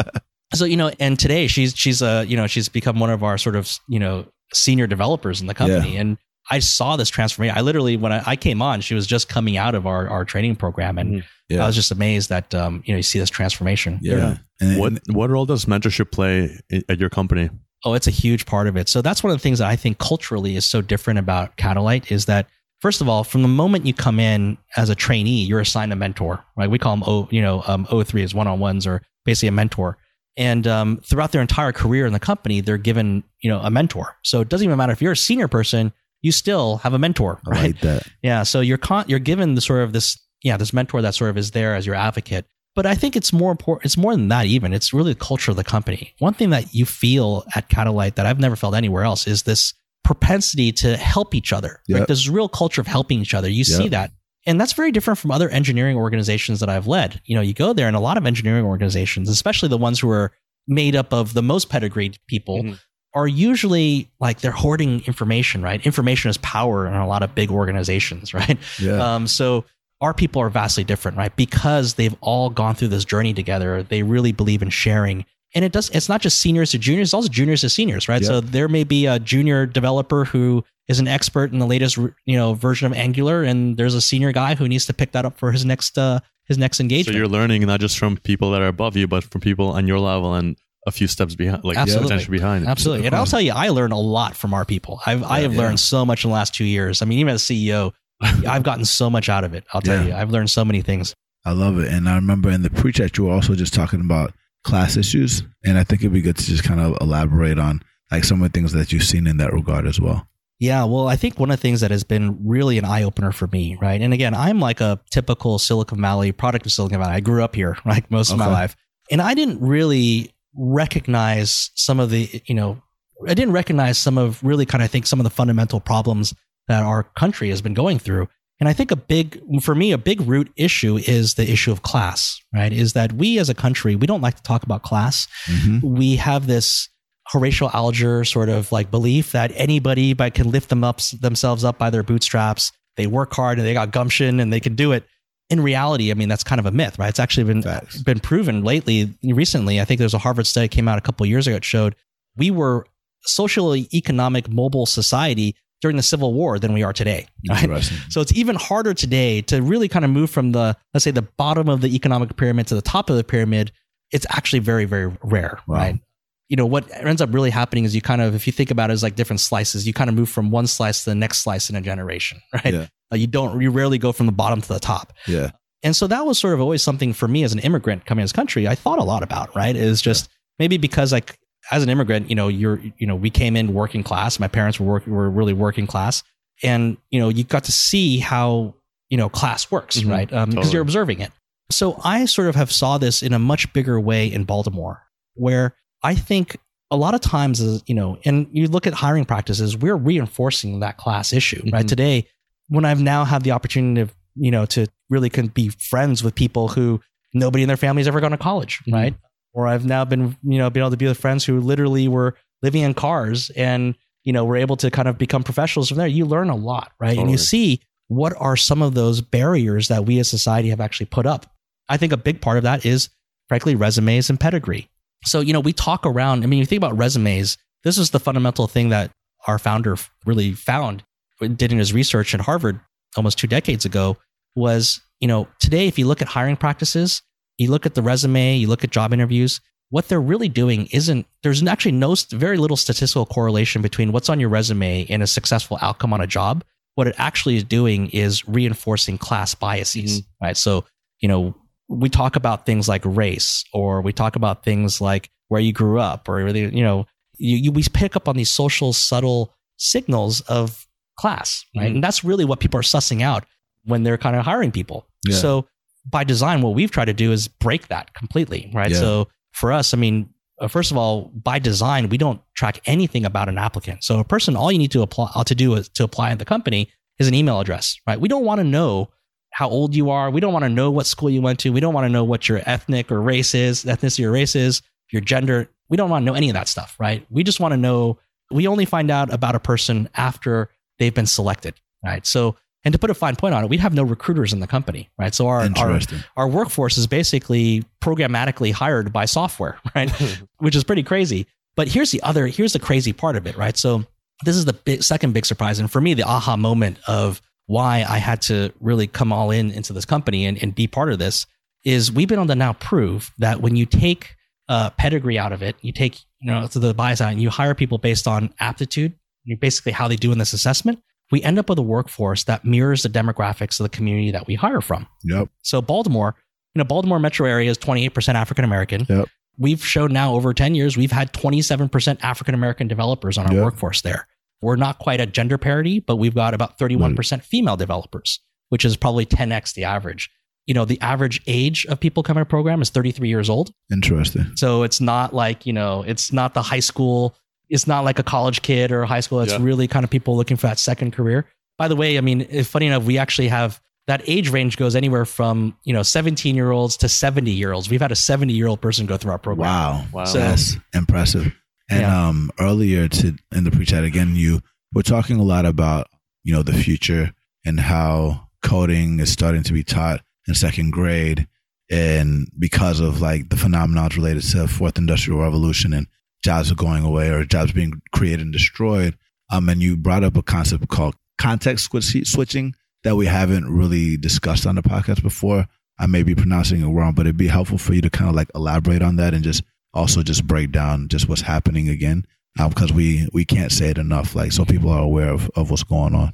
so 0.54 0.64
you 0.64 0.76
know, 0.76 0.90
and 1.00 1.18
today 1.18 1.46
she's 1.48 1.74
she's 1.76 2.00
a 2.00 2.24
you 2.26 2.36
know 2.36 2.46
she's 2.46 2.68
become 2.68 3.00
one 3.00 3.10
of 3.10 3.22
our 3.22 3.36
sort 3.38 3.56
of 3.56 3.76
you 3.88 3.98
know 3.98 4.24
senior 4.54 4.86
developers 4.86 5.40
in 5.40 5.46
the 5.46 5.54
company, 5.54 5.96
and 5.96 6.16
I 6.50 6.60
saw 6.60 6.96
this 6.96 7.08
transformation. 7.10 7.56
I 7.58 7.60
literally 7.62 7.96
when 7.96 8.12
I, 8.12 8.22
I 8.24 8.36
came 8.36 8.62
on, 8.62 8.80
she 8.80 8.94
was 8.94 9.06
just 9.06 9.28
coming 9.28 9.56
out 9.56 9.74
of 9.74 9.86
our 9.86 10.08
our 10.08 10.24
training 10.24 10.56
program, 10.56 10.96
and 10.96 11.24
Yeah. 11.48 11.64
I 11.64 11.66
was 11.66 11.74
just 11.74 11.90
amazed 11.90 12.28
that 12.30 12.54
um, 12.54 12.82
you 12.86 12.92
know 12.94 12.98
you 12.98 13.02
see 13.02 13.18
this 13.18 13.30
transformation. 13.30 13.98
Yeah. 14.00 14.36
And, 14.60 14.78
What 14.78 14.92
what 15.10 15.28
role 15.30 15.44
does 15.46 15.64
mentorship 15.66 16.12
play 16.12 16.56
at 16.88 16.98
your 17.00 17.10
company? 17.10 17.50
Oh, 17.84 17.94
it's 17.94 18.06
a 18.06 18.12
huge 18.12 18.46
part 18.46 18.66
of 18.66 18.76
it. 18.76 18.88
So 18.88 19.02
that's 19.02 19.22
one 19.22 19.30
of 19.30 19.38
the 19.38 19.42
things 19.42 19.60
that 19.60 19.68
I 19.68 19.76
think 19.76 19.98
culturally 19.98 20.56
is 20.56 20.64
so 20.64 20.82
different 20.82 21.18
about 21.18 21.56
Catalyte 21.56 22.10
is 22.10 22.26
that 22.26 22.48
first 22.80 23.00
of 23.00 23.08
all, 23.08 23.24
from 23.24 23.42
the 23.42 23.48
moment 23.48 23.86
you 23.86 23.94
come 23.94 24.18
in 24.18 24.58
as 24.76 24.90
a 24.90 24.94
trainee, 24.94 25.44
you're 25.44 25.60
assigned 25.60 25.92
a 25.92 25.96
mentor, 25.96 26.44
right? 26.56 26.70
We 26.70 26.78
call 26.78 26.96
them 26.96 27.04
O, 27.06 27.28
you 27.30 27.42
know, 27.42 27.62
um, 27.66 27.86
O3 27.86 28.22
is 28.22 28.34
one 28.34 28.46
on 28.46 28.58
ones 28.58 28.86
or 28.86 29.02
basically 29.24 29.48
a 29.48 29.52
mentor. 29.52 29.98
And 30.38 30.68
um, 30.68 31.00
throughout 31.04 31.32
their 31.32 31.42
entire 31.42 31.72
career 31.72 32.06
in 32.06 32.12
the 32.12 32.20
company, 32.20 32.60
they're 32.60 32.78
given 32.78 33.24
you 33.40 33.50
know 33.50 33.58
a 33.60 33.70
mentor. 33.70 34.16
So 34.22 34.40
it 34.40 34.48
doesn't 34.48 34.64
even 34.64 34.78
matter 34.78 34.92
if 34.92 35.02
you're 35.02 35.12
a 35.12 35.16
senior 35.16 35.48
person, 35.48 35.92
you 36.22 36.30
still 36.30 36.76
have 36.78 36.94
a 36.94 36.98
mentor, 36.98 37.40
right? 37.44 37.74
like 37.74 37.80
that. 37.80 38.06
Yeah. 38.22 38.44
So 38.44 38.60
you're 38.60 38.78
con- 38.78 39.04
you're 39.08 39.18
given 39.18 39.56
the 39.56 39.60
sort 39.60 39.82
of 39.82 39.92
this 39.92 40.16
yeah 40.44 40.56
this 40.56 40.72
mentor 40.72 41.02
that 41.02 41.16
sort 41.16 41.30
of 41.30 41.36
is 41.36 41.50
there 41.50 41.74
as 41.74 41.86
your 41.86 41.96
advocate. 41.96 42.46
But 42.74 42.86
I 42.86 42.94
think 42.94 43.16
it's 43.16 43.32
more 43.32 43.50
important. 43.50 43.86
It's 43.86 43.96
more 43.96 44.12
than 44.14 44.28
that. 44.28 44.46
Even 44.46 44.72
it's 44.72 44.92
really 44.92 45.12
the 45.14 45.18
culture 45.18 45.50
of 45.50 45.56
the 45.56 45.64
company. 45.64 46.14
One 46.20 46.34
thing 46.34 46.50
that 46.50 46.72
you 46.74 46.86
feel 46.86 47.44
at 47.54 47.68
Catalyte 47.68 48.14
that 48.14 48.26
I've 48.26 48.38
never 48.38 48.54
felt 48.56 48.74
anywhere 48.74 49.02
else 49.02 49.26
is 49.26 49.42
this 49.42 49.74
propensity 50.04 50.72
to 50.72 50.96
help 50.96 51.34
each 51.34 51.52
other. 51.52 51.80
Right? 51.90 51.98
Yep. 52.00 52.06
There's 52.06 52.28
a 52.28 52.32
real 52.32 52.48
culture 52.48 52.80
of 52.80 52.86
helping 52.86 53.20
each 53.20 53.34
other. 53.34 53.48
You 53.48 53.64
see 53.64 53.88
that. 53.88 54.12
And 54.46 54.60
that's 54.60 54.72
very 54.72 54.92
different 54.92 55.18
from 55.18 55.30
other 55.30 55.48
engineering 55.50 55.96
organizations 55.96 56.60
that 56.60 56.68
I've 56.70 56.86
led. 56.86 57.20
You 57.24 57.34
know, 57.34 57.42
you 57.42 57.52
go 57.52 57.72
there 57.72 57.86
and 57.88 57.96
a 57.96 58.00
lot 58.00 58.16
of 58.16 58.24
engineering 58.24 58.64
organizations, 58.64 59.28
especially 59.28 59.68
the 59.68 59.76
ones 59.76 59.98
who 60.00 60.08
are 60.10 60.32
made 60.66 60.96
up 60.96 61.12
of 61.12 61.34
the 61.34 61.42
most 61.42 61.68
pedigreed 61.68 62.16
people, 62.28 62.62
Mhm. 62.62 62.78
are 63.14 63.26
usually 63.26 64.10
like 64.20 64.40
they're 64.40 64.50
hoarding 64.52 65.00
information, 65.06 65.60
right? 65.62 65.84
Information 65.84 66.30
is 66.30 66.38
power 66.38 66.86
in 66.86 66.94
a 66.94 67.06
lot 67.06 67.22
of 67.22 67.34
big 67.34 67.50
organizations, 67.50 68.32
right? 68.40 68.56
Yeah. 68.80 69.14
Um, 69.16 69.26
so 69.26 69.64
our 70.00 70.14
people 70.14 70.40
are 70.40 70.48
vastly 70.48 70.84
different, 70.84 71.16
right? 71.16 71.34
Because 71.34 71.94
they've 71.94 72.14
all 72.20 72.50
gone 72.50 72.74
through 72.74 72.88
this 72.88 73.04
journey 73.04 73.34
together. 73.34 73.82
They 73.82 74.02
really 74.02 74.32
believe 74.32 74.62
in 74.62 74.70
sharing. 74.70 75.24
And 75.54 75.64
it 75.64 75.72
does, 75.72 75.90
it's 75.90 76.08
not 76.08 76.20
just 76.20 76.38
seniors 76.38 76.70
to 76.72 76.78
juniors, 76.78 77.08
it's 77.08 77.14
also 77.14 77.28
juniors 77.28 77.62
to 77.62 77.70
seniors, 77.70 78.08
right? 78.08 78.20
Yeah. 78.20 78.28
So 78.28 78.40
there 78.40 78.68
may 78.68 78.84
be 78.84 79.06
a 79.06 79.18
junior 79.18 79.66
developer 79.66 80.24
who 80.24 80.64
is 80.88 81.00
an 81.00 81.08
expert 81.08 81.52
in 81.52 81.58
the 81.58 81.66
latest, 81.66 81.96
you 81.96 82.36
know, 82.36 82.54
version 82.54 82.86
of 82.86 82.92
Angular. 82.92 83.42
And 83.42 83.76
there's 83.76 83.94
a 83.94 84.00
senior 84.00 84.32
guy 84.32 84.54
who 84.54 84.68
needs 84.68 84.86
to 84.86 84.94
pick 84.94 85.12
that 85.12 85.24
up 85.24 85.38
for 85.38 85.52
his 85.52 85.64
next, 85.64 85.98
uh, 85.98 86.20
his 86.44 86.58
next 86.58 86.80
engagement. 86.80 87.14
So 87.14 87.18
you're 87.18 87.28
learning 87.28 87.66
not 87.66 87.80
just 87.80 87.98
from 87.98 88.18
people 88.18 88.50
that 88.52 88.62
are 88.62 88.68
above 88.68 88.96
you, 88.96 89.06
but 89.06 89.24
from 89.24 89.40
people 89.40 89.68
on 89.68 89.86
your 89.86 89.98
level 89.98 90.34
and 90.34 90.56
a 90.86 90.92
few 90.92 91.06
steps 91.06 91.34
behind, 91.34 91.64
like 91.64 91.76
Absolutely. 91.76 92.08
potentially 92.08 92.38
behind. 92.38 92.66
Absolutely. 92.66 93.06
And 93.06 93.14
I'll 93.14 93.26
tell 93.26 93.40
you, 93.40 93.52
I 93.52 93.68
learned 93.68 93.92
a 93.92 93.96
lot 93.96 94.36
from 94.36 94.54
our 94.54 94.64
people. 94.64 95.00
I've, 95.06 95.22
I 95.22 95.40
have 95.40 95.54
yeah. 95.54 95.60
learned 95.60 95.80
so 95.80 96.04
much 96.04 96.24
in 96.24 96.30
the 96.30 96.34
last 96.34 96.54
two 96.54 96.64
years. 96.64 97.02
I 97.02 97.04
mean, 97.04 97.18
even 97.18 97.34
as 97.34 97.42
CEO, 97.42 97.92
I've 98.46 98.62
gotten 98.62 98.84
so 98.84 99.08
much 99.10 99.28
out 99.28 99.44
of 99.44 99.54
it. 99.54 99.64
I'll 99.72 99.80
tell 99.80 100.02
Yeah. 100.04 100.08
you, 100.08 100.14
I've 100.20 100.30
learned 100.30 100.50
so 100.50 100.64
many 100.64 100.82
things. 100.82 101.14
I 101.44 101.52
love 101.52 101.78
it. 101.78 101.92
And 101.92 102.08
I 102.08 102.14
remember 102.16 102.50
in 102.50 102.62
the 102.62 102.70
pre 102.70 102.92
chat, 102.92 103.16
you 103.16 103.24
were 103.26 103.32
also 103.32 103.54
just 103.54 103.72
talking 103.74 104.00
about 104.00 104.32
class 104.64 104.96
issues. 104.96 105.42
And 105.64 105.78
I 105.78 105.84
think 105.84 106.02
it'd 106.02 106.12
be 106.12 106.20
good 106.20 106.36
to 106.36 106.44
just 106.44 106.64
kind 106.64 106.80
of 106.80 106.96
elaborate 107.00 107.58
on 107.58 107.80
like 108.10 108.24
some 108.24 108.42
of 108.42 108.50
the 108.52 108.58
things 108.58 108.72
that 108.72 108.92
you've 108.92 109.04
seen 109.04 109.26
in 109.26 109.36
that 109.38 109.52
regard 109.52 109.86
as 109.86 110.00
well. 110.00 110.26
Yeah, 110.60 110.84
well, 110.84 111.06
I 111.06 111.14
think 111.14 111.38
one 111.38 111.52
of 111.52 111.56
the 111.58 111.62
things 111.62 111.80
that 111.82 111.92
has 111.92 112.02
been 112.02 112.36
really 112.44 112.78
an 112.78 112.84
eye 112.84 113.04
opener 113.04 113.30
for 113.30 113.46
me, 113.46 113.78
right? 113.80 114.00
And 114.00 114.12
again, 114.12 114.34
I'm 114.34 114.58
like 114.58 114.80
a 114.80 115.00
typical 115.10 115.60
Silicon 115.60 116.00
Valley 116.00 116.32
product 116.32 116.66
of 116.66 116.72
Silicon 116.72 116.98
Valley. 116.98 117.12
I 117.12 117.20
grew 117.20 117.44
up 117.44 117.54
here, 117.54 117.78
like 117.84 118.10
most 118.10 118.32
of 118.32 118.38
my 118.38 118.46
life. 118.48 118.74
And 119.10 119.22
I 119.22 119.34
didn't 119.34 119.60
really 119.60 120.34
recognize 120.54 121.70
some 121.74 122.00
of 122.00 122.10
the, 122.10 122.42
you 122.46 122.54
know, 122.54 122.82
I 123.26 123.34
didn't 123.34 123.52
recognize 123.52 123.98
some 123.98 124.18
of 124.18 124.42
really 124.42 124.66
kind 124.66 124.82
of 124.82 124.86
I 124.86 124.88
think 124.88 125.06
some 125.06 125.20
of 125.20 125.24
the 125.24 125.30
fundamental 125.30 125.80
problems 125.80 126.34
that 126.68 126.82
our 126.82 127.02
country 127.02 127.48
has 127.50 127.60
been 127.62 127.74
going 127.74 127.98
through. 127.98 128.28
And 128.60 128.68
I 128.68 128.72
think 128.72 128.90
a 128.90 128.96
big, 128.96 129.40
for 129.62 129.74
me, 129.74 129.92
a 129.92 129.98
big 129.98 130.20
root 130.22 130.52
issue 130.56 130.98
is 131.06 131.34
the 131.34 131.48
issue 131.50 131.70
of 131.70 131.82
class, 131.82 132.40
right? 132.52 132.72
Is 132.72 132.92
that 132.94 133.12
we 133.12 133.38
as 133.38 133.48
a 133.48 133.54
country, 133.54 133.94
we 133.94 134.06
don't 134.06 134.20
like 134.20 134.34
to 134.36 134.42
talk 134.42 134.64
about 134.64 134.82
class 134.82 135.28
Mm-hmm. 135.46 135.96
we 135.96 136.16
have 136.16 136.46
this 136.46 136.88
Horatio 137.28 137.70
Alger 137.72 138.24
sort 138.24 138.48
of 138.48 138.72
like 138.72 138.90
belief 138.90 139.32
that 139.32 139.52
anybody 139.54 140.12
by 140.14 140.30
can 140.30 140.50
lift 140.50 140.70
them 140.70 140.82
up 140.82 141.00
themselves 141.20 141.62
up 141.62 141.78
by 141.78 141.90
their 141.90 142.02
bootstraps. 142.02 142.72
They 142.96 143.06
work 143.06 143.32
hard 143.34 143.58
and 143.58 143.66
they 143.66 143.74
got 143.74 143.92
gumption 143.92 144.40
and 144.40 144.52
they 144.52 144.60
can 144.60 144.74
do 144.74 144.92
it. 144.92 145.04
In 145.50 145.60
reality, 145.60 146.10
I 146.10 146.14
mean 146.14 146.28
that's 146.28 146.42
kind 146.42 146.58
of 146.58 146.66
a 146.66 146.70
myth, 146.70 146.98
right? 146.98 147.08
It's 147.08 147.20
actually 147.20 147.44
been 147.44 147.62
Facts. 147.62 148.02
been 148.02 148.18
proven 148.18 148.64
lately. 148.64 149.14
Recently, 149.22 149.80
I 149.80 149.84
think 149.84 149.98
there's 149.98 150.14
a 150.14 150.18
Harvard 150.18 150.46
study 150.46 150.68
came 150.68 150.88
out 150.88 150.98
a 150.98 151.02
couple 151.02 151.24
of 151.24 151.30
years 151.30 151.46
ago. 151.46 151.56
It 151.56 151.64
showed 151.64 151.94
we 152.36 152.50
were 152.50 152.86
socially 153.22 153.88
economic 153.92 154.48
mobile 154.50 154.86
society 154.86 155.54
during 155.80 155.96
the 155.96 156.02
Civil 156.02 156.34
War 156.34 156.58
than 156.58 156.72
we 156.72 156.82
are 156.82 156.92
today. 156.92 157.26
Right? 157.48 157.82
So 158.10 158.20
it's 158.20 158.32
even 158.34 158.56
harder 158.56 158.94
today 158.94 159.42
to 159.42 159.62
really 159.62 159.88
kind 159.88 160.04
of 160.04 160.10
move 160.10 160.30
from 160.30 160.52
the, 160.52 160.76
let's 160.94 161.04
say, 161.04 161.10
the 161.12 161.22
bottom 161.22 161.68
of 161.68 161.80
the 161.80 161.94
economic 161.94 162.36
pyramid 162.36 162.66
to 162.68 162.74
the 162.74 162.82
top 162.82 163.10
of 163.10 163.16
the 163.16 163.24
pyramid. 163.24 163.72
It's 164.10 164.26
actually 164.30 164.58
very, 164.60 164.84
very 164.86 165.14
rare, 165.22 165.60
Wow. 165.66 165.76
right? 165.76 166.00
You 166.48 166.56
know, 166.56 166.64
what 166.66 166.90
ends 166.94 167.20
up 167.20 167.32
really 167.34 167.50
happening 167.50 167.84
is 167.84 167.94
you 167.94 168.00
kind 168.00 168.22
of, 168.22 168.34
if 168.34 168.46
you 168.46 168.52
think 168.52 168.70
about 168.70 168.88
it 168.90 168.94
as 168.94 169.02
like 169.02 169.14
different 169.16 169.40
slices, 169.40 169.86
you 169.86 169.92
kind 169.92 170.08
of 170.08 170.16
move 170.16 170.30
from 170.30 170.50
one 170.50 170.66
slice 170.66 171.04
to 171.04 171.10
the 171.10 171.14
next 171.14 171.38
slice 171.42 171.68
in 171.68 171.76
a 171.76 171.80
generation, 171.82 172.40
right? 172.54 172.72
Yeah. 172.74 172.86
You 173.14 173.26
don't, 173.26 173.60
you 173.60 173.70
rarely 173.70 173.98
go 173.98 174.12
from 174.12 174.26
the 174.26 174.32
bottom 174.32 174.60
to 174.62 174.68
the 174.68 174.80
top. 174.80 175.12
Yeah. 175.26 175.50
And 175.82 175.94
so 175.94 176.06
that 176.08 176.26
was 176.26 176.38
sort 176.38 176.54
of 176.54 176.60
always 176.60 176.82
something 176.82 177.12
for 177.12 177.28
me 177.28 177.44
as 177.44 177.52
an 177.52 177.58
immigrant 177.60 178.04
coming 178.06 178.22
to 178.22 178.24
this 178.24 178.32
country. 178.32 178.66
I 178.66 178.74
thought 178.74 178.98
a 178.98 179.04
lot 179.04 179.22
about, 179.22 179.54
right? 179.54 179.76
Is 179.76 180.00
just 180.02 180.28
maybe 180.58 180.76
because 180.78 181.12
like 181.12 181.38
as 181.70 181.82
an 181.82 181.88
immigrant, 181.88 182.28
you 182.30 182.34
know, 182.36 182.48
you're, 182.48 182.80
you 182.98 183.06
know, 183.06 183.14
we 183.16 183.30
came 183.30 183.56
in 183.56 183.74
working 183.74 184.02
class. 184.02 184.38
My 184.38 184.48
parents 184.48 184.80
were 184.80 184.86
working, 184.86 185.12
were 185.12 185.30
really 185.30 185.52
working 185.52 185.86
class, 185.86 186.22
and 186.62 186.96
you 187.10 187.20
know, 187.20 187.28
you 187.28 187.44
got 187.44 187.64
to 187.64 187.72
see 187.72 188.18
how 188.18 188.74
you 189.10 189.16
know 189.16 189.28
class 189.28 189.70
works, 189.70 189.98
Mhm. 190.00 190.10
right? 190.10 190.32
Um, 190.32 190.50
Because 190.50 190.54
Totally. 190.66 190.72
you're 190.74 190.82
observing 190.82 191.20
it. 191.20 191.32
So 191.70 192.00
I 192.04 192.24
sort 192.24 192.48
of 192.48 192.54
have 192.56 192.72
saw 192.72 192.98
this 192.98 193.22
in 193.22 193.32
a 193.32 193.38
much 193.38 193.70
bigger 193.72 194.00
way 194.00 194.26
in 194.32 194.44
Baltimore, 194.44 195.02
where 195.34 195.74
I 196.02 196.14
think 196.14 196.56
a 196.90 196.96
lot 196.96 197.14
of 197.14 197.20
times, 197.20 197.60
is 197.60 197.82
you 197.86 197.94
know, 197.94 198.18
and 198.24 198.46
you 198.52 198.66
look 198.68 198.86
at 198.86 198.94
hiring 198.94 199.24
practices, 199.26 199.76
we're 199.76 199.96
reinforcing 199.96 200.80
that 200.80 200.96
class 200.96 201.32
issue, 201.32 201.62
right? 201.72 201.84
Mhm. 201.84 201.88
Today, 201.88 202.26
when 202.68 202.84
I've 202.86 203.00
now 203.00 203.24
had 203.24 203.42
the 203.42 203.50
opportunity 203.52 204.06
to, 204.06 204.14
you 204.36 204.50
know, 204.50 204.64
to 204.66 204.86
really 205.10 205.28
can 205.30 205.48
be 205.48 205.68
friends 205.68 206.22
with 206.24 206.34
people 206.34 206.68
who 206.68 207.00
nobody 207.34 207.62
in 207.62 207.68
their 207.68 207.76
family 207.76 208.00
has 208.00 208.08
ever 208.08 208.20
gone 208.20 208.30
to 208.30 208.38
college, 208.38 208.80
Mhm. 208.86 208.92
right? 208.94 209.14
Or 209.58 209.66
I've 209.66 209.84
now 209.84 210.04
been, 210.04 210.36
you 210.44 210.56
know, 210.56 210.70
been 210.70 210.82
able 210.82 210.92
to 210.92 210.96
be 210.96 211.08
with 211.08 211.18
friends 211.18 211.44
who 211.44 211.58
literally 211.58 212.06
were 212.06 212.36
living 212.62 212.82
in 212.82 212.94
cars 212.94 213.50
and, 213.50 213.96
you 214.22 214.32
know, 214.32 214.44
were 214.44 214.56
able 214.56 214.76
to 214.76 214.88
kind 214.88 215.08
of 215.08 215.18
become 215.18 215.42
professionals 215.42 215.88
from 215.88 215.98
there. 215.98 216.06
You 216.06 216.26
learn 216.26 216.48
a 216.48 216.54
lot, 216.54 216.92
right? 217.00 217.18
And 217.18 217.28
you 217.28 217.38
see 217.38 217.80
what 218.06 218.34
are 218.38 218.56
some 218.56 218.82
of 218.82 218.94
those 218.94 219.20
barriers 219.20 219.88
that 219.88 220.06
we 220.06 220.20
as 220.20 220.28
society 220.28 220.68
have 220.68 220.80
actually 220.80 221.06
put 221.06 221.26
up. 221.26 221.52
I 221.88 221.96
think 221.96 222.12
a 222.12 222.16
big 222.16 222.40
part 222.40 222.56
of 222.56 222.62
that 222.62 222.86
is, 222.86 223.08
frankly, 223.48 223.74
resumes 223.74 224.30
and 224.30 224.38
pedigree. 224.38 224.88
So, 225.24 225.40
you 225.40 225.52
know, 225.52 225.58
we 225.58 225.72
talk 225.72 226.06
around, 226.06 226.44
I 226.44 226.46
mean, 226.46 226.60
you 226.60 226.64
think 226.64 226.78
about 226.78 226.96
resumes, 226.96 227.58
this 227.82 227.98
is 227.98 228.10
the 228.10 228.20
fundamental 228.20 228.68
thing 228.68 228.90
that 228.90 229.10
our 229.48 229.58
founder 229.58 229.96
really 230.24 230.52
found, 230.52 231.02
uh, 231.42 231.48
did 231.48 231.72
in 231.72 231.78
his 231.78 231.92
research 231.92 232.32
at 232.32 232.42
Harvard 232.42 232.78
almost 233.16 233.40
two 233.40 233.48
decades 233.48 233.84
ago, 233.84 234.18
was, 234.54 235.00
you 235.18 235.26
know, 235.26 235.48
today, 235.58 235.88
if 235.88 235.98
you 235.98 236.06
look 236.06 236.22
at 236.22 236.28
hiring 236.28 236.56
practices, 236.56 237.22
you 237.58 237.70
look 237.70 237.84
at 237.86 237.94
the 237.94 238.02
resume, 238.02 238.56
you 238.56 238.68
look 238.68 238.84
at 238.84 238.90
job 238.90 239.12
interviews, 239.12 239.60
what 239.90 240.08
they're 240.08 240.20
really 240.20 240.48
doing 240.48 240.86
isn't, 240.92 241.26
there's 241.42 241.62
actually 241.66 241.92
no, 241.92 242.14
very 242.30 242.56
little 242.56 242.76
statistical 242.76 243.26
correlation 243.26 243.82
between 243.82 244.12
what's 244.12 244.28
on 244.28 244.38
your 244.38 244.48
resume 244.48 245.06
and 245.08 245.22
a 245.22 245.26
successful 245.26 245.78
outcome 245.80 246.12
on 246.12 246.20
a 246.20 246.26
job. 246.26 246.64
What 246.94 247.06
it 247.06 247.14
actually 247.18 247.56
is 247.56 247.64
doing 247.64 248.10
is 248.10 248.46
reinforcing 248.48 249.18
class 249.18 249.54
biases, 249.54 250.22
right? 250.42 250.56
So, 250.56 250.84
you 251.20 251.28
know, 251.28 251.54
we 251.88 252.08
talk 252.08 252.36
about 252.36 252.66
things 252.66 252.88
like 252.88 253.02
race, 253.04 253.64
or 253.72 254.02
we 254.02 254.12
talk 254.12 254.36
about 254.36 254.62
things 254.62 255.00
like 255.00 255.30
where 255.48 255.60
you 255.60 255.72
grew 255.72 255.98
up, 256.00 256.28
or 256.28 256.34
really, 256.34 256.74
you 256.74 256.82
know, 256.82 257.06
you, 257.38 257.56
you 257.56 257.72
we 257.72 257.82
pick 257.92 258.14
up 258.16 258.28
on 258.28 258.36
these 258.36 258.50
social 258.50 258.92
subtle 258.92 259.54
signals 259.78 260.40
of 260.42 260.86
class, 261.16 261.64
right? 261.76 261.90
Mhm. 261.90 261.94
And 261.94 262.04
that's 262.04 262.24
really 262.24 262.44
what 262.44 262.60
people 262.60 262.78
are 262.78 262.82
sussing 262.82 263.22
out 263.22 263.44
when 263.84 264.02
they're 264.02 264.18
kind 264.18 264.36
of 264.36 264.44
hiring 264.44 264.70
people. 264.72 265.06
Yeah. 265.26 265.36
So 265.36 265.66
by 266.06 266.24
design, 266.24 266.62
what 266.62 266.74
we've 266.74 266.90
tried 266.90 267.06
to 267.06 267.14
do 267.14 267.32
is 267.32 267.48
break 267.48 267.88
that 267.88 268.14
completely, 268.14 268.70
right? 268.74 268.90
Yeah. 268.90 268.98
So 268.98 269.28
for 269.52 269.72
us, 269.72 269.92
I 269.92 269.96
mean, 269.96 270.30
uh, 270.60 270.68
first 270.68 270.90
of 270.90 270.96
all, 270.96 271.30
by 271.34 271.58
design, 271.58 272.08
we 272.08 272.18
don't 272.18 272.40
track 272.54 272.80
anything 272.86 273.24
about 273.24 273.48
an 273.48 273.58
applicant. 273.58 274.02
So 274.04 274.18
a 274.18 274.24
person, 274.24 274.56
all 274.56 274.72
you 274.72 274.78
need 274.78 274.90
to 274.92 275.02
apply 275.02 275.30
uh, 275.34 275.44
to 275.44 275.54
do 275.54 275.74
is 275.74 275.88
to 275.90 276.04
apply 276.04 276.30
at 276.30 276.38
the 276.38 276.44
company 276.44 276.90
is 277.18 277.28
an 277.28 277.34
email 277.34 277.60
address, 277.60 277.96
right? 278.06 278.20
We 278.20 278.28
don't 278.28 278.44
want 278.44 278.58
to 278.60 278.64
know 278.64 279.10
how 279.50 279.68
old 279.68 279.94
you 279.94 280.10
are. 280.10 280.30
We 280.30 280.40
don't 280.40 280.52
want 280.52 280.64
to 280.64 280.68
know 280.68 280.90
what 280.90 281.06
school 281.06 281.30
you 281.30 281.42
went 281.42 281.58
to. 281.60 281.72
We 281.72 281.80
don't 281.80 281.94
want 281.94 282.04
to 282.04 282.08
know 282.08 282.24
what 282.24 282.48
your 282.48 282.60
ethnic 282.66 283.10
or 283.10 283.20
race 283.20 283.54
is, 283.54 283.84
ethnicity 283.84 284.24
or 284.24 284.30
race 284.30 284.54
is, 284.54 284.82
your 285.10 285.22
gender. 285.22 285.70
We 285.88 285.96
don't 285.96 286.10
want 286.10 286.22
to 286.22 286.26
know 286.26 286.34
any 286.34 286.48
of 286.50 286.54
that 286.54 286.68
stuff, 286.68 286.96
right? 286.98 287.26
We 287.30 287.42
just 287.42 287.60
want 287.60 287.72
to 287.72 287.76
know. 287.76 288.18
We 288.50 288.66
only 288.66 288.84
find 288.84 289.10
out 289.10 289.32
about 289.32 289.54
a 289.54 289.60
person 289.60 290.08
after 290.14 290.70
they've 290.98 291.14
been 291.14 291.26
selected, 291.26 291.74
right? 292.04 292.26
So, 292.26 292.56
and 292.84 292.92
to 292.92 292.98
put 292.98 293.10
a 293.10 293.14
fine 293.14 293.36
point 293.36 293.54
on 293.54 293.64
it, 293.64 293.70
we'd 293.70 293.80
have 293.80 293.94
no 293.94 294.02
recruiters 294.02 294.52
in 294.52 294.60
the 294.60 294.66
company, 294.66 295.10
right? 295.18 295.34
So 295.34 295.48
our 295.48 295.68
our, 295.76 296.00
our 296.36 296.48
workforce 296.48 296.96
is 296.96 297.06
basically 297.06 297.84
programmatically 298.00 298.72
hired 298.72 299.12
by 299.12 299.24
software, 299.24 299.78
right? 299.94 300.10
Which 300.58 300.76
is 300.76 300.84
pretty 300.84 301.02
crazy. 301.02 301.46
But 301.76 301.88
here's 301.88 302.10
the 302.10 302.22
other, 302.22 302.46
here's 302.46 302.72
the 302.72 302.78
crazy 302.78 303.12
part 303.12 303.36
of 303.36 303.46
it, 303.46 303.56
right? 303.56 303.76
So 303.76 304.04
this 304.44 304.56
is 304.56 304.64
the 304.64 304.72
big, 304.72 305.02
second 305.02 305.32
big 305.32 305.46
surprise. 305.46 305.78
And 305.78 305.90
for 305.90 306.00
me, 306.00 306.14
the 306.14 306.24
aha 306.24 306.56
moment 306.56 306.98
of 307.06 307.40
why 307.66 308.04
I 308.08 308.18
had 308.18 308.42
to 308.42 308.72
really 308.80 309.06
come 309.06 309.32
all 309.32 309.50
in 309.50 309.70
into 309.70 309.92
this 309.92 310.04
company 310.04 310.46
and, 310.46 310.60
and 310.62 310.74
be 310.74 310.86
part 310.86 311.12
of 311.12 311.18
this 311.18 311.46
is 311.84 312.10
we've 312.10 312.28
been 312.28 312.38
able 312.38 312.48
to 312.48 312.54
now 312.54 312.72
prove 312.72 313.32
that 313.38 313.60
when 313.60 313.76
you 313.76 313.86
take 313.86 314.34
uh, 314.68 314.90
pedigree 314.90 315.38
out 315.38 315.52
of 315.52 315.62
it, 315.62 315.76
you 315.80 315.92
take, 315.92 316.18
you 316.40 316.50
know, 316.50 316.66
to 316.66 316.78
the 316.78 316.94
bias 316.94 317.20
out 317.20 317.32
and 317.32 317.42
you 317.42 317.50
hire 317.50 317.74
people 317.74 317.98
based 317.98 318.26
on 318.26 318.52
aptitude, 318.58 319.14
you 319.44 319.56
basically 319.56 319.92
how 319.92 320.08
they 320.08 320.16
do 320.16 320.32
in 320.32 320.38
this 320.38 320.52
assessment, 320.52 321.00
we 321.30 321.42
end 321.42 321.58
up 321.58 321.68
with 321.68 321.78
a 321.78 321.82
workforce 321.82 322.44
that 322.44 322.64
mirrors 322.64 323.02
the 323.02 323.08
demographics 323.08 323.78
of 323.80 323.84
the 323.84 323.88
community 323.90 324.30
that 324.30 324.46
we 324.46 324.54
hire 324.54 324.80
from. 324.80 325.06
Yep. 325.24 325.48
So 325.62 325.82
Baltimore, 325.82 326.34
you 326.74 326.80
know, 326.80 326.84
Baltimore 326.84 327.18
metro 327.18 327.46
area 327.46 327.70
is 327.70 327.78
28% 327.78 328.34
African 328.34 328.64
American. 328.64 329.06
Yep. 329.08 329.28
we've 329.60 329.84
shown 329.84 330.12
now 330.12 330.34
over 330.34 330.54
10 330.54 330.74
years, 330.76 330.96
we've 330.96 331.10
had 331.10 331.32
27% 331.32 332.18
African 332.22 332.54
American 332.54 332.86
developers 332.86 333.36
on 333.36 333.46
our 333.48 333.54
Yeah. 333.54 333.64
workforce 333.64 334.02
there. 334.02 334.28
We're 334.62 334.76
not 334.76 334.98
quite 335.00 335.20
at 335.20 335.32
gender 335.32 335.58
parity, 335.58 335.98
but 335.98 336.16
we've 336.16 336.34
got 336.34 336.54
about 336.54 336.78
31% 336.78 337.42
female 337.44 337.76
developers, 337.76 338.38
which 338.68 338.84
is 338.84 338.96
probably 338.96 339.26
10x 339.26 339.74
the 339.74 339.82
average. 339.84 340.30
You 340.66 340.74
know, 340.74 340.84
the 340.84 341.00
average 341.00 341.40
age 341.48 341.86
of 341.86 341.98
people 341.98 342.22
coming 342.22 342.40
to 342.42 342.44
program 342.46 342.80
is 342.82 342.90
33 342.90 343.28
years 343.28 343.48
old. 343.50 343.72
Interesting. 343.92 344.46
So 344.54 344.82
it's 344.84 345.00
not 345.00 345.34
like, 345.34 345.66
you 345.66 345.72
know, 345.72 346.02
it's 346.06 346.32
not 346.32 346.54
the 346.54 346.62
high 346.62 346.80
school, 346.80 347.34
it's 347.68 347.86
not 347.86 348.04
like 348.04 348.18
a 348.18 348.22
college 348.22 348.62
kid 348.62 348.90
or 348.92 349.02
a 349.02 349.06
high 349.06 349.20
school. 349.20 349.40
It's 349.40 349.52
Yeah. 349.52 349.58
really 349.60 349.86
kind 349.88 350.04
of 350.04 350.10
people 350.10 350.36
looking 350.36 350.56
for 350.56 350.66
that 350.68 350.78
second 350.78 351.12
career. 351.12 351.46
By 351.76 351.88
the 351.88 351.96
way, 351.96 352.18
I 352.18 352.20
mean, 352.20 352.46
funny 352.64 352.86
enough, 352.86 353.04
we 353.04 353.18
actually 353.18 353.48
have 353.48 353.80
that 354.06 354.22
age 354.26 354.48
range 354.48 354.76
goes 354.78 354.96
anywhere 354.96 355.26
from, 355.26 355.76
you 355.84 355.92
know, 355.92 356.02
17 356.02 356.54
year 356.56 356.70
olds 356.70 356.96
to 356.98 357.08
70 357.08 357.50
year 357.50 357.72
olds. 357.72 357.90
We've 357.90 358.00
had 358.00 358.10
a 358.10 358.16
70 358.16 358.54
year 358.54 358.66
old 358.66 358.80
person 358.80 359.04
go 359.06 359.16
through 359.18 359.32
our 359.32 359.38
program. 359.38 359.68
Wow. 359.68 360.04
Wow. 360.12 360.24
So- 360.24 360.38
That's 360.38 360.76
impressive. 360.94 361.52
And 361.90 362.00
Yeah. 362.00 362.28
um 362.28 362.50
earlier 362.58 363.06
to 363.08 363.36
in 363.54 363.64
the 363.64 363.70
pre-chat 363.70 364.04
again, 364.04 364.34
you 364.34 364.60
were 364.94 365.02
talking 365.02 365.38
a 365.38 365.42
lot 365.42 365.66
about, 365.66 366.06
you 366.44 366.54
know, 366.54 366.62
the 366.62 366.72
future 366.72 367.32
and 367.66 367.78
how 367.80 368.48
coding 368.62 369.20
is 369.20 369.30
starting 369.30 369.62
to 369.64 369.72
be 369.74 369.84
taught 369.84 370.20
in 370.46 370.54
second 370.54 370.90
grade 370.90 371.46
and 371.90 372.48
because 372.58 373.00
of 373.00 373.20
like 373.20 373.48
the 373.50 373.56
phenomena 373.56 374.08
related 374.16 374.42
to 374.42 374.66
fourth 374.68 374.98
industrial 374.98 375.40
revolution 375.40 375.92
and 375.92 376.06
jobs 376.42 376.70
are 376.70 376.76
going 376.76 377.04
away 377.04 377.30
or 377.30 377.44
jobs 377.44 377.72
being 377.72 378.00
created 378.12 378.40
and 378.40 378.52
destroyed. 378.52 379.16
Um 379.50 379.68
and 379.68 379.82
you 379.82 379.96
brought 379.96 380.24
up 380.24 380.36
a 380.36 380.42
concept 380.42 380.88
called 380.88 381.14
context 381.38 381.90
switching 382.24 382.74
that 383.04 383.16
we 383.16 383.26
haven't 383.26 383.72
really 383.72 384.16
discussed 384.16 384.66
on 384.66 384.74
the 384.74 384.82
podcast 384.82 385.22
before. 385.22 385.66
I 386.00 386.06
may 386.06 386.22
be 386.22 386.34
pronouncing 386.34 386.80
it 386.80 386.86
wrong, 386.86 387.12
but 387.12 387.26
it'd 387.26 387.36
be 387.36 387.48
helpful 387.48 387.78
for 387.78 387.94
you 387.94 388.00
to 388.02 388.10
kind 388.10 388.28
of 388.28 388.36
like 388.36 388.50
elaborate 388.54 389.02
on 389.02 389.16
that 389.16 389.34
and 389.34 389.42
just 389.42 389.62
also 389.94 390.22
just 390.22 390.46
break 390.46 390.70
down 390.70 391.08
just 391.08 391.28
what's 391.28 391.40
happening 391.40 391.88
again 391.88 392.24
because 392.66 392.92
we 392.92 393.28
we 393.32 393.44
can't 393.44 393.70
say 393.70 393.88
it 393.88 393.98
enough 393.98 394.34
like 394.34 394.50
so 394.50 394.64
people 394.64 394.90
are 394.90 395.02
aware 395.02 395.30
of, 395.30 395.48
of 395.54 395.70
what's 395.70 395.84
going 395.84 396.14
on 396.14 396.32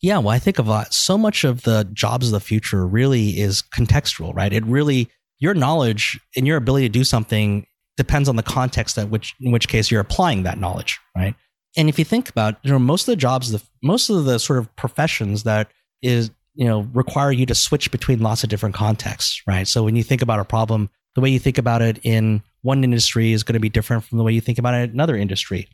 Yeah, 0.00 0.18
well, 0.18 0.28
I 0.28 0.38
think 0.38 0.58
of 0.58 0.68
uh, 0.70 0.84
so 0.90 1.18
much 1.18 1.44
of 1.44 1.62
the 1.62 1.88
jobs 1.92 2.26
of 2.26 2.32
the 2.32 2.40
future 2.40 2.86
really 2.86 3.40
is 3.40 3.62
contextual, 3.62 4.34
right? 4.34 4.52
It 4.52 4.64
really 4.66 5.08
your 5.38 5.54
knowledge 5.54 6.20
and 6.36 6.46
your 6.46 6.56
ability 6.56 6.86
to 6.86 6.92
do 6.92 7.04
something 7.04 7.66
depends 7.96 8.28
on 8.28 8.36
the 8.36 8.42
context 8.42 8.98
at 8.98 9.08
which 9.08 9.34
in 9.40 9.52
which 9.52 9.68
case 9.68 9.90
you're 9.90 10.00
applying 10.00 10.42
that 10.42 10.58
knowledge, 10.58 10.98
right? 11.16 11.34
And 11.76 11.88
if 11.88 11.98
you 11.98 12.04
think 12.04 12.28
about, 12.28 12.56
you 12.62 12.70
know, 12.70 12.78
most 12.78 13.02
of 13.02 13.12
the 13.12 13.16
jobs, 13.16 13.50
the 13.50 13.62
most 13.82 14.08
of 14.10 14.24
the 14.24 14.38
sort 14.38 14.58
of 14.58 14.74
professions 14.76 15.42
that 15.44 15.70
is 16.02 16.30
you 16.54 16.66
know 16.66 16.88
require 16.92 17.32
you 17.32 17.46
to 17.46 17.54
switch 17.54 17.90
between 17.90 18.20
lots 18.20 18.44
of 18.44 18.50
different 18.50 18.74
contexts, 18.74 19.42
right? 19.46 19.66
So 19.66 19.82
when 19.82 19.96
you 19.96 20.02
think 20.02 20.22
about 20.22 20.40
a 20.40 20.44
problem, 20.44 20.90
the 21.14 21.20
way 21.20 21.30
you 21.30 21.38
think 21.38 21.58
about 21.58 21.82
it 21.82 21.98
in 22.02 22.42
one 22.62 22.82
industry 22.82 23.32
is 23.32 23.42
going 23.42 23.54
to 23.54 23.60
be 23.60 23.68
different 23.68 24.04
from 24.04 24.18
the 24.18 24.24
way 24.24 24.32
you 24.32 24.40
think 24.40 24.58
about 24.58 24.74
it 24.74 24.84
in 24.84 24.90
another 24.90 25.16
industry. 25.16 25.68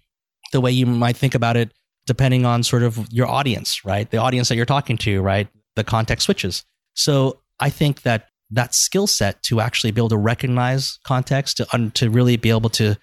The 0.52 0.60
way 0.60 0.72
you 0.72 0.86
might 0.86 1.16
think 1.16 1.34
about 1.34 1.56
it 1.56 1.72
depending 2.06 2.44
on 2.44 2.62
sort 2.62 2.82
of 2.82 3.06
your 3.12 3.28
audience, 3.28 3.84
right? 3.84 4.10
The 4.10 4.16
audience 4.16 4.48
that 4.48 4.56
you're 4.56 4.66
talking 4.66 4.96
to, 4.98 5.20
right? 5.22 5.46
The 5.76 5.84
context 5.84 6.24
switches. 6.24 6.64
So 6.94 7.40
I 7.60 7.70
think 7.70 8.02
that 8.02 8.29
that 8.50 8.74
skill 8.74 9.06
set 9.06 9.42
to 9.44 9.60
actually 9.60 9.90
be 9.90 10.00
able 10.00 10.08
to 10.08 10.16
recognize 10.16 10.98
context, 11.04 11.56
to 11.58 11.66
un- 11.72 11.90
to 11.92 12.10
really 12.10 12.36
be 12.36 12.50
able 12.50 12.70
to 12.70 12.96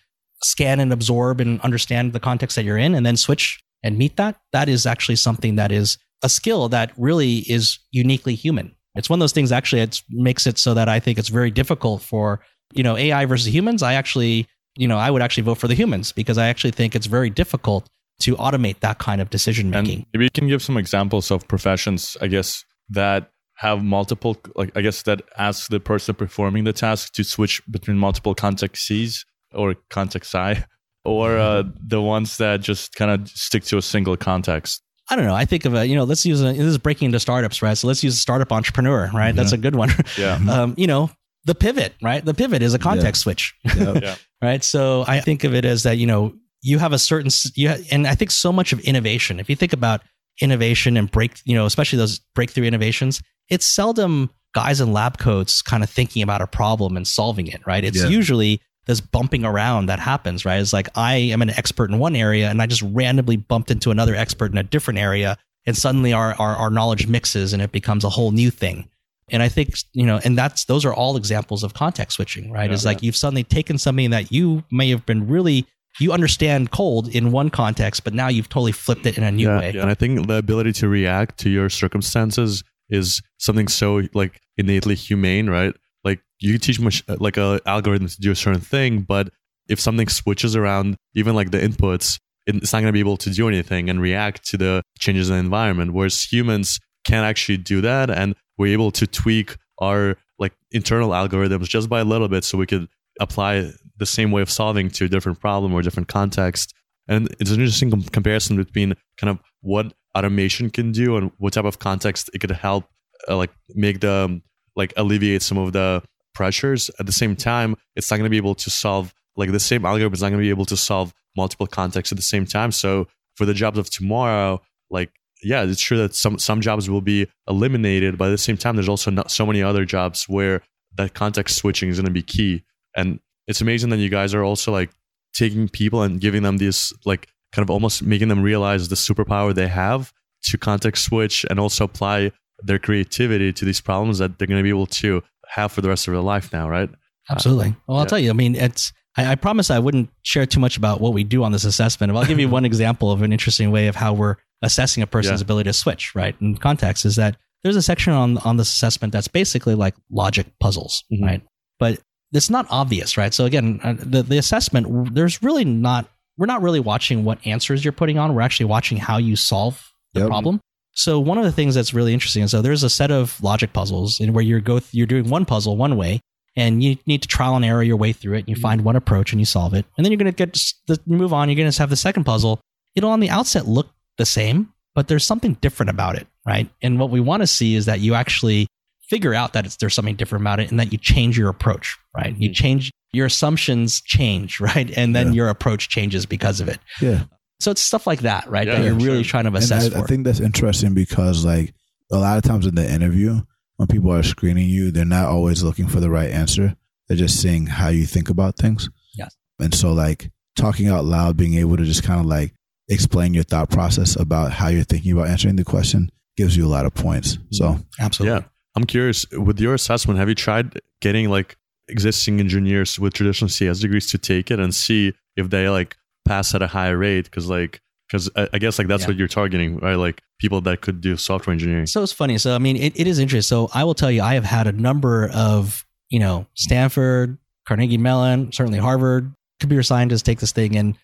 scan 0.44 0.80
and 0.80 0.94
absorb 0.94 1.40
and 1.40 1.60
understand 1.62 2.14
the 2.14 2.20
context 2.20 2.56
that 2.56 2.64
you're 2.64 2.78
in, 2.78 2.94
and 2.94 3.06
then 3.06 3.18
switch 3.18 3.60
and 3.84 3.98
meet 3.98 4.18
that, 4.18 4.36
that 4.52 4.70
is 4.70 4.86
actually 4.86 5.16
something 5.16 5.56
that 5.56 5.72
is 5.72 5.98
a 6.24 6.30
skill 6.30 6.70
that 6.70 6.92
really 6.98 7.38
is 7.40 7.80
uniquely 7.92 8.36
human. 8.36 8.76
It's 8.96 9.10
one 9.10 9.20
of 9.20 9.22
those 9.22 9.34
things. 9.34 9.52
Actually, 9.52 9.84
it 9.84 10.02
makes 10.10 10.48
it 10.48 10.58
so 10.58 10.74
that 10.74 10.90
I 10.90 11.00
think 11.00 11.20
it's 11.20 11.30
very 11.30 11.52
difficult 11.52 12.02
for 12.02 12.42
you 12.74 12.84
know 12.84 12.98
AI 12.98 13.26
versus 13.26 13.54
humans. 13.54 13.84
I 13.84 13.94
actually, 13.94 14.48
you 14.76 14.88
know, 14.88 14.98
I 14.98 15.12
would 15.12 15.22
actually 15.22 15.44
vote 15.44 15.60
for 15.60 15.68
the 15.68 15.76
humans 15.76 16.12
because 16.12 16.38
I 16.38 16.48
actually 16.48 16.72
think 16.72 16.96
it's 16.96 17.06
very 17.06 17.30
difficult 17.30 17.88
to 18.22 18.36
automate 18.38 18.80
that 18.80 18.98
kind 18.98 19.22
of 19.22 19.30
decision 19.30 19.70
making. 19.70 20.00
And 20.00 20.06
maybe 20.14 20.26
you 20.26 20.32
can 20.32 20.48
give 20.48 20.64
some 20.64 20.78
examples 20.78 21.30
of 21.30 21.48
professions, 21.48 22.18
I 22.20 22.28
guess, 22.28 22.66
that 22.90 23.32
have 23.58 23.84
multiple, 23.84 24.38
like, 24.56 24.72
I 24.76 24.82
guess 24.82 25.02
that 25.04 25.22
ask 25.38 25.70
the 25.70 25.80
person 25.80 26.16
performing 26.16 26.64
the 26.64 26.74
task 26.74 27.14
to 27.14 27.24
switch 27.24 27.62
between 27.70 27.98
multiple 27.98 28.34
contexts 28.36 29.26
or 29.54 29.76
context 29.90 30.34
I, 30.36 30.66
or 31.06 31.38
uh, 31.38 31.64
the 31.88 32.02
ones 32.02 32.38
that 32.38 32.62
just 32.62 32.96
kind 32.96 33.12
of 33.12 33.28
stick 33.30 33.64
to 33.66 33.78
a 33.78 33.82
single 33.82 34.16
context. 34.18 34.82
I 35.10 35.16
don't 35.16 35.26
know. 35.26 35.34
I 35.36 35.46
think 35.46 35.64
of 35.66 35.74
a, 35.74 35.86
you 35.88 35.96
know, 35.96 36.04
let's 36.04 36.26
use 36.26 36.42
a, 36.42 36.52
this 36.54 36.60
is 36.60 36.78
breaking 36.78 37.08
into 37.08 37.20
startups, 37.20 37.62
right? 37.62 37.78
So 37.78 37.88
let's 37.88 38.04
use 38.04 38.14
a 38.16 38.18
startup 38.18 38.52
entrepreneur, 38.52 39.10
right? 39.14 39.34
That's 39.34 39.54
a 39.54 39.58
good 39.58 39.76
one. 39.76 39.90
Yeah. 40.18 40.36
um, 40.50 40.74
you 40.78 40.86
know, 40.88 41.10
the 41.46 41.56
pivot, 41.56 41.94
right? 42.04 42.24
The 42.24 42.34
pivot 42.34 42.62
is 42.62 42.74
a 42.74 42.80
context 42.80 43.22
switch, 43.22 43.56
Yeah. 43.76 44.16
right? 44.42 44.62
So 44.64 45.06
I 45.08 45.22
think 45.22 45.46
of 45.46 45.56
it 45.56 45.64
as 45.64 45.84
that, 45.84 45.98
you 45.98 46.06
know, 46.08 46.34
you 46.62 46.78
have 46.80 46.92
a 46.92 47.00
certain, 47.00 47.28
s- 47.28 47.52
you 47.56 47.70
ha- 47.70 47.78
and 47.90 48.06
I 48.06 48.16
think 48.16 48.32
so 48.32 48.52
much 48.52 48.74
of 48.74 48.80
innovation, 48.82 49.40
if 49.40 49.50
you 49.50 49.56
think 49.56 49.72
about 49.72 50.02
innovation 50.42 50.98
and 50.98 51.10
break, 51.12 51.40
you 51.46 51.56
know, 51.56 51.66
especially 51.66 51.98
those 51.98 52.20
breakthrough 52.36 52.66
innovations, 52.66 53.22
it's 53.50 53.66
seldom 53.66 54.30
guys 54.54 54.82
in 54.82 54.94
lab 54.94 55.18
coats 55.18 55.62
kind 55.62 55.84
of 55.84 55.90
thinking 55.90 56.22
about 56.22 56.42
a 56.42 56.48
problem 56.48 56.98
and 56.98 57.08
solving 57.08 57.48
it, 57.48 57.62
right? 57.66 57.84
It's 57.84 58.02
Yeah. 58.02 58.08
usually 58.10 58.62
this 58.86 59.02
bumping 59.02 59.44
around 59.44 59.88
that 59.88 60.00
happens, 60.00 60.46
right? 60.46 60.60
It's 60.62 60.72
like 60.74 60.90
I 60.96 61.16
am 61.16 61.42
an 61.42 61.50
expert 61.52 61.90
in 61.92 62.00
one 62.00 62.16
area 62.16 62.50
and 62.50 62.62
I 62.62 62.66
just 62.68 62.82
randomly 62.82 63.36
bumped 63.36 63.70
into 63.70 63.92
another 63.92 64.16
expert 64.16 64.52
in 64.52 64.58
a 64.58 64.64
different 64.64 65.00
area. 65.00 65.38
And 65.66 65.76
suddenly 65.76 66.14
our, 66.14 66.34
our, 66.40 66.56
our 66.56 66.70
knowledge 66.70 67.08
mixes 67.08 67.52
and 67.52 67.62
it 67.62 67.74
becomes 67.74 68.06
a 68.06 68.10
whole 68.10 68.32
new 68.32 68.50
thing. 68.50 68.88
And 69.30 69.44
I 69.44 69.50
think, 69.50 69.76
you 69.92 70.06
know, 70.06 70.22
and 70.24 70.38
that's, 70.38 70.64
those 70.66 70.86
are 70.86 70.94
all 70.94 71.18
examples 71.18 71.64
of 71.66 71.74
context 71.74 72.16
switching, 72.16 72.50
right? 72.50 72.70
Yeah. 72.70 72.74
it's 72.74 72.86
like 72.86 73.04
you've 73.04 73.18
suddenly 73.18 73.44
taken 73.44 73.78
something 73.78 74.12
that 74.12 74.32
you 74.32 74.64
may 74.72 74.90
have 74.90 75.06
been 75.06 75.28
really, 75.28 75.66
you 76.00 76.12
understand 76.12 76.72
cold 76.72 77.08
in 77.08 77.32
one 77.32 77.50
context, 77.50 78.04
but 78.04 78.14
now 78.14 78.28
you've 78.28 78.50
totally 78.50 78.72
flipped 78.72 79.06
it 79.06 79.18
in 79.18 79.24
a 79.24 79.32
new 79.32 79.48
yeah, 79.48 79.60
way. 79.60 79.70
And 79.70 79.90
I 79.90 79.94
think 79.94 80.28
the 80.28 80.36
ability 80.36 80.74
to 80.74 80.88
react 80.88 81.40
to 81.40 81.50
your 81.50 81.70
circumstances 81.70 82.64
is 82.90 83.22
something 83.38 83.68
so 83.68 84.04
like 84.14 84.40
innately 84.58 84.96
humane, 84.96 85.50
right? 85.50 85.74
Like 86.04 86.22
you 86.40 86.58
teach 86.58 86.80
much 86.80 87.04
uh, 87.08 87.18
like 87.20 87.38
a 87.38 87.60
algorithm 87.66 88.08
to 88.08 88.22
do 88.22 88.32
a 88.32 88.36
certain 88.36 88.62
thing, 88.62 89.02
but 89.02 89.30
if 89.68 89.80
something 89.80 90.08
switches 90.08 90.56
around, 90.56 90.96
even 91.16 91.36
like 91.36 91.52
the 91.52 91.60
inputs, 91.60 92.20
it's 92.46 92.72
not 92.72 92.80
going 92.80 92.88
to 92.88 92.94
be 92.94 93.02
able 93.02 93.18
to 93.18 93.30
do 93.30 93.48
anything 93.48 93.90
and 93.90 94.00
react 94.00 94.46
to 94.46 94.58
the 94.58 94.82
changes 95.00 95.30
in 95.30 95.36
the 95.36 95.40
environment. 95.40 95.94
Whereas 95.94 96.24
humans 96.24 96.80
can 97.06 97.24
actually 97.24 97.58
do 97.58 97.82
that, 97.82 98.10
and 98.10 98.36
we're 98.58 98.72
able 98.72 98.92
to 98.92 99.06
tweak 99.06 99.58
our 99.80 100.18
like 100.40 100.54
internal 100.72 101.10
algorithms 101.10 101.68
just 101.68 101.90
by 101.90 102.00
a 102.00 102.06
little 102.06 102.30
bit, 102.30 102.44
so 102.46 102.58
we 102.58 102.66
could 102.66 102.88
apply 103.20 103.72
the 103.98 104.06
same 104.06 104.32
way 104.32 104.42
of 104.42 104.50
solving 104.50 104.90
to 104.92 105.06
a 105.06 105.08
different 105.08 105.40
problem 105.40 105.74
or 105.74 105.82
different 105.82 106.08
context. 106.08 106.74
And 107.08 107.28
it's 107.40 107.52
an 107.52 107.60
interesting 107.60 107.90
com- 107.90 108.04
comparison 108.04 108.58
between 108.58 108.96
kind 109.18 109.32
of 109.32 109.40
what 109.62 109.94
automation 110.16 110.70
can 110.70 110.92
do 110.92 111.18
and 111.18 111.32
what 111.38 111.54
type 111.54 111.66
of 111.66 111.80
context 111.80 112.30
it 112.34 112.40
could 112.40 112.52
help, 112.52 112.86
uh, 113.30 113.38
like 113.38 113.52
make 113.76 114.02
the 114.02 114.12
um, 114.12 114.42
like 114.76 114.94
alleviate 114.98 115.42
some 115.42 115.58
of 115.58 115.74
the 115.74 116.04
pressures. 116.34 116.90
At 117.00 117.06
the 117.06 117.12
same 117.12 117.36
time, 117.36 117.76
it's 117.96 118.12
not 118.12 118.18
going 118.18 118.26
to 118.26 118.30
be 118.30 118.38
able 118.38 118.56
to 118.56 118.70
solve 118.70 119.14
like 119.36 119.52
the 119.52 119.60
same 119.60 119.86
algorithm 119.86 120.14
is 120.14 120.22
not 120.22 120.30
going 120.30 120.40
to 120.40 120.46
be 120.46 120.50
able 120.50 120.66
to 120.66 120.78
solve 120.78 121.14
multiple 121.36 121.68
contexts 121.68 122.12
at 122.12 122.18
the 122.18 122.24
same 122.24 122.46
time. 122.46 122.72
So 122.72 123.08
for 123.36 123.46
the 123.46 123.54
jobs 123.54 123.78
of 123.78 123.90
tomorrow, 123.90 124.62
like 124.90 125.12
yeah, 125.44 125.64
it's 125.64 125.82
true 125.82 125.98
that 126.00 126.16
some 126.16 126.40
some 126.40 126.62
jobs 126.62 126.90
will 126.90 127.02
be 127.02 127.28
eliminated, 127.48 128.18
but 128.18 128.26
at 128.26 128.32
the 128.32 128.38
same 128.38 128.58
time, 128.58 128.76
there's 128.76 128.90
also 128.90 129.12
not 129.12 129.32
so 129.32 129.46
many 129.46 129.62
other 129.62 129.86
jobs 129.86 130.26
where 130.28 130.62
that 130.98 131.14
context 131.14 131.58
switching 131.58 131.90
is 131.90 131.98
going 131.98 132.06
to 132.06 132.12
be 132.12 132.24
key. 132.24 132.64
And 132.96 133.20
it's 133.48 133.62
amazing 133.62 133.90
that 133.90 133.98
you 133.98 134.10
guys 134.10 134.34
are 134.34 134.44
also 134.44 134.72
like 134.72 134.90
taking 135.34 135.68
people 135.70 136.02
and 136.02 136.20
giving 136.20 136.44
them 136.44 136.58
this 136.58 136.94
like 137.06 137.28
kind 137.54 137.64
of 137.64 137.70
almost 137.70 138.04
making 138.04 138.28
them 138.28 138.42
realize 138.42 138.90
the 138.90 138.96
superpower 138.96 139.54
they 139.54 139.68
have 139.68 140.12
to 140.44 140.58
context 140.58 141.04
switch 141.06 141.46
and 141.50 141.60
also 141.60 141.84
apply 141.86 142.32
their 142.64 142.80
creativity 142.80 143.54
to 143.54 143.66
these 143.66 143.80
problems 143.82 144.18
that 144.18 144.38
they're 144.38 144.48
going 144.48 144.60
to 144.60 144.64
be 144.64 144.70
able 144.70 144.88
to 144.88 145.22
have 145.48 145.72
for 145.72 145.82
the 145.82 145.88
rest 145.90 146.08
of 146.08 146.14
their 146.14 146.22
life 146.22 146.52
now, 146.52 146.68
right? 146.68 146.90
Absolutely. 147.30 147.76
Well, 147.88 147.98
I'll 147.98 148.04
yeah. 148.04 148.08
tell 148.08 148.20
you, 148.20 148.30
I 148.30 148.34
mean, 148.34 148.56
it's, 148.56 148.92
I, 149.16 149.32
I 149.32 149.36
promise 149.36 149.70
I 149.70 149.80
wouldn't 149.80 150.10
share 150.24 150.46
too 150.46 150.60
much 150.60 150.78
about 150.78 151.00
what 151.02 151.14
we 151.14 151.24
do 151.24 151.44
on 151.44 151.52
this 151.52 151.66
assessment. 151.66 152.12
But 152.14 152.20
I'll 152.20 152.26
give 152.26 152.40
you 152.40 152.50
one 152.60 152.66
example 152.66 153.12
of 153.12 153.22
an 153.22 153.32
interesting 153.32 153.72
way 153.72 153.88
of 153.88 153.96
how 153.96 154.14
we're 154.14 154.36
assessing 154.62 155.04
a 155.04 155.08
person's 155.08 155.42
Yeah. 155.42 155.46
ability 155.46 155.70
to 155.70 155.74
switch, 155.74 156.16
right? 156.16 156.36
In 156.42 156.58
context 156.58 157.06
is 157.06 157.16
that 157.18 157.38
there's 157.64 157.76
a 157.76 157.82
section 157.82 158.14
on, 158.14 158.38
on 158.40 158.58
this 158.58 158.70
assessment 158.70 159.14
that's 159.14 159.28
basically 159.28 159.76
like 159.76 159.96
logic 160.10 160.48
puzzles, 160.60 161.04
Mhm. 161.12 161.24
right? 161.26 161.42
But 161.80 162.00
it's 162.38 162.50
not 162.50 162.66
obvious, 162.70 163.18
right? 163.18 163.34
So 163.34 163.46
again, 163.46 163.80
uh, 163.84 163.96
the, 163.98 164.24
the 164.24 164.38
assessment, 164.38 165.14
there's 165.14 165.42
really 165.44 165.66
not, 165.66 166.08
we're 166.38 166.46
not 166.46 166.62
really 166.62 166.80
watching 166.80 167.24
what 167.26 167.40
answers 167.46 167.84
you're 167.84 167.92
putting 167.92 168.18
on. 168.18 168.34
We're 168.36 168.42
actually 168.42 168.68
watching 168.68 168.98
how 168.98 169.18
you 169.18 169.36
solve 169.36 169.92
the 170.14 170.22
Yep. 170.22 170.30
problem. 170.30 170.60
So 170.94 171.20
one 171.20 171.38
of 171.38 171.44
the 171.44 171.52
things 171.52 171.76
that's 171.76 171.94
really 171.94 172.14
interesting 172.14 172.44
is 172.44 172.52
so 172.52 172.62
there's 172.62 172.84
a 172.84 172.90
set 172.90 173.12
of 173.12 173.42
logic 173.44 173.74
puzzles 173.74 174.20
in 174.20 174.34
where 174.34 174.44
you 174.44 174.60
go 174.62 174.80
th- 174.80 174.94
you're 174.94 175.06
doing 175.06 175.30
one 175.30 175.46
puzzle 175.46 175.78
one 175.78 175.96
way 175.98 176.22
and 176.56 176.84
you 176.84 176.98
need 177.06 177.22
to 177.22 177.28
trial 177.28 177.56
and 177.56 177.64
error 177.64 177.84
your 177.84 177.98
way 177.98 178.14
through 178.14 178.36
it. 178.36 178.40
And 178.40 178.50
you 178.50 178.56
find 178.56 178.84
one 178.84 178.96
approach 178.96 179.32
and 179.32 179.40
you 179.40 179.46
solve 179.46 179.76
it, 179.76 179.86
and 179.96 180.04
then 180.04 180.12
you're 180.12 180.18
going 180.18 180.34
to 180.34 180.36
get 180.46 180.54
the 180.88 181.00
you 181.06 181.16
move 181.16 181.34
on. 181.34 181.50
You're 181.50 181.56
going 181.56 181.72
to 181.72 181.80
have 181.80 181.92
the 181.92 181.96
second 181.96 182.24
puzzle. 182.24 182.60
It'll 182.96 183.12
on 183.12 183.20
the 183.20 183.30
outset 183.30 183.68
look 183.68 183.90
the 184.18 184.26
same, 184.26 184.74
but 184.96 185.08
there's 185.08 185.24
something 185.24 185.54
different 185.62 185.92
about 185.92 186.16
it, 186.16 186.26
right? 186.48 186.68
And 186.82 187.00
what 187.00 187.12
we 187.12 187.20
want 187.20 187.44
to 187.44 187.48
see 187.48 187.76
is 187.76 187.86
that 187.86 188.00
you 188.00 188.16
actually 188.16 188.66
figure 189.10 189.34
out 189.34 189.54
that 189.54 189.66
it's, 189.66 189.78
there's 189.78 189.94
something 189.94 190.16
different 190.16 190.44
about 190.44 190.60
it, 190.60 190.70
and 190.70 190.80
that 190.80 190.92
you 190.92 190.98
change 190.98 191.38
your 191.38 191.50
approach, 191.50 191.98
right? 192.16 192.36
You 192.38 192.50
mm-hmm. 192.50 192.54
change 192.54 192.92
your 193.14 193.26
assumptions 193.26 194.02
change, 194.02 194.60
right? 194.62 194.92
And 194.98 195.16
then 195.16 195.28
Yeah. 195.28 195.34
your 195.34 195.50
approach 195.50 195.90
changes 195.90 196.26
because 196.26 196.62
of 196.62 196.68
it. 196.68 196.80
Yeah. 197.02 197.24
So 197.60 197.72
it's 197.72 197.82
stuff 197.82 198.06
like 198.06 198.22
that, 198.22 198.50
right? 198.50 198.68
Yeah, 198.68 198.76
that 198.76 198.84
you're 198.84 199.00
sure. 199.00 199.10
really 199.10 199.24
trying 199.24 199.46
to 199.46 199.48
And 199.48 199.58
assess 199.58 199.88
I, 199.88 199.90
for. 199.90 200.00
I 200.00 200.02
think 200.04 200.26
that's 200.26 200.40
interesting 200.40 200.94
because 200.94 201.44
like 201.44 201.74
a 202.12 202.18
lot 202.18 202.38
of 202.38 202.44
times 202.44 202.66
in 202.68 202.76
the 202.76 202.88
interview, 202.90 203.42
when 203.78 203.88
people 203.88 204.14
are 204.14 204.24
screening 204.24 204.70
you, 204.70 204.92
they're 204.92 205.06
not 205.06 205.26
always 205.30 205.64
looking 205.64 205.88
for 205.88 206.00
the 206.00 206.10
right 206.10 206.30
answer. 206.30 206.76
They're 207.08 207.18
just 207.18 207.42
seeing 207.42 207.66
how 207.66 207.90
you 207.90 208.06
think 208.06 208.30
about 208.30 208.58
things. 208.58 208.90
Yes. 209.18 209.36
And 209.60 209.74
so 209.74 209.94
like 209.94 210.30
talking 210.56 210.88
out 210.88 211.06
loud, 211.06 211.38
being 211.38 211.56
able 211.56 211.78
to 211.78 211.86
just 211.86 212.04
kind 212.04 212.20
of 212.20 212.26
like 212.26 212.54
explain 212.90 213.34
your 213.34 213.44
thought 213.44 213.70
process 213.70 214.20
about 214.20 214.52
how 214.52 214.68
you're 214.68 214.84
thinking 214.84 215.14
about 215.14 215.28
answering 215.28 215.56
the 215.56 215.64
question 215.64 216.10
gives 216.36 216.56
you 216.56 216.66
a 216.66 216.70
lot 216.70 216.86
of 216.86 216.94
points. 216.94 217.38
So 217.52 217.80
Absolutely. 218.00 218.40
Yeah. 218.40 218.48
I'm 218.78 218.86
curious 218.86 219.26
with 219.32 219.60
your 219.60 219.74
assessment, 219.74 220.20
have 220.20 220.30
you 220.30 220.36
tried 220.36 220.80
getting 221.02 221.30
like 221.30 221.58
existing 221.88 222.40
engineers 222.40 223.00
with 223.00 223.14
traditional 223.14 223.50
CS 223.50 223.80
degrees 223.80 224.10
to 224.12 224.18
take 224.20 224.52
it 224.52 224.60
and 224.60 224.74
see 224.76 225.14
if 225.36 225.50
they 225.50 225.68
like 225.70 225.98
pass 226.26 226.54
at 226.54 226.62
a 226.62 226.68
higher 226.68 226.96
rate? 226.98 227.26
Because 227.26 227.50
like, 227.50 227.82
because 228.08 228.30
I, 228.36 228.48
I 228.54 228.60
guess 228.60 228.78
like 228.78 228.88
that's 228.88 229.02
Yeah. 229.04 229.08
what 229.08 229.18
you're 229.18 229.28
targeting, 229.28 229.78
right? 229.80 229.96
Like 229.96 230.22
people 230.40 230.62
that 230.62 230.82
could 230.82 231.02
do 231.02 231.18
software 231.18 231.52
engineering. 231.54 231.88
So 231.88 232.04
it's 232.04 232.12
funny. 232.14 232.38
So 232.38 232.54
I 232.54 232.60
mean, 232.60 232.78
it, 232.78 232.94
it 233.00 233.08
is 233.08 233.18
interesting. 233.18 233.42
So 233.42 233.70
I 233.74 233.84
will 233.84 233.96
tell 233.96 234.12
you, 234.12 234.22
I 234.22 234.36
have 234.36 234.46
had 234.46 234.68
a 234.68 234.72
number 234.72 235.30
of 235.34 235.84
you 236.12 236.20
know 236.20 236.46
Stanford, 236.54 237.38
Carnegie 237.68 237.98
Mellon, 237.98 238.52
certainly 238.52 238.78
Harvard 238.80 239.34
computer 239.60 239.82
scientists 239.84 240.22
take 240.22 240.40
this 240.40 240.52
thing, 240.52 240.78
and 240.78 240.96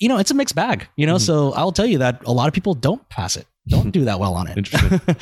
you 0.00 0.08
know 0.08 0.18
it's 0.18 0.32
a 0.32 0.34
mixed 0.34 0.56
bag. 0.56 0.88
You 0.96 1.06
know, 1.06 1.14
Mhm. 1.16 1.20
so 1.20 1.52
I'll 1.52 1.70
tell 1.72 1.86
you 1.86 1.98
that 1.98 2.22
a 2.26 2.32
lot 2.32 2.48
of 2.48 2.54
people 2.54 2.74
don't 2.74 3.08
pass 3.08 3.36
it, 3.36 3.46
don't 3.68 3.90
do 3.98 4.04
that 4.06 4.18
well 4.18 4.34
on 4.34 4.48
it. 4.48 4.68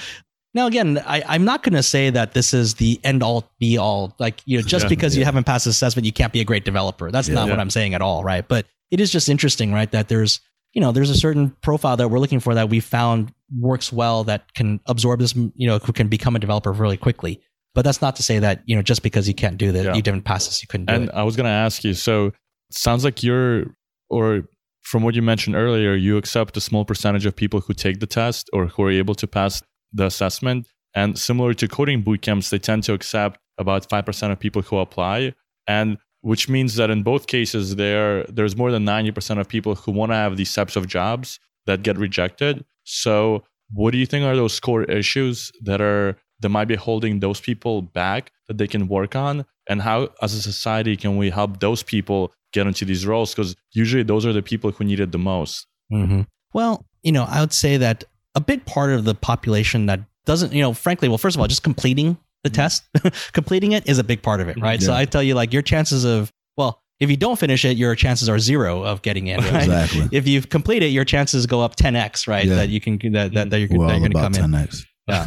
Now 0.55 0.67
again, 0.67 0.99
I, 1.07 1.23
I'm 1.27 1.45
not 1.45 1.63
going 1.63 1.75
to 1.75 1.83
say 1.83 2.11
that 2.11 2.33
this 2.33 2.55
is 2.55 2.75
the 2.75 2.99
end 3.05 3.23
all 3.23 3.51
be 3.59 3.77
all. 3.79 4.15
Like 4.19 4.41
you 4.47 4.59
know, 4.59 4.63
just 4.63 4.85
Yeah. 4.85 4.89
because 4.89 5.17
you 5.17 5.25
haven't 5.25 5.45
passed 5.45 5.67
assessment, 5.67 6.07
you 6.07 6.13
can't 6.13 6.33
be 6.33 6.41
a 6.41 6.45
great 6.45 6.65
developer. 6.65 7.11
That's 7.11 7.29
Yeah. 7.29 7.35
not 7.37 7.49
what 7.51 7.61
I'm 7.61 7.71
saying 7.71 7.95
at 7.95 8.03
all, 8.03 8.25
right? 8.25 8.47
But 8.47 8.67
it 8.91 9.01
is 9.01 9.11
just 9.13 9.29
interesting, 9.29 9.73
right? 9.73 9.91
That 9.91 10.09
there's 10.09 10.41
you 10.73 10.81
know 10.81 10.93
there's 10.93 11.11
a 11.11 11.15
certain 11.17 11.51
profile 11.63 11.97
that 11.97 12.09
we're 12.09 12.19
looking 12.19 12.41
for 12.41 12.55
that 12.55 12.69
we 12.69 12.81
found 12.81 13.33
works 13.59 13.91
well 13.93 14.25
that 14.25 14.53
can 14.55 14.81
absorb 14.87 15.21
this 15.21 15.35
you 15.35 15.67
know 15.67 15.79
who 15.79 15.93
can 15.93 16.09
become 16.09 16.37
a 16.37 16.39
developer 16.39 16.71
really 16.73 16.99
quickly 16.99 17.41
but 17.75 17.87
that's 17.87 18.03
not 18.03 18.15
to 18.17 18.23
say 18.23 18.39
that 18.39 18.63
you 18.67 18.77
know 18.77 18.83
just 18.83 19.03
because 19.03 19.27
you 19.27 19.33
can't 19.33 19.57
do 19.57 19.73
that 19.73 19.85
Yeah. 19.85 19.95
you 19.95 20.03
didn't 20.03 20.25
pass 20.27 20.47
this 20.47 20.61
you 20.63 20.69
couldn't 20.69 20.87
do 20.87 20.95
And 20.95 21.05
it 21.05 21.11
I 21.15 21.23
was 21.23 21.37
gonna 21.37 21.49
ask 21.49 21.85
you. 21.85 21.95
So 21.95 22.33
sounds 22.71 23.03
like 23.03 23.23
you're, 23.23 23.65
or 24.11 24.43
from 24.83 25.03
what 25.03 25.15
you 25.15 25.23
mentioned 25.23 25.57
earlier, 25.57 25.95
you 25.95 26.19
accept 26.19 26.55
a 26.59 26.61
small 26.61 26.85
percentage 26.85 27.25
of 27.25 27.35
people 27.35 27.61
who 27.61 27.73
take 27.73 28.01
the 28.01 28.07
test 28.07 28.51
or 28.53 28.67
who 28.67 28.83
are 28.83 28.91
able 28.91 29.15
to 29.15 29.27
pass 29.27 29.63
the 29.93 30.07
assessment. 30.07 30.67
And 30.95 31.19
similar 31.19 31.55
to 31.55 31.69
coding 31.69 32.03
boot 32.03 32.23
camps, 32.23 32.51
they 32.51 32.59
tend 32.59 32.85
to 32.85 32.93
accept 32.93 33.39
about 33.59 33.89
five 33.89 34.07
percent 34.07 34.33
of 34.33 34.39
people 34.39 34.63
who 34.63 34.79
apply, 34.79 35.35
and 35.67 35.99
which 36.23 36.49
means 36.49 36.75
that 36.77 36.91
in 36.91 37.03
both 37.03 37.27
cases, 37.27 37.77
there 37.77 38.25
there's 38.25 38.57
more 38.57 38.71
than 38.73 38.85
ninety 38.85 39.11
percent 39.13 39.39
of 39.41 39.49
people 39.49 39.75
who 39.75 39.93
want 39.93 40.11
to 40.13 40.17
have 40.17 40.37
these 40.37 40.53
types 40.53 40.77
of 40.77 40.87
jobs 40.87 41.39
that 41.67 41.83
get 41.83 41.99
rejected. 41.99 42.65
So, 42.85 43.45
what 43.73 43.91
do 43.93 43.99
you 43.99 44.07
think 44.07 44.25
are 44.25 44.35
those 44.37 44.59
core 44.61 44.85
issues 44.85 45.53
that 45.63 45.81
are 45.81 46.17
that 46.41 46.49
might 46.49 46.67
be 46.67 46.77
holding 46.77 47.21
those 47.21 47.41
people 47.41 47.83
back 47.83 48.33
that 48.49 48.59
they 48.59 48.67
can 48.67 48.89
work 48.89 49.15
on? 49.15 49.45
And 49.69 49.83
how, 49.83 50.09
as 50.23 50.33
a 50.33 50.41
society, 50.41 50.97
can 50.97 51.17
we 51.19 51.29
help 51.31 51.61
those 51.61 51.83
people 51.83 52.33
get 52.55 52.67
into 52.67 52.87
these 52.87 53.07
roles? 53.07 53.35
Because 53.35 53.55
usually 53.73 54.03
those 54.03 54.25
are 54.25 54.33
the 54.33 54.43
people 54.43 54.71
who 54.71 54.85
need 54.85 55.01
it 55.01 55.13
the 55.13 55.19
most. 55.19 55.67
hmm 55.91 56.23
well 56.55 56.87
you 57.03 57.13
know 57.13 57.25
i 57.29 57.41
would 57.41 57.53
say 57.53 57.77
that 57.77 58.05
a 58.39 58.41
big 58.41 58.65
part 58.65 58.91
of 58.91 59.05
the 59.05 59.15
population 59.15 59.87
that 59.87 60.01
doesn't 60.25 60.53
you 60.53 60.63
know 60.63 60.73
frankly 60.73 61.09
well 61.09 61.19
first 61.19 61.37
of 61.37 61.41
all 61.41 61.47
just 61.47 61.63
completing 61.63 62.17
the 62.45 62.51
test 62.51 62.85
completing 63.33 63.73
it 63.73 63.89
is 63.89 63.99
a 63.99 64.05
big 64.05 64.23
part 64.23 64.41
of 64.41 64.49
it 64.49 64.57
right 64.61 64.81
so 64.83 64.93
i 64.95 65.05
tell 65.05 65.23
you 65.23 65.35
like 65.35 65.53
your 65.53 65.63
chances 65.63 66.05
of 66.05 66.31
well 66.57 66.81
if 67.01 67.09
you 67.11 67.17
don't 67.17 67.39
finish 67.39 67.65
it 67.65 67.77
your 67.77 67.95
chances 67.95 68.29
are 68.29 68.39
zero 68.39 68.83
of 68.85 69.03
getting 69.03 69.27
in 69.29 69.41
right? 69.41 69.63
exactly. 69.65 70.09
if 70.19 70.27
you 70.29 70.41
complete 70.43 70.83
it 70.83 70.89
your 70.89 71.05
chances 71.05 71.47
go 71.47 71.61
up 71.61 71.77
10x 71.77 72.29
right 72.29 72.45
Yeah. 72.47 72.57
that 72.57 72.69
you 72.69 72.81
can 72.81 72.99
that, 73.13 73.33
that, 73.35 73.51
that 73.51 73.59
you're, 73.59 73.69
that 73.69 73.79
Well, 73.79 73.91
you're 73.91 74.09
going 74.09 74.13
to 74.13 74.19
come 74.19 74.35
in 74.35 74.51
10x. 74.53 74.85
yeah 75.09 75.25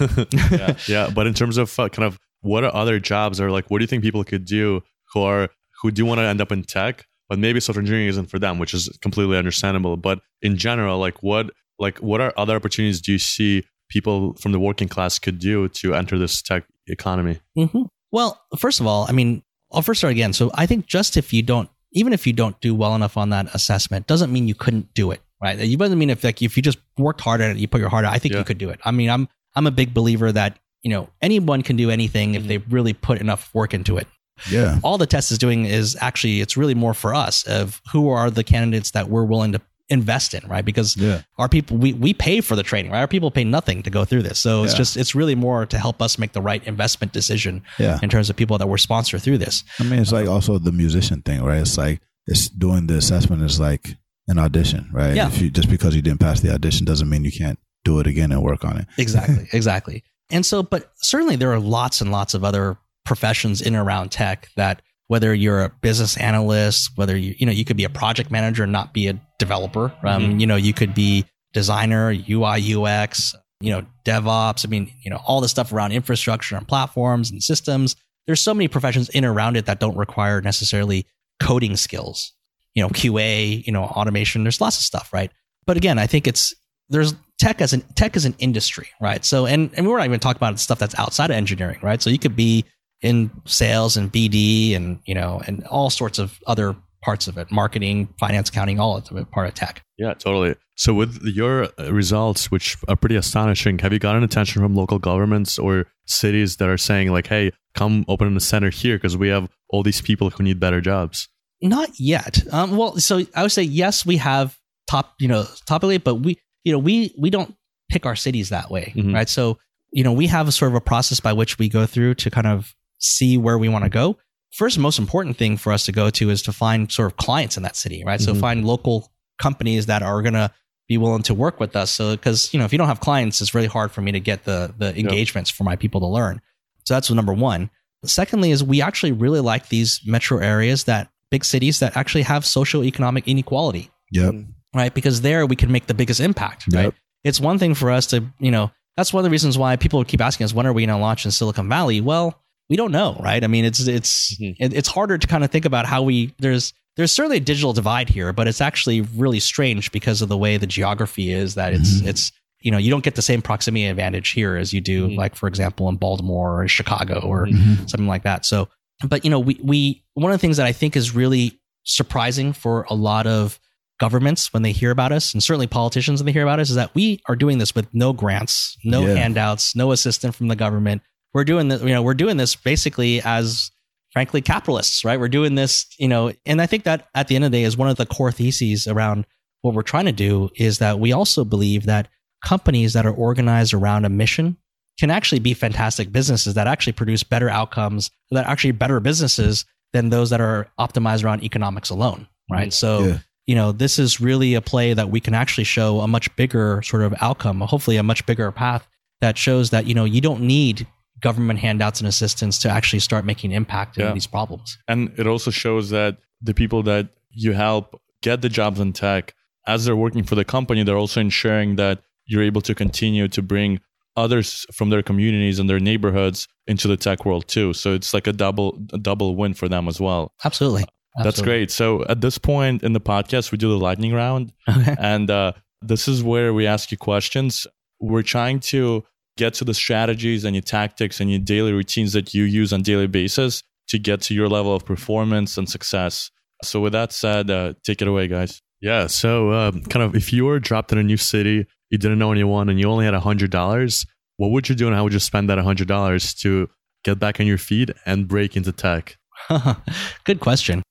Yeah. 0.57 0.75
yeah, 0.87 1.09
but 1.13 1.25
in 1.27 1.33
terms 1.33 1.57
of 1.57 1.67
uh, 1.79 1.89
kind 1.89 2.05
of 2.05 2.17
what 2.41 2.63
are 2.63 2.73
other 2.75 2.99
jobs 2.99 3.39
or 3.41 3.51
like 3.51 3.69
what 3.69 3.79
do 3.79 3.83
you 3.83 3.87
think 3.87 4.03
people 4.03 4.23
could 4.23 4.45
do 4.45 4.81
who 5.13 5.21
are 5.23 5.49
who 5.81 5.89
do 5.91 6.05
want 6.05 6.19
to 6.19 6.23
end 6.23 6.39
up 6.41 6.51
in 6.51 6.61
tech, 6.63 7.05
but 7.29 7.39
maybe 7.39 7.59
software 7.59 7.81
engineering 7.81 8.07
isn't 8.07 8.27
for 8.27 8.37
them, 8.39 8.59
which 8.59 8.73
is 8.73 8.87
completely 9.01 9.35
understandable. 9.37 9.97
But 9.97 10.19
in 10.43 10.55
general, 10.57 10.99
like 10.99 11.23
what 11.23 11.49
like 11.81 11.97
what 11.99 12.21
are 12.21 12.33
other 12.37 12.55
opportunities 12.55 13.01
do 13.01 13.11
you 13.11 13.19
see 13.19 13.63
people 13.89 14.33
from 14.35 14.53
the 14.53 14.59
working 14.59 14.87
class 14.87 15.19
could 15.19 15.37
do 15.39 15.67
to 15.67 15.93
enter 15.93 16.17
this 16.17 16.41
tech 16.41 16.63
economy? 16.87 17.39
hmm 17.55 17.83
Well, 18.11 18.41
first 18.57 18.79
of 18.79 18.87
all, 18.87 19.05
I 19.09 19.11
mean, 19.11 19.43
I'll 19.73 19.81
first 19.81 19.99
start 19.99 20.11
again. 20.11 20.33
So 20.33 20.51
I 20.53 20.65
think 20.65 20.85
just 20.85 21.17
if 21.17 21.33
you 21.33 21.41
don't, 21.43 21.69
even 21.93 22.13
if 22.13 22.25
you 22.27 22.33
don't 22.33 22.59
do 22.61 22.73
well 22.75 22.95
enough 22.95 23.17
on 23.17 23.29
that 23.31 23.53
assessment, 23.53 24.07
doesn't 24.07 24.31
mean 24.31 24.47
you 24.47 24.55
couldn't 24.55 24.93
do 24.93 25.11
it, 25.11 25.21
right? 25.43 25.59
It 25.59 25.77
doesn't 25.77 25.97
mean 25.99 26.09
if 26.09 26.23
like 26.23 26.41
if 26.41 26.55
you 26.55 26.63
just 26.63 26.77
worked 26.97 27.21
hard 27.21 27.41
at 27.41 27.51
it, 27.51 27.57
you 27.57 27.67
put 27.67 27.81
your 27.81 27.89
heart 27.89 28.05
out. 28.05 28.13
I 28.13 28.19
think 28.19 28.33
Yeah. 28.33 28.39
you 28.39 28.45
could 28.45 28.57
do 28.57 28.69
it. 28.69 28.79
I 28.85 28.91
mean, 28.91 29.09
I'm 29.09 29.27
I'm 29.55 29.67
a 29.67 29.71
big 29.71 29.93
believer 29.93 30.31
that 30.31 30.57
you 30.83 30.89
know 30.89 31.09
anyone 31.21 31.61
can 31.63 31.75
do 31.75 31.89
anything 31.89 32.35
if 32.35 32.45
they 32.47 32.59
really 32.59 32.93
put 32.93 33.19
enough 33.19 33.49
work 33.53 33.73
into 33.73 33.97
it. 33.97 34.07
Yeah. 34.49 34.79
All 34.83 34.97
the 34.97 35.05
test 35.05 35.31
is 35.31 35.37
doing 35.37 35.65
is 35.65 35.97
actually 36.01 36.41
it's 36.41 36.55
really 36.57 36.73
more 36.75 36.93
for 36.93 37.13
us 37.13 37.43
of 37.43 37.81
who 37.91 38.09
are 38.09 38.31
the 38.31 38.43
candidates 38.43 38.91
that 38.91 39.09
we're 39.09 39.25
willing 39.25 39.51
to 39.51 39.61
invest 39.91 40.33
in, 40.33 40.41
right? 40.47 40.65
Because 40.65 40.95
Yeah. 40.97 41.21
our 41.37 41.47
people 41.49 41.77
we, 41.77 41.93
we 41.93 42.13
pay 42.13 42.41
for 42.41 42.55
the 42.55 42.63
training 42.63 42.91
right 42.91 42.99
our 43.01 43.07
people 43.07 43.29
pay 43.29 43.43
nothing 43.43 43.83
to 43.83 43.89
go 43.89 44.05
through 44.05 44.23
this 44.23 44.39
so 44.39 44.63
it's 44.63 44.73
Yeah. 44.73 44.77
just 44.77 44.97
it's 44.97 45.13
really 45.13 45.35
more 45.35 45.65
to 45.67 45.77
help 45.77 46.01
us 46.01 46.17
make 46.17 46.31
the 46.31 46.41
right 46.41 46.63
investment 46.65 47.11
decision 47.13 47.61
Yeah. 47.77 47.99
in 48.01 48.09
terms 48.09 48.29
of 48.29 48.35
people 48.35 48.57
that 48.57 48.67
we're 48.67 48.77
sponsored 48.89 49.21
through 49.21 49.37
this 49.39 49.63
I 49.79 49.83
mean, 49.83 49.99
it's 49.99 50.11
like 50.11 50.27
also 50.27 50.57
the 50.57 50.71
musician 50.71 51.21
thing, 51.21 51.43
right? 51.43 51.61
It's 51.61 51.77
like 51.77 51.99
it's 52.27 52.47
doing 52.49 52.87
the 52.87 52.95
assessment 52.97 53.41
is 53.43 53.59
like 53.59 53.95
an 54.27 54.37
audition, 54.39 54.89
right? 54.93 55.15
Yeah. 55.15 55.27
If 55.27 55.41
you 55.41 55.49
just 55.51 55.69
because 55.69 55.93
you 55.95 56.01
didn't 56.01 56.19
pass 56.21 56.39
the 56.39 56.53
audition 56.53 56.85
doesn't 56.85 57.09
mean 57.09 57.23
you 57.25 57.31
can't 57.31 57.59
do 57.83 57.99
it 57.99 58.07
again 58.07 58.31
and 58.31 58.41
work 58.41 58.63
on 58.63 58.77
it. 58.77 58.85
exactly 58.97 59.47
exactly 59.59 60.03
and 60.29 60.45
so 60.45 60.63
but 60.63 60.91
certainly 61.01 61.35
there 61.35 61.51
are 61.51 61.59
lots 61.59 61.99
and 62.01 62.11
lots 62.11 62.33
of 62.33 62.43
other 62.43 62.77
professions 63.05 63.59
in 63.61 63.73
and 63.75 63.85
around 63.85 64.11
tech 64.11 64.47
that 64.55 64.81
whether 65.11 65.33
you're 65.35 65.61
a 65.61 65.69
business 65.81 66.15
analyst 66.15 66.91
whether 66.95 67.17
you 67.17 67.35
you 67.37 67.45
know 67.45 67.51
you 67.51 67.65
could 67.65 67.75
be 67.75 67.83
a 67.83 67.89
project 67.89 68.31
manager 68.31 68.63
and 68.63 68.71
not 68.71 68.93
be 68.93 69.09
a 69.09 69.21
developer. 69.39 69.93
Um, 70.05 70.39
you 70.39 70.47
know 70.47 70.55
you 70.55 70.71
could 70.71 70.93
be 70.93 71.25
designer 71.51 72.11
ui 72.11 72.73
ux 72.75 73.35
you 73.59 73.71
know 73.71 73.85
devops. 74.05 74.65
I 74.65 74.69
mean 74.69 74.89
you 75.03 75.11
know 75.11 75.19
all 75.27 75.41
the 75.41 75.49
stuff 75.49 75.73
around 75.73 75.91
infrastructure 75.91 76.55
and 76.55 76.65
platforms 76.65 77.29
and 77.29 77.43
systems. 77.43 77.97
There's 78.25 78.39
so 78.39 78.53
many 78.53 78.69
professions 78.69 79.09
in 79.09 79.25
and 79.25 79.35
around 79.35 79.57
it 79.57 79.65
that 79.65 79.81
don't 79.81 79.97
require 79.97 80.39
necessarily 80.39 81.05
coding 81.41 81.75
skills. 81.75 82.31
You 82.73 82.81
know 82.81 82.89
qa 82.89 83.65
you 83.67 83.73
know 83.73 83.83
automation. 83.83 84.43
There's 84.43 84.61
lots 84.61 84.77
of 84.77 84.83
stuff 84.83 85.11
right? 85.11 85.29
But 85.67 85.75
again 85.75 85.99
i 85.99 86.07
think 86.07 86.25
it's 86.25 86.55
there's 86.87 87.15
tech 87.37 87.59
as 87.59 87.73
an 87.73 87.81
tech 87.95 88.15
as 88.15 88.23
an 88.23 88.35
industry 88.39 88.87
right? 89.01 89.25
So 89.25 89.45
and 89.45 89.71
and 89.75 89.85
we're 89.85 89.97
not 89.97 90.05
even 90.05 90.21
talking 90.21 90.37
about 90.37 90.57
stuff 90.57 90.79
that's 90.79 90.97
outside 90.97 91.31
of 91.31 91.35
engineering 91.35 91.79
right? 91.83 92.01
So 92.01 92.09
you 92.09 92.17
could 92.17 92.37
be 92.37 92.63
in 93.01 93.31
sales 93.45 93.97
and 93.97 94.11
bd 94.11 94.75
and 94.75 94.99
you 95.05 95.15
know 95.15 95.41
and 95.47 95.65
all 95.67 95.89
sorts 95.89 96.19
of 96.19 96.39
other 96.47 96.75
parts 97.03 97.27
of 97.27 97.37
it 97.37 97.51
marketing 97.51 98.07
finance 98.19 98.49
accounting 98.49 98.79
all 98.79 98.97
of 98.97 99.17
it 99.17 99.31
part 99.31 99.47
of 99.47 99.53
tech 99.55 99.83
Yeah, 99.97 100.13
totally. 100.13 100.55
So 100.75 100.93
with 100.95 101.21
your 101.23 101.67
uh, 101.79 101.91
results, 101.93 102.49
which 102.49 102.75
are 102.87 102.95
pretty 102.95 103.15
astonishing, 103.15 103.77
have 103.79 103.93
you 103.93 103.99
gotten 103.99 104.23
attention 104.23 104.61
from 104.63 104.73
local 104.75 104.97
governments 104.97 105.59
or 105.59 105.85
cities 106.07 106.57
that 106.57 106.69
are 106.69 106.77
saying 106.77 107.11
like, 107.11 107.27
"Hey, 107.27 107.51
come 107.75 108.03
open 108.07 108.35
a 108.35 108.39
center 108.39 108.71
here 108.71 108.97
because 108.97 109.15
we 109.15 109.29
have 109.29 109.47
all 109.69 109.83
these 109.83 110.01
people 110.01 110.31
who 110.31 110.43
need 110.43 110.59
better 110.59 110.81
jobs"? 110.81 111.27
Not 111.61 111.89
yet. 111.99 112.41
Um, 112.51 112.75
well, 112.77 112.97
so 112.97 113.21
I 113.35 113.43
would 113.43 113.51
say 113.51 113.61
yes, 113.61 114.05
we 114.07 114.17
have 114.17 114.57
top, 114.87 115.13
you 115.19 115.27
know, 115.27 115.45
top 115.67 115.83
elite, 115.83 116.03
but 116.03 116.15
we, 116.15 116.39
you 116.63 116.71
know, 116.71 116.79
we 116.79 117.13
we 117.19 117.29
don't 117.29 117.53
pick 117.91 118.05
our 118.07 118.15
cities 118.15 118.49
that 118.49 118.71
way, 118.71 118.93
Mhm. 118.95 119.13
right? 119.13 119.29
So, 119.29 119.59
you 119.93 120.03
know, 120.03 120.13
we 120.13 120.25
have 120.27 120.47
a 120.47 120.51
sort 120.51 120.71
of 120.71 120.75
a 120.75 120.81
process 120.81 121.19
by 121.19 121.33
which 121.33 121.59
we 121.59 121.69
go 121.69 121.85
through 121.85 122.15
to 122.15 122.31
kind 122.31 122.47
of 122.47 122.73
see 123.01 123.37
where 123.37 123.57
we 123.57 123.67
want 123.69 123.83
to 123.83 123.89
go. 123.89 124.17
First, 124.53 124.77
most 124.79 124.99
important 124.99 125.37
thing 125.37 125.57
for 125.57 125.71
us 125.73 125.85
to 125.85 125.91
go 125.91 126.09
to 126.11 126.29
is 126.29 126.41
to 126.43 126.53
find 126.53 126.91
sort 126.91 127.11
of 127.11 127.17
clients 127.17 127.57
in 127.57 127.63
that 127.63 127.75
city, 127.75 128.03
right? 128.05 128.19
So 128.19 128.33
Mhm. 128.33 128.39
find 128.39 128.65
local 128.65 129.11
companies 129.39 129.85
that 129.87 130.01
are 130.03 130.21
going 130.21 130.33
to 130.33 130.51
be 130.87 130.97
willing 130.97 131.23
to 131.23 131.33
work 131.33 131.59
with 131.59 131.75
us. 131.75 131.89
So, 131.91 132.11
because 132.15 132.53
you 132.53 132.59
know, 132.59 132.65
if 132.65 132.71
you 132.73 132.77
don't 132.77 132.87
have 132.87 132.99
clients, 132.99 133.41
it's 133.41 133.53
really 133.55 133.67
hard 133.67 133.91
for 133.91 134.01
me 134.01 134.11
to 134.11 134.19
get 134.19 134.43
the 134.43 134.73
the 134.77 134.97
engagements 134.97 135.49
for 135.49 135.63
my 135.63 135.75
people 135.75 136.01
to 136.01 136.07
learn. 136.07 136.41
So 136.85 136.93
that's 136.95 137.09
number 137.09 137.33
one. 137.33 137.69
Secondly, 138.03 138.51
is 138.51 138.63
we 138.63 138.81
actually 138.81 139.11
really 139.11 139.39
like 139.39 139.69
these 139.69 140.01
metro 140.05 140.39
areas 140.39 140.85
that 140.85 141.09
big 141.29 141.45
cities 141.45 141.79
that 141.79 141.95
actually 141.95 142.23
have 142.23 142.45
social 142.45 142.83
economic 142.83 143.27
inequality, 143.27 143.89
Yep. 144.11 144.33
right? 144.75 144.93
Because 144.93 145.21
there 145.21 145.45
we 145.45 145.55
can 145.55 145.71
make 145.71 145.85
the 145.87 145.93
biggest 145.93 146.19
impact, 146.19 146.65
right? 146.73 146.85
Yep. 146.85 146.95
It's 147.23 147.39
one 147.39 147.57
thing 147.59 147.73
for 147.75 147.89
us 147.91 148.07
to, 148.07 148.25
you 148.39 148.51
know, 148.51 148.71
that's 148.97 149.13
one 149.13 149.21
of 149.21 149.23
the 149.23 149.29
reasons 149.29 149.57
why 149.57 149.75
people 149.77 150.03
keep 150.03 150.19
asking 150.19 150.43
us 150.45 150.53
when 150.53 150.65
are 150.67 150.73
we 150.73 150.85
going 150.85 150.97
to 150.97 151.01
launch 151.01 151.23
in 151.25 151.31
Silicon 151.31 151.69
Valley? 151.69 152.01
Well, 152.01 152.40
we 152.71 152.77
don't 152.77 152.91
know, 152.93 153.17
right? 153.21 153.43
I 153.43 153.47
mean, 153.47 153.65
it's 153.65 153.81
it's 153.87 154.33
Mhm. 154.39 154.55
it's 154.59 154.87
harder 154.87 155.17
to 155.17 155.27
kind 155.27 155.43
of 155.43 155.51
think 155.51 155.65
about 155.65 155.85
how 155.85 156.01
we 156.01 156.33
there's 156.39 156.73
there's 156.95 157.11
certainly 157.11 157.37
a 157.37 157.41
digital 157.41 157.73
divide 157.73 158.09
here, 158.09 158.31
but 158.33 158.47
it's 158.47 158.61
actually 158.61 159.01
really 159.01 159.39
strange 159.41 159.91
because 159.91 160.21
of 160.21 160.29
the 160.29 160.37
way 160.37 160.57
the 160.57 160.67
geography 160.67 161.31
is 161.33 161.55
that 161.55 161.73
it's 161.73 162.01
Mhm. 162.01 162.07
it's 162.07 162.31
you 162.61 162.71
know 162.71 162.77
you 162.77 162.89
don't 162.89 163.03
get 163.03 163.15
the 163.15 163.21
same 163.21 163.41
proximity 163.41 163.85
advantage 163.87 164.29
here 164.31 164.55
as 164.55 164.71
you 164.71 164.79
do 164.81 165.09
Mhm. 165.09 165.17
like 165.17 165.35
for 165.35 165.47
example 165.47 165.89
in 165.89 165.97
Baltimore 165.97 166.61
or 166.61 166.67
Chicago 166.69 167.19
or 167.19 167.47
Mhm. 167.47 167.89
something 167.89 168.07
like 168.07 168.23
that. 168.23 168.45
So 168.45 168.69
but 169.03 169.25
you 169.25 169.31
know, 169.31 169.39
we 169.39 169.57
we 169.61 170.03
one 170.13 170.31
of 170.31 170.35
the 170.39 170.41
things 170.41 170.57
that 170.57 170.65
I 170.65 170.71
think 170.71 170.95
is 170.95 171.13
really 171.13 171.59
surprising 171.83 172.53
for 172.53 172.85
a 172.89 172.93
lot 172.93 173.27
of 173.27 173.59
governments 173.99 174.53
when 174.53 174.63
they 174.63 174.71
hear 174.71 174.91
about 174.91 175.11
us, 175.11 175.33
and 175.33 175.43
certainly 175.43 175.67
politicians 175.67 176.21
when 176.21 176.25
they 176.25 176.31
hear 176.31 176.43
about 176.43 176.59
us, 176.59 176.69
is 176.69 176.75
that 176.75 176.93
we 176.95 177.19
are 177.27 177.35
doing 177.35 177.57
this 177.57 177.75
with 177.75 177.87
no 177.93 178.13
grants, 178.13 178.77
no 178.83 179.05
Yeah. 179.05 179.15
handouts, 179.15 179.75
no 179.75 179.91
assistance 179.91 180.35
from 180.35 180.47
the 180.47 180.55
government. 180.55 181.01
We're 181.33 181.43
doing 181.45 181.69
this, 181.69 181.81
you 181.81 181.89
know, 181.89 182.01
we're 182.01 182.13
doing 182.13 182.37
this 182.37 182.55
basically 182.55 183.21
as 183.21 183.71
frankly 184.11 184.41
capitalists, 184.41 185.05
right? 185.05 185.19
We're 185.19 185.29
doing 185.29 185.55
this, 185.55 185.85
you 185.97 186.07
know, 186.07 186.33
and 186.45 186.61
I 186.61 186.65
think 186.65 186.83
that 186.83 187.07
at 187.15 187.27
the 187.27 187.35
end 187.35 187.45
of 187.45 187.51
the 187.51 187.59
day 187.59 187.63
is 187.63 187.77
one 187.77 187.89
of 187.89 187.97
the 187.97 188.05
core 188.05 188.31
theses 188.31 188.87
around 188.87 189.25
what 189.61 189.73
we're 189.73 189.83
trying 189.83 190.05
to 190.05 190.11
do 190.11 190.49
is 190.55 190.79
that 190.79 190.99
we 190.99 191.13
also 191.13 191.45
believe 191.45 191.85
that 191.85 192.09
companies 192.43 192.93
that 192.93 193.05
are 193.05 193.13
organized 193.13 193.73
around 193.73 194.05
a 194.05 194.09
mission 194.09 194.57
can 194.99 195.09
actually 195.11 195.39
be 195.39 195.53
fantastic 195.53 196.11
businesses 196.11 196.55
that 196.55 196.67
actually 196.67 196.93
produce 196.93 197.23
better 197.23 197.49
outcomes, 197.49 198.11
that 198.31 198.45
are 198.45 198.51
actually 198.51 198.71
better 198.71 198.99
businesses 198.99 199.65
than 199.93 200.09
those 200.09 200.29
that 200.31 200.41
are 200.41 200.67
optimized 200.79 201.23
around 201.23 201.43
economics 201.43 201.89
alone, 201.89 202.27
right? 202.51 202.69
Mm-hmm. 202.69 202.71
So, 202.71 203.05
Yeah. 203.05 203.17
you 203.45 203.55
know, 203.55 203.71
this 203.71 203.99
is 203.99 204.19
really 204.19 204.53
a 204.55 204.61
play 204.61 204.93
that 204.93 205.09
we 205.09 205.19
can 205.19 205.33
actually 205.33 205.63
show 205.63 206.01
a 206.01 206.07
much 206.07 206.35
bigger 206.35 206.81
sort 206.81 207.03
of 207.03 207.13
outcome, 207.21 207.61
hopefully 207.61 207.97
a 207.97 208.03
much 208.03 208.25
bigger 208.25 208.51
path 208.51 208.87
that 209.21 209.37
shows 209.37 209.69
that, 209.69 209.85
you 209.85 209.93
know, 209.93 210.05
you 210.05 210.19
don't 210.21 210.41
need 210.41 210.87
government 211.21 211.59
handouts 211.59 211.99
and 212.01 212.07
assistance 212.07 212.57
to 212.59 212.69
actually 212.69 212.99
start 212.99 213.25
making 213.25 213.51
impact 213.51 213.97
in 213.97 214.05
Yeah. 214.05 214.13
these 214.13 214.27
problems. 214.27 214.77
And 214.87 215.11
it 215.17 215.27
also 215.27 215.51
shows 215.51 215.89
that 215.91 216.17
the 216.41 216.53
people 216.53 216.83
that 216.83 217.09
you 217.31 217.53
help 217.53 218.01
get 218.21 218.41
the 218.41 218.49
jobs 218.49 218.79
in 218.79 218.93
tech, 218.93 219.33
as 219.67 219.85
they're 219.85 219.95
working 219.95 220.23
for 220.23 220.35
the 220.35 220.45
company, 220.45 220.83
they're 220.83 220.97
also 220.97 221.21
ensuring 221.21 221.75
that 221.77 222.01
you're 222.25 222.43
able 222.43 222.61
to 222.61 222.73
continue 222.75 223.27
to 223.27 223.41
bring 223.41 223.79
others 224.17 224.65
from 224.73 224.89
their 224.89 225.01
communities 225.01 225.59
and 225.59 225.69
their 225.69 225.79
neighborhoods 225.79 226.47
into 226.67 226.87
the 226.87 226.97
tech 226.97 227.25
world 227.25 227.47
too. 227.47 227.73
So 227.73 227.93
it's 227.93 228.13
like 228.13 228.27
a 228.27 228.33
double 228.33 228.77
a 228.93 228.97
double 228.97 229.35
win 229.35 229.53
for 229.53 229.69
them 229.69 229.87
as 229.87 229.99
well. 230.01 230.33
Absolutely. 230.43 230.85
That's 231.23 231.41
great. 231.41 231.71
So 231.71 232.05
at 232.07 232.21
this 232.21 232.37
point 232.37 232.83
in 232.83 232.93
the 232.93 233.01
podcast, 233.01 233.51
we 233.51 233.57
do 233.57 233.67
the 233.69 233.77
lightning 233.77 234.13
round, 234.13 234.53
and 234.97 235.29
uh, 235.29 235.51
this 235.81 236.07
is 236.07 236.23
where 236.23 236.53
we 236.53 236.65
ask 236.67 236.89
you 236.91 236.97
questions. 236.97 237.67
We're 237.99 238.23
trying 238.23 238.61
to 238.71 239.03
get 239.41 239.55
to 239.55 239.65
the 239.65 239.73
strategies 239.73 240.45
and 240.45 240.55
your 240.55 240.61
tactics 240.61 241.19
and 241.19 241.31
your 241.31 241.39
daily 241.39 241.73
routines 241.73 242.13
that 242.13 242.31
you 242.35 242.43
use 242.43 242.71
on 242.71 242.83
daily 242.83 243.07
basis 243.07 243.63
to 243.87 243.97
get 243.97 244.21
to 244.21 244.35
your 244.35 244.47
level 244.47 244.75
of 244.75 244.85
performance 244.85 245.57
and 245.57 245.67
success. 245.67 246.29
So 246.63 246.79
with 246.79 246.93
that 246.93 247.11
said, 247.11 247.49
uh, 247.49 247.73
take 247.83 248.03
it 248.03 248.07
away, 248.07 248.27
guys. 248.27 248.61
Yeah. 248.81 249.07
So, 249.07 249.51
um, 249.51 249.81
kind 249.83 250.03
of, 250.03 250.15
if 250.15 250.31
you 250.31 250.45
were 250.45 250.59
dropped 250.59 250.91
in 250.91 250.99
a 250.99 251.03
new 251.03 251.17
city, 251.17 251.65
you 251.89 251.97
didn't 251.97 252.19
know 252.19 252.31
anyone, 252.31 252.69
and 252.69 252.79
you 252.79 252.87
only 252.87 253.05
had 253.05 253.15
hundred 253.15 253.49
dollars, 253.49 254.05
what 254.37 254.51
would 254.51 254.69
you 254.69 254.75
do, 254.75 254.85
and 254.87 254.95
how 254.95 255.03
would 255.03 255.13
you 255.13 255.19
spend 255.19 255.49
that 255.49 255.57
hundred 255.57 255.87
dollars 255.87 256.35
to 256.35 256.69
get 257.03 257.19
back 257.19 257.39
on 257.39 257.47
your 257.47 257.57
feet 257.57 257.89
and 258.05 258.27
break 258.27 258.55
into 258.55 258.71
tech? 258.71 259.17
Good 260.23 260.39
question. 260.39 260.83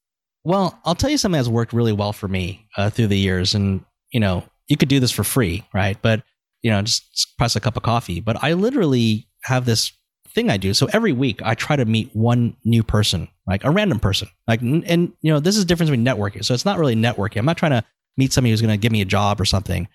Well, 0.45 0.79
I'll 0.85 0.95
tell 0.95 1.11
you 1.11 1.19
something 1.19 1.39
that's 1.39 1.49
worked 1.49 1.73
really 1.73 1.93
well 1.93 2.13
for 2.13 2.29
me 2.29 2.67
uh, 2.77 2.91
through 2.91 3.09
the 3.09 3.19
years. 3.19 3.55
And, 3.55 3.85
you 4.13 4.21
know, 4.21 4.45
you 4.69 4.77
could 4.77 4.89
do 4.89 5.01
this 5.01 5.11
for 5.11 5.25
free, 5.25 5.65
right? 5.75 5.99
But, 6.01 6.23
you 6.63 6.71
know, 6.71 6.83
just 6.83 7.37
press 7.39 7.57
a 7.57 7.61
cup 7.61 7.77
of 7.77 7.83
coffee. 7.83 8.21
But 8.21 8.43
I 8.43 8.53
literally 8.55 9.27
have 9.45 9.65
this 9.65 9.93
thing 10.29 10.49
I 10.51 10.57
do. 10.57 10.75
So 10.75 10.89
every 10.93 11.13
week 11.13 11.41
I 11.43 11.55
try 11.55 11.75
to 11.77 11.85
meet 11.85 12.11
one 12.15 12.57
new 12.65 12.83
person, 12.83 13.29
like 13.47 13.65
a 13.65 13.71
random 13.71 13.99
person. 13.99 14.29
Like, 14.47 14.61
and, 14.61 15.13
you 15.23 15.33
know, 15.33 15.41
this 15.41 15.57
is 15.57 15.65
the 15.65 15.69
difference 15.69 15.91
between 15.91 16.05
networking. 16.07 16.45
So 16.45 16.55
it's 16.55 16.65
not 16.65 16.79
really 16.79 16.95
networking. 16.95 17.39
I'm 17.39 17.47
not 17.47 17.57
trying 17.57 17.73
to 17.73 17.85
meet 18.17 18.33
somebody 18.33 18.51
who's 18.51 18.61
going 18.61 18.73
to 18.73 18.77
give 18.81 18.93
me 18.93 19.01
a 19.01 19.07
job 19.07 19.41
or 19.41 19.45
something. 19.45 19.89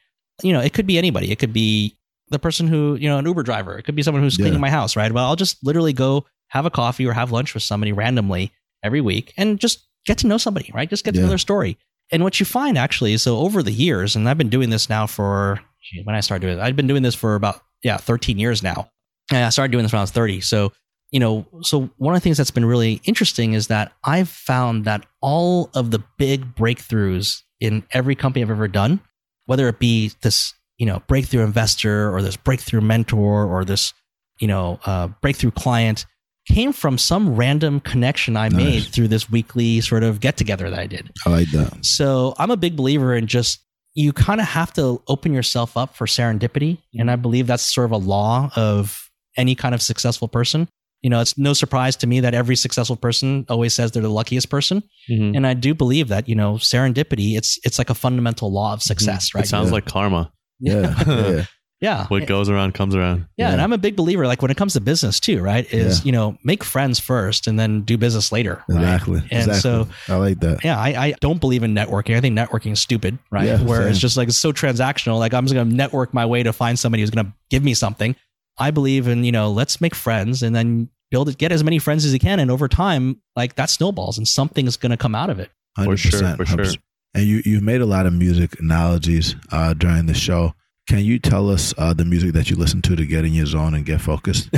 You 0.43 0.51
know, 0.51 0.59
it 0.59 0.73
could 0.73 0.87
be 0.87 0.97
anybody. 0.97 1.31
It 1.31 1.39
could 1.39 1.53
be 1.53 1.95
the 2.29 2.39
person 2.39 2.67
who, 2.67 2.95
you 2.95 3.07
know, 3.07 3.17
an 3.17 3.25
Uber 3.25 3.43
driver. 3.43 3.77
It 3.77 3.83
could 3.83 3.95
be 3.95 4.01
someone 4.03 4.23
who's 4.23 4.37
Yeah. 4.37 4.43
cleaning 4.45 4.59
my 4.59 4.69
house, 4.69 4.95
right? 4.95 5.11
Well, 5.11 5.25
I'll 5.25 5.35
just 5.35 5.63
literally 5.63 5.93
go 5.93 6.25
have 6.49 6.65
a 6.65 6.71
coffee 6.71 7.05
or 7.05 7.13
have 7.13 7.31
lunch 7.31 7.53
with 7.53 7.63
somebody 7.63 7.93
randomly 7.93 8.51
every 8.83 9.01
week 9.01 9.33
and 9.37 9.59
just 9.59 9.85
get 10.05 10.17
to 10.19 10.27
know 10.27 10.37
somebody, 10.37 10.71
right? 10.73 10.89
Just 10.89 11.05
get 11.05 11.13
to 11.15 11.21
know 11.21 11.29
their 11.29 11.37
story. 11.37 11.77
And 12.11 12.23
what 12.23 12.39
you 12.39 12.45
find 12.45 12.77
actually 12.77 13.13
is 13.13 13.21
so 13.23 13.37
over 13.37 13.63
the 13.63 13.71
years, 13.71 14.15
and 14.15 14.27
I've 14.27 14.37
been 14.37 14.49
doing 14.49 14.69
this 14.69 14.89
now 14.89 15.07
for 15.07 15.61
when 16.03 16.15
I 16.15 16.19
started 16.19 16.45
doing 16.45 16.57
it, 16.59 16.61
I've 16.61 16.75
been 16.75 16.87
doing 16.87 17.03
this 17.03 17.15
for 17.15 17.35
about 17.35 17.61
yeah, 17.83 17.97
13 17.97 18.37
years 18.39 18.63
now. 18.63 18.89
And 19.31 19.45
I 19.45 19.49
started 19.49 19.71
doing 19.71 19.83
this 19.83 19.91
when 19.91 19.99
I 19.99 20.03
was 20.03 20.11
30. 20.11 20.41
So, 20.41 20.71
you 21.11 21.19
know, 21.19 21.45
so 21.61 21.89
one 21.97 22.15
of 22.15 22.21
the 22.21 22.23
things 22.23 22.37
that's 22.37 22.51
been 22.51 22.65
really 22.65 23.01
interesting 23.05 23.53
is 23.53 23.67
that 23.67 23.91
I've 24.03 24.29
found 24.29 24.85
that 24.85 25.05
all 25.21 25.69
of 25.73 25.91
the 25.91 26.03
big 26.17 26.55
breakthroughs 26.55 27.41
in 27.59 27.83
every 27.91 28.15
company 28.15 28.43
I've 28.43 28.51
ever 28.51 28.67
done, 28.67 28.99
whether 29.45 29.67
it 29.67 29.79
be 29.79 30.11
this, 30.21 30.53
you 30.77 30.85
know, 30.85 31.01
breakthrough 31.07 31.43
investor 31.43 32.13
or 32.13 32.21
this 32.21 32.37
breakthrough 32.37 32.81
mentor 32.81 33.45
or 33.45 33.63
this, 33.65 33.93
you 34.39 34.47
know, 34.47 34.79
uh, 34.85 35.07
breakthrough 35.21 35.51
client, 35.51 36.05
came 36.47 36.73
from 36.73 36.97
some 36.97 37.35
random 37.35 37.79
connection 37.79 38.37
I 38.37 38.49
Nice. 38.49 38.53
made 38.63 38.83
through 38.83 39.07
this 39.07 39.29
weekly 39.29 39.81
sort 39.81 40.03
of 40.03 40.19
get 40.19 40.37
together 40.37 40.69
that 40.69 40.77
I 40.79 40.85
did. 40.87 41.11
I 41.25 41.29
like 41.29 41.51
that. 41.51 41.83
So 41.85 42.35
I'm 42.37 42.51
a 42.51 42.57
big 42.57 42.75
believer 42.75 43.15
in 43.15 43.25
just 43.27 43.64
you 43.95 44.13
kind 44.13 44.39
of 44.41 44.47
have 44.47 44.71
to 44.73 45.01
open 45.07 45.33
yourself 45.33 45.75
up 45.77 45.95
for 45.95 46.05
serendipity. 46.05 46.77
And 46.99 47.09
I 47.09 47.15
believe 47.15 47.47
that's 47.47 47.63
sort 47.63 47.85
of 47.85 47.91
a 47.91 47.97
law 47.97 48.51
of 48.55 49.09
any 49.37 49.55
kind 49.55 49.73
of 49.73 49.81
successful 49.81 50.27
person. 50.27 50.67
You 51.01 51.09
know, 51.09 51.19
it's 51.21 51.37
no 51.37 51.53
surprise 51.53 51.95
to 51.97 52.07
me 52.07 52.19
that 52.21 52.33
every 52.33 52.55
successful 52.55 52.95
person 52.95 53.45
always 53.47 53.73
says 53.73 53.91
they're 53.91 54.01
the 54.01 54.09
luckiest 54.09 54.49
person. 54.49 54.83
Mhm. 55.09 55.35
And 55.35 55.45
I 55.47 55.53
do 55.53 55.73
believe 55.73 56.07
that, 56.09 56.27
you 56.27 56.35
know, 56.35 56.55
serendipity, 56.55 57.37
it's 57.37 57.57
it's 57.63 57.77
like 57.77 57.89
a 57.89 57.93
fundamental 57.95 58.51
law 58.51 58.73
of 58.73 58.81
success, 58.81 59.33
right? 59.33 59.43
It 59.43 59.47
sounds 59.47 59.67
Yeah. 59.69 59.73
like 59.73 59.85
karma. 59.85 60.31
Yeah. 60.59 61.03
yeah. 61.07 61.45
Yeah. 61.85 62.07
What 62.07 62.25
goes 62.25 62.49
around 62.49 62.73
comes 62.73 62.95
around. 62.95 63.27
Yeah, 63.37 63.51
and 63.51 63.61
I'm 63.61 63.71
a 63.73 63.77
big 63.77 63.95
believer. 63.95 64.25
Like 64.25 64.41
when 64.41 64.49
it 64.49 64.57
comes 64.57 64.73
to 64.73 64.81
business 64.81 65.19
too, 65.19 65.41
right? 65.41 65.71
Is 65.71 65.99
Yeah. 65.99 66.05
you 66.05 66.11
know 66.11 66.37
make 66.43 66.63
friends 66.63 66.99
first 66.99 67.45
and 67.47 67.59
then 67.59 67.81
do 67.81 67.97
business 67.97 68.31
later. 68.31 68.63
right? 68.67 68.81
Exactly. 68.81 69.19
And 69.31 69.51
exactly. 69.51 69.59
so 69.59 69.87
I 70.07 70.17
like 70.17 70.39
that. 70.39 70.63
yeah, 70.63 70.79
I, 70.79 70.89
I 71.05 71.13
don't 71.21 71.39
believe 71.39 71.61
in 71.63 71.75
networking. 71.75 72.17
I 72.17 72.21
think 72.21 72.37
networking 72.37 72.71
is 72.71 72.79
stupid, 72.79 73.19
right? 73.31 73.45
Yeah, 73.45 73.61
Where 73.61 73.87
it's 73.87 73.99
just 73.99 74.17
like 74.17 74.27
it's 74.29 74.37
so 74.37 74.51
transactional. 74.51 75.19
Like 75.19 75.33
I'm 75.33 75.45
just 75.45 75.53
going 75.53 75.69
to 75.69 75.75
network 75.75 76.13
my 76.13 76.25
way 76.25 76.41
to 76.43 76.51
find 76.51 76.77
somebody 76.79 77.03
who's 77.03 77.11
going 77.11 77.25
to 77.25 77.33
give 77.49 77.63
me 77.63 77.73
something. 77.75 78.15
I 78.57 78.71
believe 78.71 79.07
in 79.07 79.23
you 79.23 79.31
know 79.31 79.51
let's 79.51 79.79
make 79.79 79.93
friends 79.93 80.41
and 80.41 80.55
then 80.55 80.89
build 81.11 81.29
it, 81.29 81.37
get 81.37 81.51
as 81.51 81.63
many 81.63 81.77
friends 81.79 82.03
as 82.03 82.13
you 82.13 82.19
can, 82.19 82.39
and 82.39 82.49
over 82.49 82.67
time, 82.67 83.21
like 83.35 83.55
that 83.55 83.69
snowballs 83.69 84.17
and 84.17 84.27
something's 84.27 84.75
going 84.75 84.89
to 84.89 84.97
come 84.97 85.13
out 85.13 85.29
of 85.29 85.39
it. 85.39 85.51
100%, 85.77 85.87
for 85.87 85.97
sure. 85.97 86.57
100%. 86.57 86.77
And 87.13 87.23
you 87.25 87.41
you've 87.45 87.63
made 87.63 87.81
a 87.81 87.85
lot 87.85 88.05
of 88.05 88.13
music 88.13 88.59
analogies 88.59 89.35
uh, 89.51 89.73
during 89.73 90.05
the 90.07 90.13
show. 90.13 90.53
Can 90.87 90.99
you 90.99 91.17
tell 91.19 91.49
us 91.49 91.73
uh, 91.77 91.93
the 91.93 92.05
music 92.05 92.33
that 92.33 92.49
you 92.49 92.55
listen 92.55 92.81
to 92.83 92.95
to 92.95 93.05
get 93.05 93.25
in 93.25 93.33
your 93.33 93.47
zone 93.47 93.73
and 93.73 93.85
get 93.85 94.01
focused? 94.01 94.49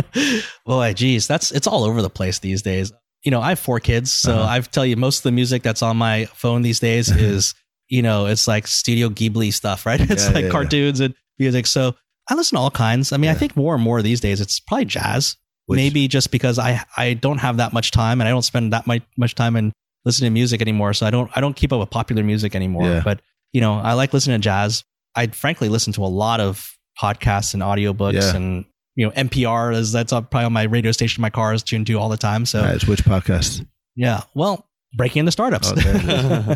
Boy, 0.66 0.92
geez, 0.94 1.26
that's 1.26 1.50
it's 1.50 1.66
all 1.66 1.84
over 1.84 2.00
the 2.02 2.10
place 2.10 2.38
these 2.38 2.62
days. 2.62 2.92
You 3.24 3.30
know, 3.30 3.40
I 3.40 3.50
have 3.50 3.58
four 3.58 3.80
kids, 3.80 4.12
so 4.12 4.34
Uh-huh. 4.34 4.52
I 4.54 4.60
tell 4.60 4.86
you 4.86 4.96
most 4.96 5.18
of 5.18 5.22
the 5.24 5.32
music 5.32 5.62
that's 5.62 5.82
on 5.82 5.96
my 5.96 6.26
phone 6.26 6.62
these 6.62 6.80
days 6.80 7.08
is 7.16 7.54
you 7.88 8.02
know 8.02 8.26
it's 8.26 8.46
like 8.46 8.66
Studio 8.66 9.08
Ghibli 9.08 9.52
stuff, 9.52 9.86
right? 9.86 10.00
It's 10.10 10.24
Yeah, 10.26 10.32
like 10.32 10.36
yeah, 10.42 10.46
yeah. 10.46 10.50
cartoons 10.52 11.00
and 11.00 11.14
music. 11.38 11.66
So 11.66 11.94
I 12.30 12.34
listen 12.34 12.56
to 12.56 12.60
all 12.62 12.70
kinds. 12.70 13.12
I 13.12 13.16
mean, 13.16 13.30
I 13.30 13.34
think 13.34 13.56
more 13.56 13.74
and 13.74 13.82
more 13.82 14.00
these 14.02 14.20
days 14.20 14.40
it's 14.40 14.60
probably 14.60 14.84
jazz. 14.86 15.36
Which- 15.66 15.76
Maybe 15.78 16.06
just 16.08 16.30
because 16.30 16.58
I 16.58 16.84
I 16.96 17.14
don't 17.14 17.38
have 17.38 17.56
that 17.56 17.72
much 17.72 17.90
time 17.90 18.20
and 18.20 18.28
I 18.28 18.30
don't 18.30 18.42
spend 18.42 18.72
that 18.72 18.86
much 18.86 19.02
much 19.16 19.34
time 19.34 19.56
in 19.56 19.72
listening 20.04 20.30
to 20.30 20.34
music 20.34 20.60
anymore. 20.60 20.92
So 20.94 21.06
I 21.06 21.10
don't 21.10 21.30
I 21.34 21.40
don't 21.40 21.56
keep 21.56 21.72
up 21.72 21.80
with 21.80 21.90
popular 21.90 22.22
music 22.22 22.54
anymore. 22.54 22.86
Yeah. 22.86 23.02
But 23.04 23.20
you 23.52 23.60
know, 23.60 23.74
I 23.74 23.94
like 23.94 24.12
listening 24.12 24.40
to 24.40 24.44
jazz. 24.44 24.84
I 25.16 25.28
frankly 25.28 25.68
listen 25.68 25.92
to 25.94 26.04
a 26.04 26.06
lot 26.08 26.40
of 26.40 26.76
podcasts 27.00 27.54
and 27.54 27.62
audiobooks 27.62 28.14
Yeah. 28.14 28.36
and 28.36 28.64
you 28.96 29.06
know 29.06 29.12
NPR 29.12 29.74
is 29.74 29.92
that's 29.92 30.12
probably 30.12 30.44
on 30.44 30.52
my 30.52 30.62
radio 30.64 30.92
station 30.92 31.20
my 31.22 31.30
car 31.30 31.52
is 31.54 31.62
tuned 31.62 31.86
to 31.88 31.94
all 31.98 32.08
the 32.08 32.16
time. 32.16 32.46
So 32.46 32.62
Nice. 32.62 32.86
Which 32.86 33.04
podcast? 33.04 33.66
yeah, 33.96 34.22
well, 34.34 34.68
breaking 34.96 35.20
into 35.20 35.32
startups. 35.32 35.72
Oh, 35.76 36.54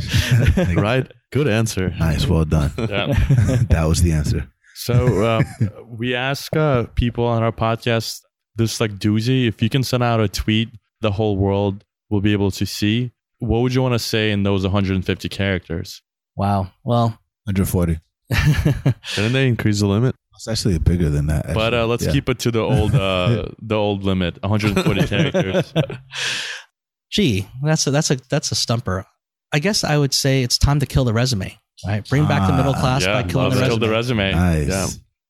right? 0.76 1.10
Good 1.32 1.48
answer. 1.48 1.90
Nice. 1.98 2.26
Well 2.26 2.44
done. 2.44 2.72
Yeah. 2.78 3.06
that 3.70 3.84
was 3.86 4.02
the 4.02 4.12
answer. 4.12 4.48
So 4.74 5.24
uh, 5.24 5.42
we 5.88 6.14
ask 6.14 6.54
uh, 6.56 6.84
people 6.94 7.24
on 7.24 7.42
our 7.42 7.50
podcast 7.52 8.20
this 8.56 8.80
like 8.80 8.92
doozy. 8.92 9.48
If 9.48 9.60
you 9.60 9.68
can 9.68 9.82
send 9.82 10.02
out 10.04 10.20
a 10.20 10.28
tweet, 10.28 10.68
the 11.00 11.10
whole 11.10 11.36
world 11.36 11.84
will 12.10 12.20
be 12.20 12.32
able 12.32 12.50
to 12.52 12.64
see. 12.66 13.12
What 13.40 13.60
would 13.60 13.74
you 13.74 13.82
want 13.82 13.94
to 13.94 13.98
say 13.98 14.30
in 14.30 14.42
those 14.44 14.62
150 14.62 15.28
characters? 15.28 16.02
wow. 16.36 16.70
Well, 16.84 17.18
140. 17.44 17.98
Didn't 19.14 19.32
they 19.32 19.48
increase 19.48 19.80
the 19.80 19.86
limit? 19.86 20.14
It's 20.34 20.46
actually 20.48 20.78
bigger 20.78 21.08
than 21.08 21.26
that. 21.26 21.52
But 21.54 21.74
uh, 21.74 21.86
let's 21.86 22.04
Yeah. 22.04 22.12
keep 22.12 22.28
it 22.28 22.38
to 22.40 22.50
the 22.50 22.60
old 22.60 22.94
uh, 22.94 23.48
the 23.62 23.74
old 23.74 24.04
limit, 24.04 24.40
140 24.42 25.06
characters. 25.06 25.72
gee, 27.10 27.48
that's 27.62 27.86
a 27.86 27.90
that's 27.90 28.10
a 28.10 28.16
that's 28.30 28.52
a 28.52 28.54
stumper. 28.54 29.04
I 29.52 29.58
guess 29.58 29.82
I 29.84 29.96
would 29.96 30.12
say 30.14 30.42
it's 30.42 30.58
time 30.58 30.78
to 30.80 30.86
kill 30.86 31.04
the 31.04 31.12
resume. 31.12 31.58
Right, 31.86 32.06
bring 32.08 32.26
back 32.26 32.48
the 32.48 32.56
middle 32.56 32.74
Ah, 32.74 32.80
class 32.80 33.04
yeah, 33.04 33.22
by 33.22 33.28
killing 33.28 33.48
let's 33.50 33.60
the 33.60 33.66
kill 33.66 33.78
resume. 33.78 33.86
the 33.88 33.90
resume. 33.90 34.32
Nice. 34.32 34.68
Yeah. 34.68 34.86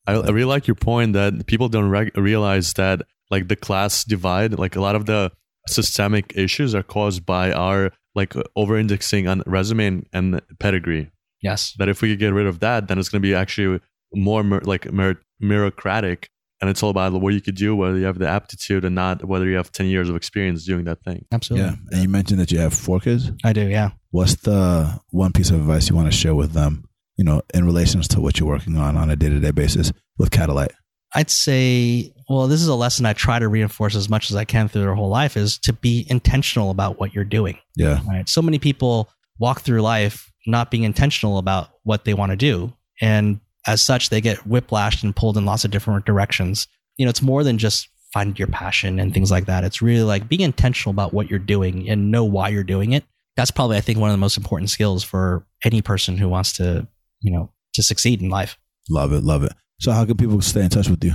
I, 0.07 0.13
I 0.15 0.31
really 0.31 0.45
like 0.47 0.67
your 0.67 0.75
point 0.77 1.13
that 1.13 1.47
people 1.47 1.69
don't 1.69 1.91
reg- 1.91 2.17
realize 2.17 2.73
that 2.75 3.03
like 3.31 3.49
the 3.49 3.57
class 3.57 4.05
divide, 4.05 4.59
like 4.59 4.75
a 4.75 4.81
lot 4.81 4.97
of 4.97 5.05
the 5.07 5.31
systemic 5.69 6.33
issues 6.35 6.75
are 6.75 6.83
caused 6.83 7.27
by 7.27 7.53
our 7.53 7.93
like 8.15 8.35
over 8.57 8.79
indexing 8.79 9.29
on 9.29 9.43
resume 9.47 9.87
and, 9.87 10.07
and 10.15 10.41
pedigree. 10.59 11.11
Yes. 11.43 11.75
That 11.79 11.89
if 11.89 12.03
we 12.03 12.11
could 12.11 12.19
get 12.19 12.33
rid 12.33 12.47
of 12.47 12.61
that, 12.61 12.89
then 12.89 12.99
it's 12.99 13.09
going 13.09 13.23
to 13.23 13.27
be 13.29 13.35
actually 13.35 13.81
more 14.15 14.43
mer- 14.43 14.61
like 14.65 14.91
mer- 14.93 15.21
meritocratic 15.43 16.27
And 16.61 16.69
it's 16.69 16.83
all 16.83 16.91
about 16.91 17.13
what 17.13 17.35
you 17.35 17.41
could 17.41 17.55
do, 17.55 17.77
whether 17.77 17.97
you 17.97 18.07
have 18.07 18.19
the 18.19 18.29
aptitude 18.29 18.85
and 18.85 18.95
not 18.95 19.25
whether 19.25 19.47
you 19.47 19.57
have 19.57 19.71
10 19.71 19.87
years 19.87 20.09
of 20.09 20.17
experience 20.17 20.65
doing 20.65 20.85
that 20.85 21.03
thing. 21.05 21.25
Absolutely. 21.31 21.69
Yeah. 21.69 21.77
And 21.93 22.03
you 22.03 22.09
mentioned 22.09 22.41
that 22.41 22.51
you 22.51 22.59
have 22.59 22.75
four 22.75 22.99
kids. 23.01 23.31
I 23.45 23.53
do. 23.53 23.69
Yeah. 23.69 23.91
What's 24.11 24.37
the 24.37 24.99
one 25.11 25.33
piece 25.33 25.51
of 25.51 25.57
advice 25.57 25.89
you 25.89 25.95
want 25.95 26.11
to 26.11 26.17
share 26.17 26.35
with 26.35 26.53
them, 26.53 26.89
you 27.17 27.25
know, 27.25 27.43
in 27.55 27.65
relations 27.65 28.09
to 28.09 28.21
what 28.21 28.41
you're 28.41 28.49
working 28.49 28.77
on 28.77 28.97
on 28.97 29.11
a 29.11 29.17
day 29.17 29.29
to 29.29 29.39
day 29.39 29.53
basis 29.53 29.93
with 30.17 30.31
Catalyte? 30.31 30.73
I'd 31.15 31.31
say, 31.31 32.13
well, 32.29 32.49
this 32.49 32.61
is 32.61 32.69
a 32.69 32.75
lesson 32.75 33.07
I 33.07 33.13
try 33.13 33.39
to 33.39 33.49
reinforce 33.49 33.95
as 33.95 34.11
much 34.11 34.31
as 34.31 34.37
I 34.37 34.45
can 34.45 34.69
through 34.69 34.83
their 34.83 34.95
whole 34.95 35.09
life 35.09 35.37
is 35.37 35.59
to 35.61 35.73
be 35.73 36.07
intentional 36.11 36.71
about 36.71 36.99
what 36.99 37.15
you're 37.15 37.25
doing. 37.25 37.57
Yeah. 37.77 38.01
Right. 38.07 38.29
So 38.29 38.43
many 38.43 38.59
people 38.59 39.09
walk 39.39 39.61
through 39.61 39.81
life 39.83 40.31
not 40.49 40.71
being 40.71 40.85
intentional 40.85 41.39
about 41.39 41.71
what 41.85 42.05
they 42.05 42.15
want 42.15 42.31
to 42.31 42.37
do. 42.37 42.73
And 43.01 43.41
as 43.67 43.83
such, 43.83 44.09
they 44.09 44.21
get 44.21 44.39
whiplashed 44.39 45.03
and 45.05 45.15
pulled 45.15 45.37
in 45.37 45.45
lots 45.45 45.65
of 45.65 45.71
different 45.71 46.07
directions. 46.07 46.67
You 46.97 47.05
know, 47.05 47.11
it's 47.11 47.23
more 47.23 47.45
than 47.45 47.59
just 47.59 47.89
find 48.13 48.39
your 48.39 48.49
passion 48.49 48.99
and 48.99 49.13
things 49.13 49.31
like 49.31 49.47
that. 49.47 49.65
It's 49.65 49.83
really 49.83 50.03
like 50.03 50.29
being 50.29 50.41
intentional 50.41 50.91
about 50.91 51.13
what 51.13 51.29
you're 51.29 51.39
doing 51.39 51.89
and 51.89 52.11
know 52.11 52.25
why 52.25 52.49
you're 52.49 52.65
doing 52.65 52.93
it. 52.93 53.05
That's 53.37 53.51
probably, 53.51 53.77
I 53.77 53.81
think, 53.81 53.99
one 53.99 54.11
of 54.11 54.15
the 54.15 54.19
most 54.19 54.37
important 54.37 54.71
skills 54.71 55.05
for 55.05 55.47
any 55.65 55.83
person 55.83 56.17
who 56.17 56.29
wants 56.29 56.55
to, 56.55 56.89
you 57.21 57.31
know, 57.31 57.53
to 57.75 57.83
succeed 57.83 58.21
in 58.23 58.31
life. 58.31 58.59
Love 58.91 59.13
it. 59.13 59.23
Love 59.23 59.45
it. 59.45 59.53
So, 59.81 59.93
how 59.93 60.05
can 60.05 60.17
people 60.17 60.41
stay 60.41 60.63
in 60.63 60.71
touch 60.71 60.89
with 60.89 61.05
you? 61.05 61.15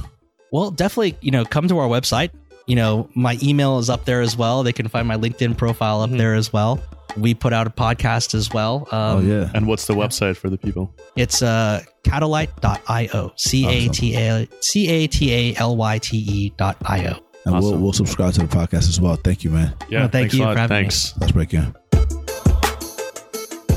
Well, 0.52 0.72
definitely, 0.72 1.18
you 1.22 1.32
know, 1.32 1.44
come 1.44 1.68
to 1.68 1.80
our 1.80 1.88
website. 1.88 2.30
You 2.68 2.78
know, 2.78 3.10
my 3.14 3.38
email 3.44 3.80
is 3.80 3.90
up 3.90 4.06
there 4.06 4.22
as 4.22 4.38
well. 4.38 4.64
They 4.64 4.72
can 4.72 4.88
find 4.88 5.08
my 5.08 5.18
LinkedIn 5.18 5.58
profile 5.58 6.02
up 6.02 6.10
mm-hmm. 6.10 6.20
there 6.20 6.36
as 6.36 6.54
well. 6.54 6.82
We 7.18 7.34
put 7.34 7.54
out 7.54 7.68
a 7.68 7.70
podcast 7.70 8.34
as 8.34 8.52
well. 8.54 8.88
Um, 8.92 9.18
oh, 9.18 9.20
yeah. 9.22 9.52
And 9.54 9.68
what's 9.68 9.86
the 9.88 9.94
website 9.94 10.36
for 10.38 10.50
the 10.50 10.58
people? 10.58 10.94
It's 11.16 11.42
uh, 11.42 11.84
catalyte.io. 12.04 13.34
C 13.36 13.68
A 13.68 13.90
T 13.90 14.16
A 14.16 14.48
C 14.62 14.90
A 14.90 15.08
T 15.08 15.34
A 15.34 15.56
L 15.60 15.76
Y 15.78 15.98
T 16.00 16.18
E 16.18 16.54
dot 16.58 16.78
I 16.86 17.08
O. 17.08 17.20
And 17.46 17.60
we'll, 17.60 17.78
we'll 17.78 17.94
subscribe 17.94 18.34
to 18.36 18.42
the 18.42 18.48
podcast 18.48 18.88
as 18.90 19.02
well. 19.02 19.16
Thank 19.18 19.44
you, 19.44 19.50
man. 19.50 19.76
Yeah, 19.90 20.00
Well, 20.02 20.10
thank 20.10 20.32
thanks 20.32 20.34
you 20.36 20.44
for 20.44 20.56
having 20.58 20.78
me. 20.78 20.82
Thanks. 20.84 21.14
Let's 21.20 21.34
break 21.34 21.54
in. 21.54 21.76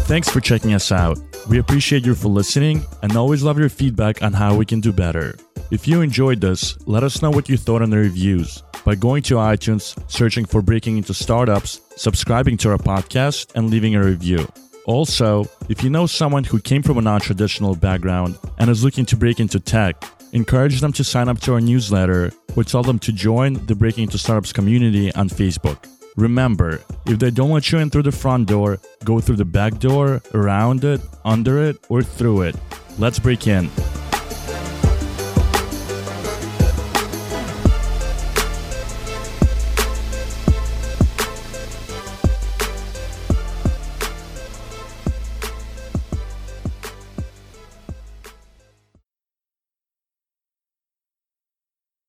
Thanks 0.07 0.29
for 0.29 0.41
checking 0.41 0.73
us 0.73 0.93
out. 0.93 1.19
We 1.49 1.59
appreciate 1.59 2.07
you 2.07 2.15
for 2.15 2.29
listening 2.29 2.85
and 3.03 3.17
always 3.17 3.43
love 3.43 3.59
your 3.59 3.69
feedback 3.69 4.23
on 4.23 4.33
how 4.33 4.55
we 4.55 4.65
can 4.65 4.81
do 4.81 4.93
better. 4.93 5.37
If 5.73 5.89
you 5.89 6.01
enjoyed 6.01 6.41
this, 6.41 6.79
let 6.87 7.03
us 7.03 7.23
know 7.23 7.31
what 7.31 7.49
you 7.49 7.57
thought 7.57 7.83
in 7.83 7.91
the 7.91 7.97
reviews 7.97 8.63
by 8.85 8.95
going 8.95 9.25
to 9.25 9.35
iTunes, 9.35 9.99
searching 10.09 10.45
for 10.45 10.63
Breaking 10.63 10.97
into 10.97 11.13
Startups, 11.13 11.81
subscribing 11.97 12.57
to 12.59 12.71
our 12.71 12.79
podcast, 12.79 13.55
and 13.55 13.71
leaving 13.71 13.95
a 13.95 14.03
review. 14.03 14.47
Also, 14.87 15.45
if 15.69 15.83
you 15.83 15.91
know 15.91 16.07
someone 16.07 16.45
who 16.45 16.61
came 16.61 16.83
from 16.83 16.99
a 16.99 17.03
non 17.03 17.21
traditional 17.21 17.75
background 17.75 18.39
and 18.59 18.71
is 18.71 18.85
looking 18.85 19.05
to 19.07 19.17
break 19.17 19.41
into 19.41 19.59
tech, 19.59 20.03
encourage 20.33 20.81
them 20.81 20.93
to 20.93 21.03
sign 21.03 21.29
up 21.29 21.41
to 21.41 21.55
our 21.55 21.61
newsletter 21.61 22.31
or 22.57 22.65
tell 22.65 22.83
them 22.83 22.99
to 23.01 23.13
join 23.13 23.55
the 23.67 23.75
Breaking 23.75 24.05
into 24.05 24.19
Startups 24.19 24.53
community 24.53 25.13
on 25.15 25.29
Facebook. 25.29 25.79
Remember, 26.17 26.83
if 27.07 27.19
they 27.19 27.31
don't 27.31 27.51
let 27.51 27.71
you 27.71 27.79
in 27.79 27.91
through 27.91 28.05
the 28.05 28.13
front 28.13 28.49
door, 28.49 28.79
go 29.05 29.21
through 29.21 29.37
the 29.37 29.45
back 29.45 29.79
door, 29.79 30.23
around 30.33 30.83
it, 30.85 31.01
under 31.25 31.63
it, 31.63 31.77
or 31.91 32.03
through 32.03 32.43
it. 32.43 32.57
Let's 32.99 33.19
break 33.19 33.47
in. 33.47 33.69